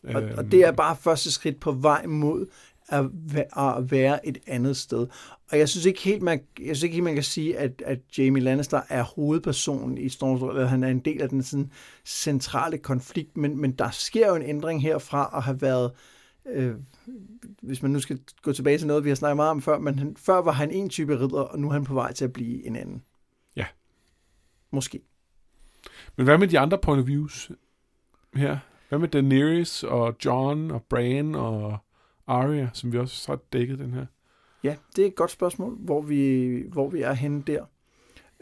[0.04, 2.46] og, øh, og det er bare første skridt på vej mod
[2.88, 3.04] at,
[3.56, 5.06] at være et andet sted.
[5.50, 7.98] Og jeg synes ikke helt, man, jeg synes ikke helt, man kan sige, at, at
[8.18, 11.70] Jamie Lannister er hovedpersonen i Storm's eller han er en del af den sådan,
[12.04, 15.92] centrale konflikt, men, men der sker jo en ændring herfra at have været,
[16.46, 16.74] øh,
[17.62, 19.98] hvis man nu skal gå tilbage til noget, vi har snakket meget om før, men
[19.98, 22.32] han, før var han en type ridder, og nu er han på vej til at
[22.32, 23.02] blive en anden.
[23.56, 23.66] Ja.
[24.70, 25.00] Måske.
[26.16, 27.50] Men hvad med de andre point of views
[28.34, 28.58] her?
[28.88, 31.78] Hvad med Daenerys og John og Bran og
[32.26, 34.06] Arya, som vi også har dækket den her?
[34.64, 37.64] Ja, det er et godt spørgsmål, hvor vi, hvor vi er henne der.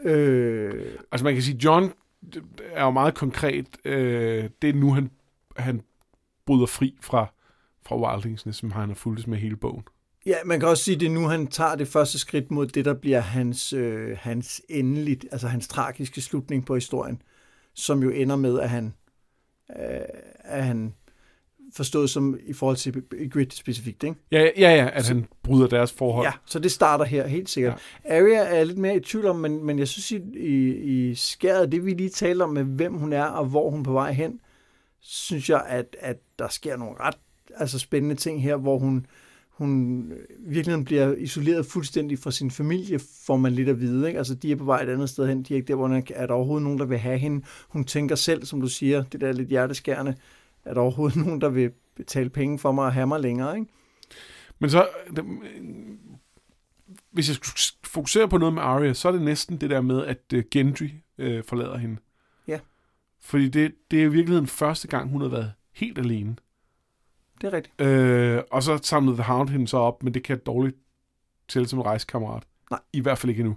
[0.04, 0.98] Øh...
[1.12, 1.92] Altså man kan sige, John
[2.72, 3.66] er jo meget konkret.
[3.84, 5.10] Øh, det er nu, han,
[5.56, 5.82] han
[6.46, 7.26] bryder fri fra,
[7.86, 9.84] fra Wildings, som han har fulgt med hele bogen.
[10.26, 12.66] Ja, man kan også sige, at det er nu, han tager det første skridt mod
[12.66, 17.22] det, der bliver hans, øh, hans endeligt, altså hans tragiske slutning på historien,
[17.74, 18.94] som jo ender med, at han,
[19.70, 20.00] øh,
[20.38, 20.94] at han
[21.76, 24.16] forstået som i forhold til Grid specifikt, ikke?
[24.32, 26.26] Ja, ja, ja, at så, han bryder deres forhold.
[26.26, 27.80] Ja, så det starter her, helt sikkert.
[28.04, 28.16] Ja.
[28.16, 31.72] Arya er lidt mere i tvivl om, men, men jeg synes, i, i, i skæret,
[31.72, 34.12] det vi lige taler om med, hvem hun er og hvor hun er på vej
[34.12, 34.40] hen,
[35.00, 37.14] synes jeg, at, at der sker nogle ret
[37.56, 39.06] altså spændende ting her, hvor hun,
[39.50, 44.06] hun virkelig bliver isoleret fuldstændig fra sin familie, får man lidt at vide.
[44.06, 44.18] Ikke?
[44.18, 45.42] Altså, de er på vej et andet sted hen.
[45.42, 47.44] De er ikke der, hvor er der overhovedet nogen, der vil have hende.
[47.68, 50.14] Hun tænker selv, som du siger, det der lidt hjerteskærende
[50.64, 53.72] er der overhovedet nogen, der vil betale penge for mig og have mig længere, ikke?
[54.58, 54.88] Men så,
[57.10, 60.06] hvis jeg skulle fokusere på noget med Arya, så er det næsten det der med,
[60.06, 60.88] at øh, Gendry
[61.18, 61.96] øh, forlader hende.
[62.48, 62.58] Ja.
[63.20, 66.36] Fordi det, det er i virkeligheden første gang, hun har været helt alene.
[67.40, 67.80] Det er rigtigt.
[67.80, 70.76] Øh, og så samlede The Hound hende så op, men det kan dårligt
[71.48, 72.42] tælle som rejsekammerat.
[72.70, 72.80] Nej.
[72.92, 73.56] I hvert fald ikke endnu.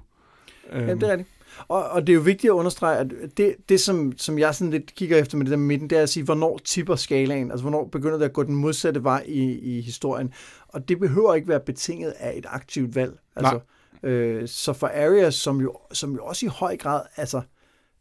[0.71, 1.29] Jamen, det er rigtigt.
[1.67, 4.71] Og, og det er jo vigtigt at understrege, at det, det som, som jeg sådan
[4.71, 7.51] lidt kigger efter med det der midten, det er at sige, hvornår tipper skalaen?
[7.51, 10.33] Altså, hvornår begynder det at gå den modsatte vej i, i historien?
[10.67, 13.19] Og det behøver ikke være betinget af et aktivt valg.
[13.35, 13.59] Altså,
[14.03, 17.41] øh, så for Arya, som jo, som jo også i høj grad altså,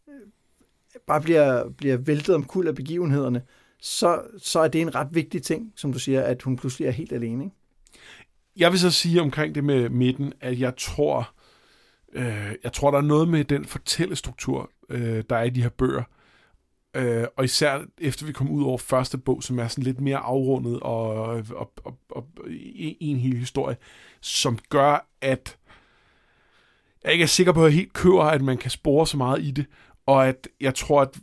[0.09, 0.15] øh,
[1.07, 3.43] bare bliver, bliver væltet om kul af begivenhederne,
[3.81, 6.93] så, så er det en ret vigtig ting, som du siger, at hun pludselig er
[6.93, 7.45] helt alene.
[7.45, 7.57] Ikke?
[8.57, 11.35] Jeg vil så sige omkring det med midten, at jeg tror,
[12.15, 15.69] Øh, jeg tror, der er noget med den fortællestruktur, øh, der er i de her
[15.69, 16.03] bøger.
[16.95, 20.17] Øh, og især efter vi kom ud over første bog, som er sådan lidt mere
[20.17, 22.27] afrundet og, og, og, og, og
[23.01, 23.77] en hel historie,
[24.21, 25.59] som gør, at
[27.05, 29.43] jeg ikke er sikker på, at jeg helt køber, at man kan spore så meget
[29.43, 29.67] i det,
[30.07, 31.19] og at jeg tror, at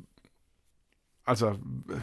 [1.28, 1.56] altså,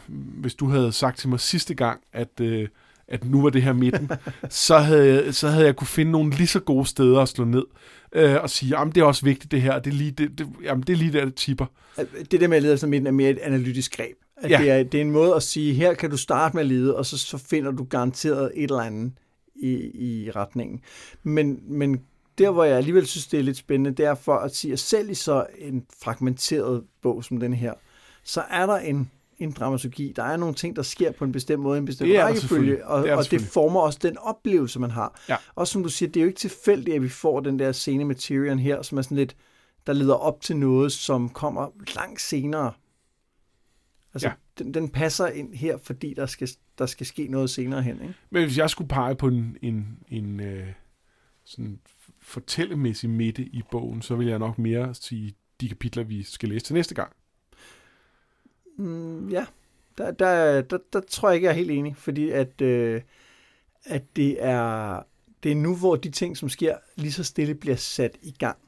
[0.09, 2.69] hvis du havde sagt til mig sidste gang, at, øh,
[3.09, 4.11] at nu var det her midten,
[4.49, 7.65] så havde, så havde jeg kunne finde nogle lige så gode steder at slå ned
[8.13, 10.49] øh, og sige, jamen det er også vigtigt det her, det er lige, det, det,
[10.63, 11.67] jamen, det er lige der, det tipper.
[12.31, 14.17] Det der med at lede efter midten er mere et analytisk greb.
[14.37, 14.59] At ja.
[14.59, 16.97] det, er, det er en måde at sige, her kan du starte med at lede,
[16.97, 19.13] og så, så finder du garanteret et eller andet
[19.57, 20.81] i, i retningen.
[21.23, 22.01] Men, men
[22.39, 24.79] der, hvor jeg alligevel synes, det er lidt spændende, det er for at sige, at
[24.79, 27.73] selv i så en fragmenteret bog som den her,
[28.25, 30.13] så er der en, en dramaturgi.
[30.17, 33.03] Der er nogle ting, der sker på en bestemt måde, en bestemt Det rækkefølge, og,
[33.03, 35.21] Det og det former også den oplevelse, man har.
[35.29, 35.37] Ja.
[35.55, 38.05] Også som du siger, det er jo ikke tilfældigt, at vi får den der scene
[38.05, 39.37] med Tyrion her, som er sådan lidt,
[39.87, 42.73] der leder op til noget, som kommer langt senere.
[44.15, 44.35] Altså, ja.
[44.59, 46.49] den, den passer ind her, fordi der skal,
[46.79, 48.03] der skal ske noget senere hen.
[48.03, 48.15] Ikke?
[48.31, 50.67] Men hvis jeg skulle pege på en, en, en øh,
[51.45, 51.81] sådan
[52.21, 56.65] fortællemæssig midte i bogen, så vil jeg nok mere sige de kapitler, vi skal læse
[56.65, 57.13] til næste gang.
[58.79, 59.47] Mm, ja,
[59.99, 63.03] der, der, der, der tror jeg ikke, jeg er helt enig, fordi at, øh,
[63.85, 65.03] at det, er,
[65.43, 68.59] det er nu, hvor de ting, som sker, lige så stille bliver sat i gang.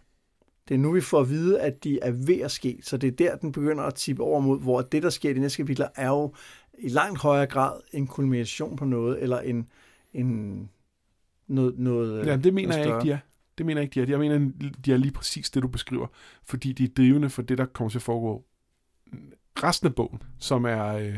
[0.69, 3.07] Det er nu, vi får at vide, at de er ved at ske, så det
[3.07, 5.57] er der, den begynder at tippe over mod, hvor det, der sker i de næste
[5.57, 6.35] kapitler, er jo
[6.79, 9.67] i langt højere grad en kulmination på noget, eller en,
[10.15, 10.71] en
[11.47, 13.19] noget, noget Ja, det mener noget jeg ikke, de er.
[13.59, 14.19] Det mener jeg ikke, de er.
[14.19, 14.51] Jeg mener,
[14.85, 16.07] de er lige præcis det, du beskriver.
[16.45, 18.45] Fordi de er drivende for det, der kommer til at foregå
[19.57, 21.15] resten af bogen, som er, øh,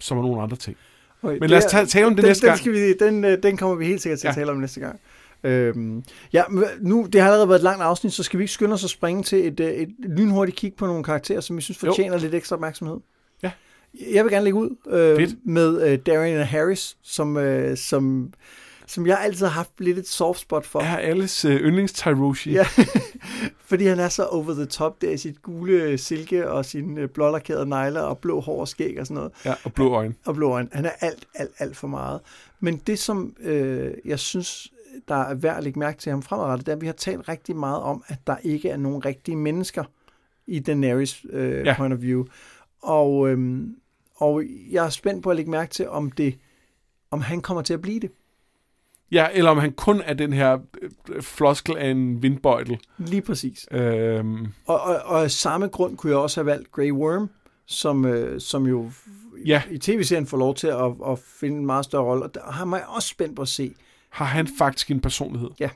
[0.00, 0.76] som er nogle andre ting.
[1.22, 2.58] Okay, Men lad os tage, tale om det den, næste den, gang.
[2.58, 4.40] skal vi, den, øh, den kommer vi helt sikkert til at Ja.
[4.40, 5.00] tale om næste gang.
[5.44, 6.42] Øhm, ja,
[6.80, 8.90] nu, det har allerede været et langt afsnit, så skal vi ikke skynde os at
[8.90, 11.88] springe til et, øh, et lynhurtigt kig på nogle karakterer, som vi synes Jo.
[11.88, 12.96] fortjener lidt ekstra opmærksomhed.
[13.42, 13.50] Ja.
[14.12, 15.46] Jeg vil gerne lægge ud øh, Fedt.
[15.46, 18.32] med øh, Darian Harris, som, øh, som,
[18.86, 20.80] som jeg altid har haft lidt et soft spot for.
[20.80, 22.52] Er alles øh, yndlings Tyroshi.
[22.52, 22.66] Ja,
[23.70, 27.08] fordi han er så over the top der i sit gule silke og sine øh,
[27.08, 29.32] blålakerede negler og blå hår og skæg og sådan noget.
[29.44, 30.14] ja, og blå øjne.
[30.26, 30.68] og blå øjne.
[30.72, 32.20] Han er alt, alt, alt for meget.
[32.60, 34.72] Men det, som øh, jeg synes,
[35.08, 37.28] der er værd at lægge mærke til ham fremadrettet, det er, at vi har talt
[37.28, 39.84] rigtig meget om, at der ikke er nogen rigtige mennesker
[40.46, 41.74] i Daenerys øh, ja.
[41.76, 42.24] point of view.
[42.82, 43.76] Og, øhm,
[44.16, 46.38] og jeg er spændt på at lægge mærke til, om det
[47.10, 48.10] om han kommer til at blive det.
[49.12, 50.58] Ja, eller om han kun er den her
[51.12, 52.78] øh, floskel af en vindbøjtel.
[52.98, 53.66] Lige præcis.
[53.70, 57.30] Øhm, Og, og, og af samme grund kunne jeg også have valgt Grey Worm,
[57.66, 58.90] som, øh, som jo
[59.46, 59.62] Ja.
[59.70, 62.22] i tv-serien får lov til at, at finde en meget større rolle.
[62.24, 63.74] Og der har man også spændt på at se,
[64.10, 65.50] har han faktisk en personlighed?
[65.60, 65.70] Ja.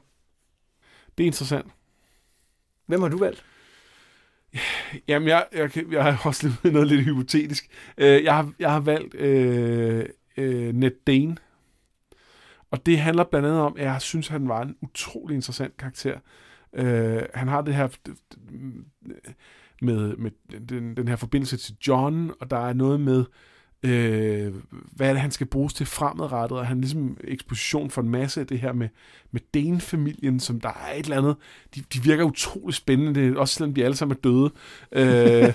[1.19, 1.67] Det er interessant.
[2.87, 3.45] hvem har du valgt?
[5.09, 7.69] Jamen, jeg, jeg, jeg har også lidt noget lidt hypotetisk.
[7.99, 10.05] Øh, jeg, har, jeg har valgt øh,
[10.37, 11.37] øh, Ned Dane.
[12.71, 16.19] Og det handler blandt andet om, at jeg synes, han var en utrolig interessant karakter.
[16.73, 17.89] Øh, han har det her
[19.83, 20.31] med, med
[20.69, 23.25] den, den her forbindelse til John, og der er noget med,
[23.83, 24.55] øh,
[24.93, 28.09] hvad er det, han skal bruges til fremadrettet, og han er ligesom eksposition for en
[28.09, 28.89] masse af det her med,
[29.31, 31.37] med Dane-familien, som der er et eller andet,
[31.75, 34.53] de, de virker utrolig spændende, det også selvom de alle sammen er døde.
[34.93, 35.55] Øh,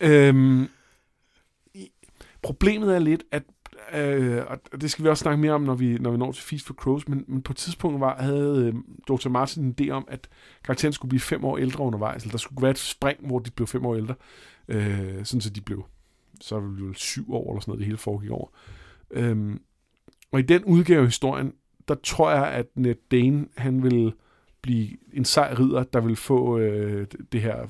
[0.10, 0.68] øhm,
[2.42, 3.42] problemet er lidt, at
[3.94, 6.44] øh, og det skal vi også snakke mere om, når vi, når vi når til
[6.44, 8.74] Feast for Crows, men, men på et tidspunkt var, havde øh,
[9.08, 9.28] Dr.
[9.28, 10.28] Martin en idé om, at
[10.64, 13.50] karakteren skulle blive fem år ældre undervejs, eller der skulle være et spring, hvor de
[13.50, 14.14] blev fem år ældre,
[14.68, 15.84] øh, sådan så de blev
[16.42, 18.48] så var det syv år eller sådan noget, det hele foregik over.
[19.10, 19.60] Øhm,
[20.32, 21.52] og i den udgave af historien,
[21.88, 24.12] der tror jeg, at Ned Dane, han vil
[24.62, 27.66] blive en sej ridder, der vil få øh, det her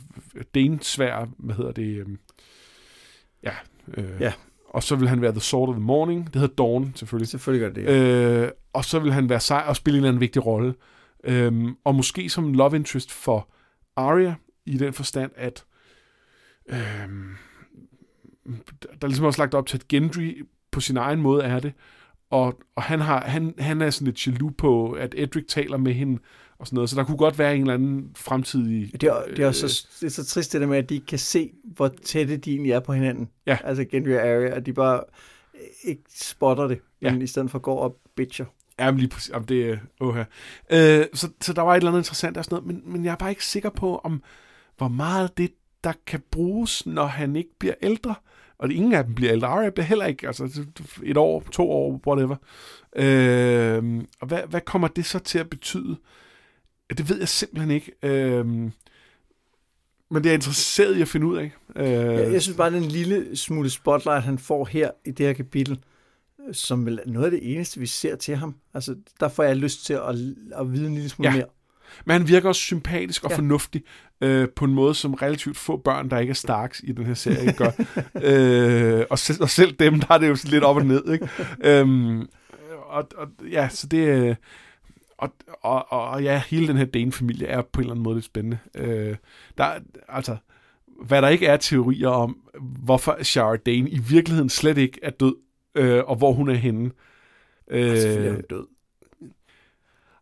[0.55, 1.97] Dane-svær, hvad hedder det?
[1.97, 2.07] Øh,
[3.43, 3.55] ja,
[3.89, 4.33] øh, Ja.
[4.73, 6.27] Og så vil han være The Sword of the Morning.
[6.27, 7.29] Det hedder Dawn, selvfølgelig.
[7.29, 8.43] Selvfølgelig gør det det.
[8.43, 10.75] Øh, og så vil han være sej og spille en eller anden vigtig rolle.
[11.25, 13.49] Øhm, og måske som love interest for
[13.97, 14.35] Arya,
[14.67, 15.65] i den forstand, at
[16.69, 17.37] øhm,
[18.81, 21.73] der er ligesom også lagt op til, at Gendry på sin egen måde er det.
[22.31, 25.93] Og, og han, har, han, han er sådan lidt jaloux på, at Edric taler med
[25.93, 26.23] hende
[26.63, 26.91] og sådan noget.
[26.91, 28.93] Så der kunne godt være en eller anden fremtidig...
[28.93, 30.95] Det er, det er også så, det er så trist det der med, at de
[30.95, 33.29] ikke kan se, hvor tætte de egentlig er på hinanden.
[33.47, 33.59] Ja.
[33.65, 35.01] Altså Gendry og Arya, at de bare
[35.85, 37.23] ikke spotter det, men Ja.
[37.23, 38.45] i stedet for går og bitcher.
[38.79, 42.01] Jamen lige præcis, jamen, det er uh, øh, så, så der var et eller andet
[42.01, 44.23] interessant og sådan noget, men, men jeg er bare ikke sikker på, om
[44.77, 45.53] hvor meget det,
[45.85, 48.15] der kan bruges, når han ikke bliver ældre.
[48.59, 49.49] Og det, ingen af dem bliver ældre.
[49.49, 50.65] Arya bliver heller ikke, altså
[51.03, 52.37] et år, to år, whatever.
[52.97, 55.97] Øh, og hvad, hvad kommer det så til at betyde?
[56.99, 57.93] Det ved jeg simpelthen ikke.
[58.03, 58.47] Øh,
[60.11, 61.53] men det er interesseret i at finde ud af.
[61.77, 65.33] Øh, Jeg, jeg synes bare, den lille smule spotlight, han får her i det her
[65.33, 65.79] kapitel,
[66.53, 68.55] som vel er noget af det eneste, vi ser til ham.
[68.75, 70.15] Altså, der får jeg lyst til at,
[70.59, 71.37] at vide en lille smule Ja.
[71.37, 71.47] mere.
[72.05, 73.37] Men han virker også sympatisk og ja.
[73.37, 73.83] Fornuftig
[74.21, 77.15] øh, på en måde, som relativt få børn, der ikke er Starks i den her
[77.15, 77.71] serie, gør.
[79.01, 81.13] øh, og, selv, og selv dem, der er det jo lidt op og ned.
[81.13, 81.29] Ikke?
[81.81, 82.21] øhm,
[82.89, 83.99] og, og, ja, så det...
[84.09, 84.35] øh,
[85.23, 85.33] Og,
[85.63, 88.25] og, og, og ja, hele den her Dane-familie er på en eller anden måde lidt
[88.25, 88.59] spændende.
[88.77, 89.17] Øh,
[89.59, 90.37] der, er- altså,
[91.03, 92.37] hvad der ikke er teorier om,
[92.85, 95.35] hvorfor Shara Dane i virkeligheden slet ikke er død,
[95.75, 96.91] øh, og hvor hun er henne.
[97.71, 98.67] Øh, Selvfølgelig er hun død.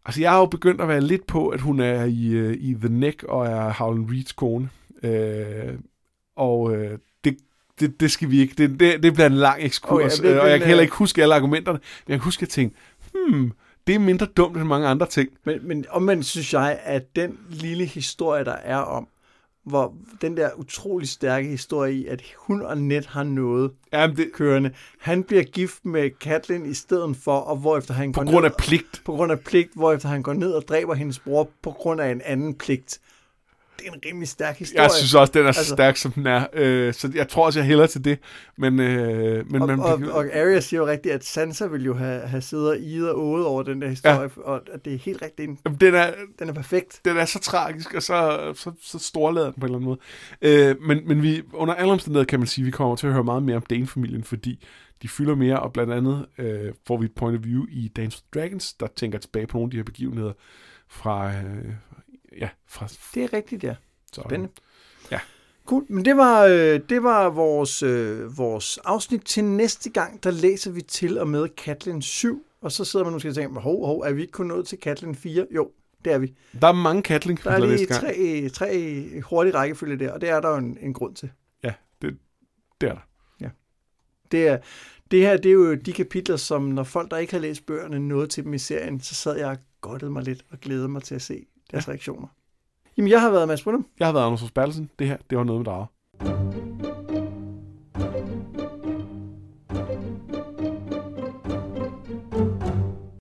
[0.04, 2.74] Altså, jeg har jo begyndt at være lidt på, at hun er i, øh, i
[2.74, 4.68] The Neck og er Howland Reeds kone.
[5.02, 5.78] Øh,
[6.36, 7.36] og øh, det,
[7.80, 8.54] det, det skal vi ikke.
[8.58, 10.94] Det, det, det bliver en lang ekskurs, Okay, okay, det- og jeg kan heller ikke
[10.94, 12.78] huske alle argumenterne, men jeg kan huske, at jeg tænkte,
[13.12, 13.52] hmm,
[13.86, 15.30] det er mindre dumt end mange andre ting.
[15.44, 19.08] Men, men omvendt synes jeg, at den lille historie, der er om,
[19.64, 24.32] hvor den der utrolig stærke historie i, at hun og Ned har noget Jamen, det,
[24.32, 24.70] kørende.
[25.00, 28.52] Han bliver gift med Katlin i stedet for, og hvorefter han på går grund ned,
[28.52, 29.02] af pligt.
[29.04, 32.10] på grund af pligt, hvorefter han går ned og dræber hendes bror på grund af
[32.10, 33.00] en anden pligt.
[33.80, 34.82] Det er en rimelig stærk historie.
[34.82, 36.46] Jeg synes også, den er så Altså- stærk, som den er.
[36.52, 38.18] Øh, så jeg tror også, jeg hælder til det.
[38.58, 41.94] Men, øh, men og, man, og, og Arya siger jo rigtigt, at Sansa ville jo
[41.94, 44.42] have, have siddet og idet og ået over den der historie, ja.
[44.42, 45.50] og at det er helt rigtigt.
[45.64, 47.00] Jamen, den er, Den er perfekt.
[47.04, 50.70] den er så tragisk, og så, så, så storladen på en eller anden måde.
[50.70, 53.12] Øh, men, men vi, under alle omstændigheder kan man sige, at vi kommer til at
[53.12, 54.64] høre meget mere om Dane-familien, fordi
[55.02, 58.18] de fylder mere, og blandt andet øh, får vi et point of view i Dance
[58.18, 60.32] of Dragons, der tænker tilbage på nogle af de her begivenheder
[60.88, 61.64] fra, øh,
[62.40, 63.74] ja, fra Det er rigtigt, ja.
[64.12, 64.52] så, Spændende.
[65.10, 65.20] Ja.
[65.66, 70.30] Cool, men det var, øh, det var vores, øh, vores afsnit til næste gang, der
[70.30, 73.86] læser vi til og med Katlin 7, og så sidder man måske og tænker, hov,
[73.86, 75.46] hov, er vi ikke kun nået til Katlin 4?
[75.50, 75.70] Jo,
[76.04, 76.34] det er vi.
[76.60, 78.00] Der er mange katling Der er lige næste gang.
[78.00, 81.30] tre, tre hurtige rækkefølge der, og det er der jo en, en grund til.
[81.64, 81.72] Ja,
[82.02, 82.16] det,
[82.80, 83.00] det er der.
[84.32, 84.58] Det, er,
[85.10, 87.98] det her, det er jo de kapitler, som når folk, der ikke har læst bøgerne,
[87.98, 91.02] nåede til dem i serien, så sad jeg og godtede mig lidt og glædede mig
[91.02, 91.90] til at se deres ja.
[91.90, 92.28] reaktioner.
[92.96, 93.86] Jamen, jeg har været Mads Brunham.
[93.98, 94.90] Jeg har været Anders Bertelsen.
[94.98, 95.86] Det her, det var noget med drager.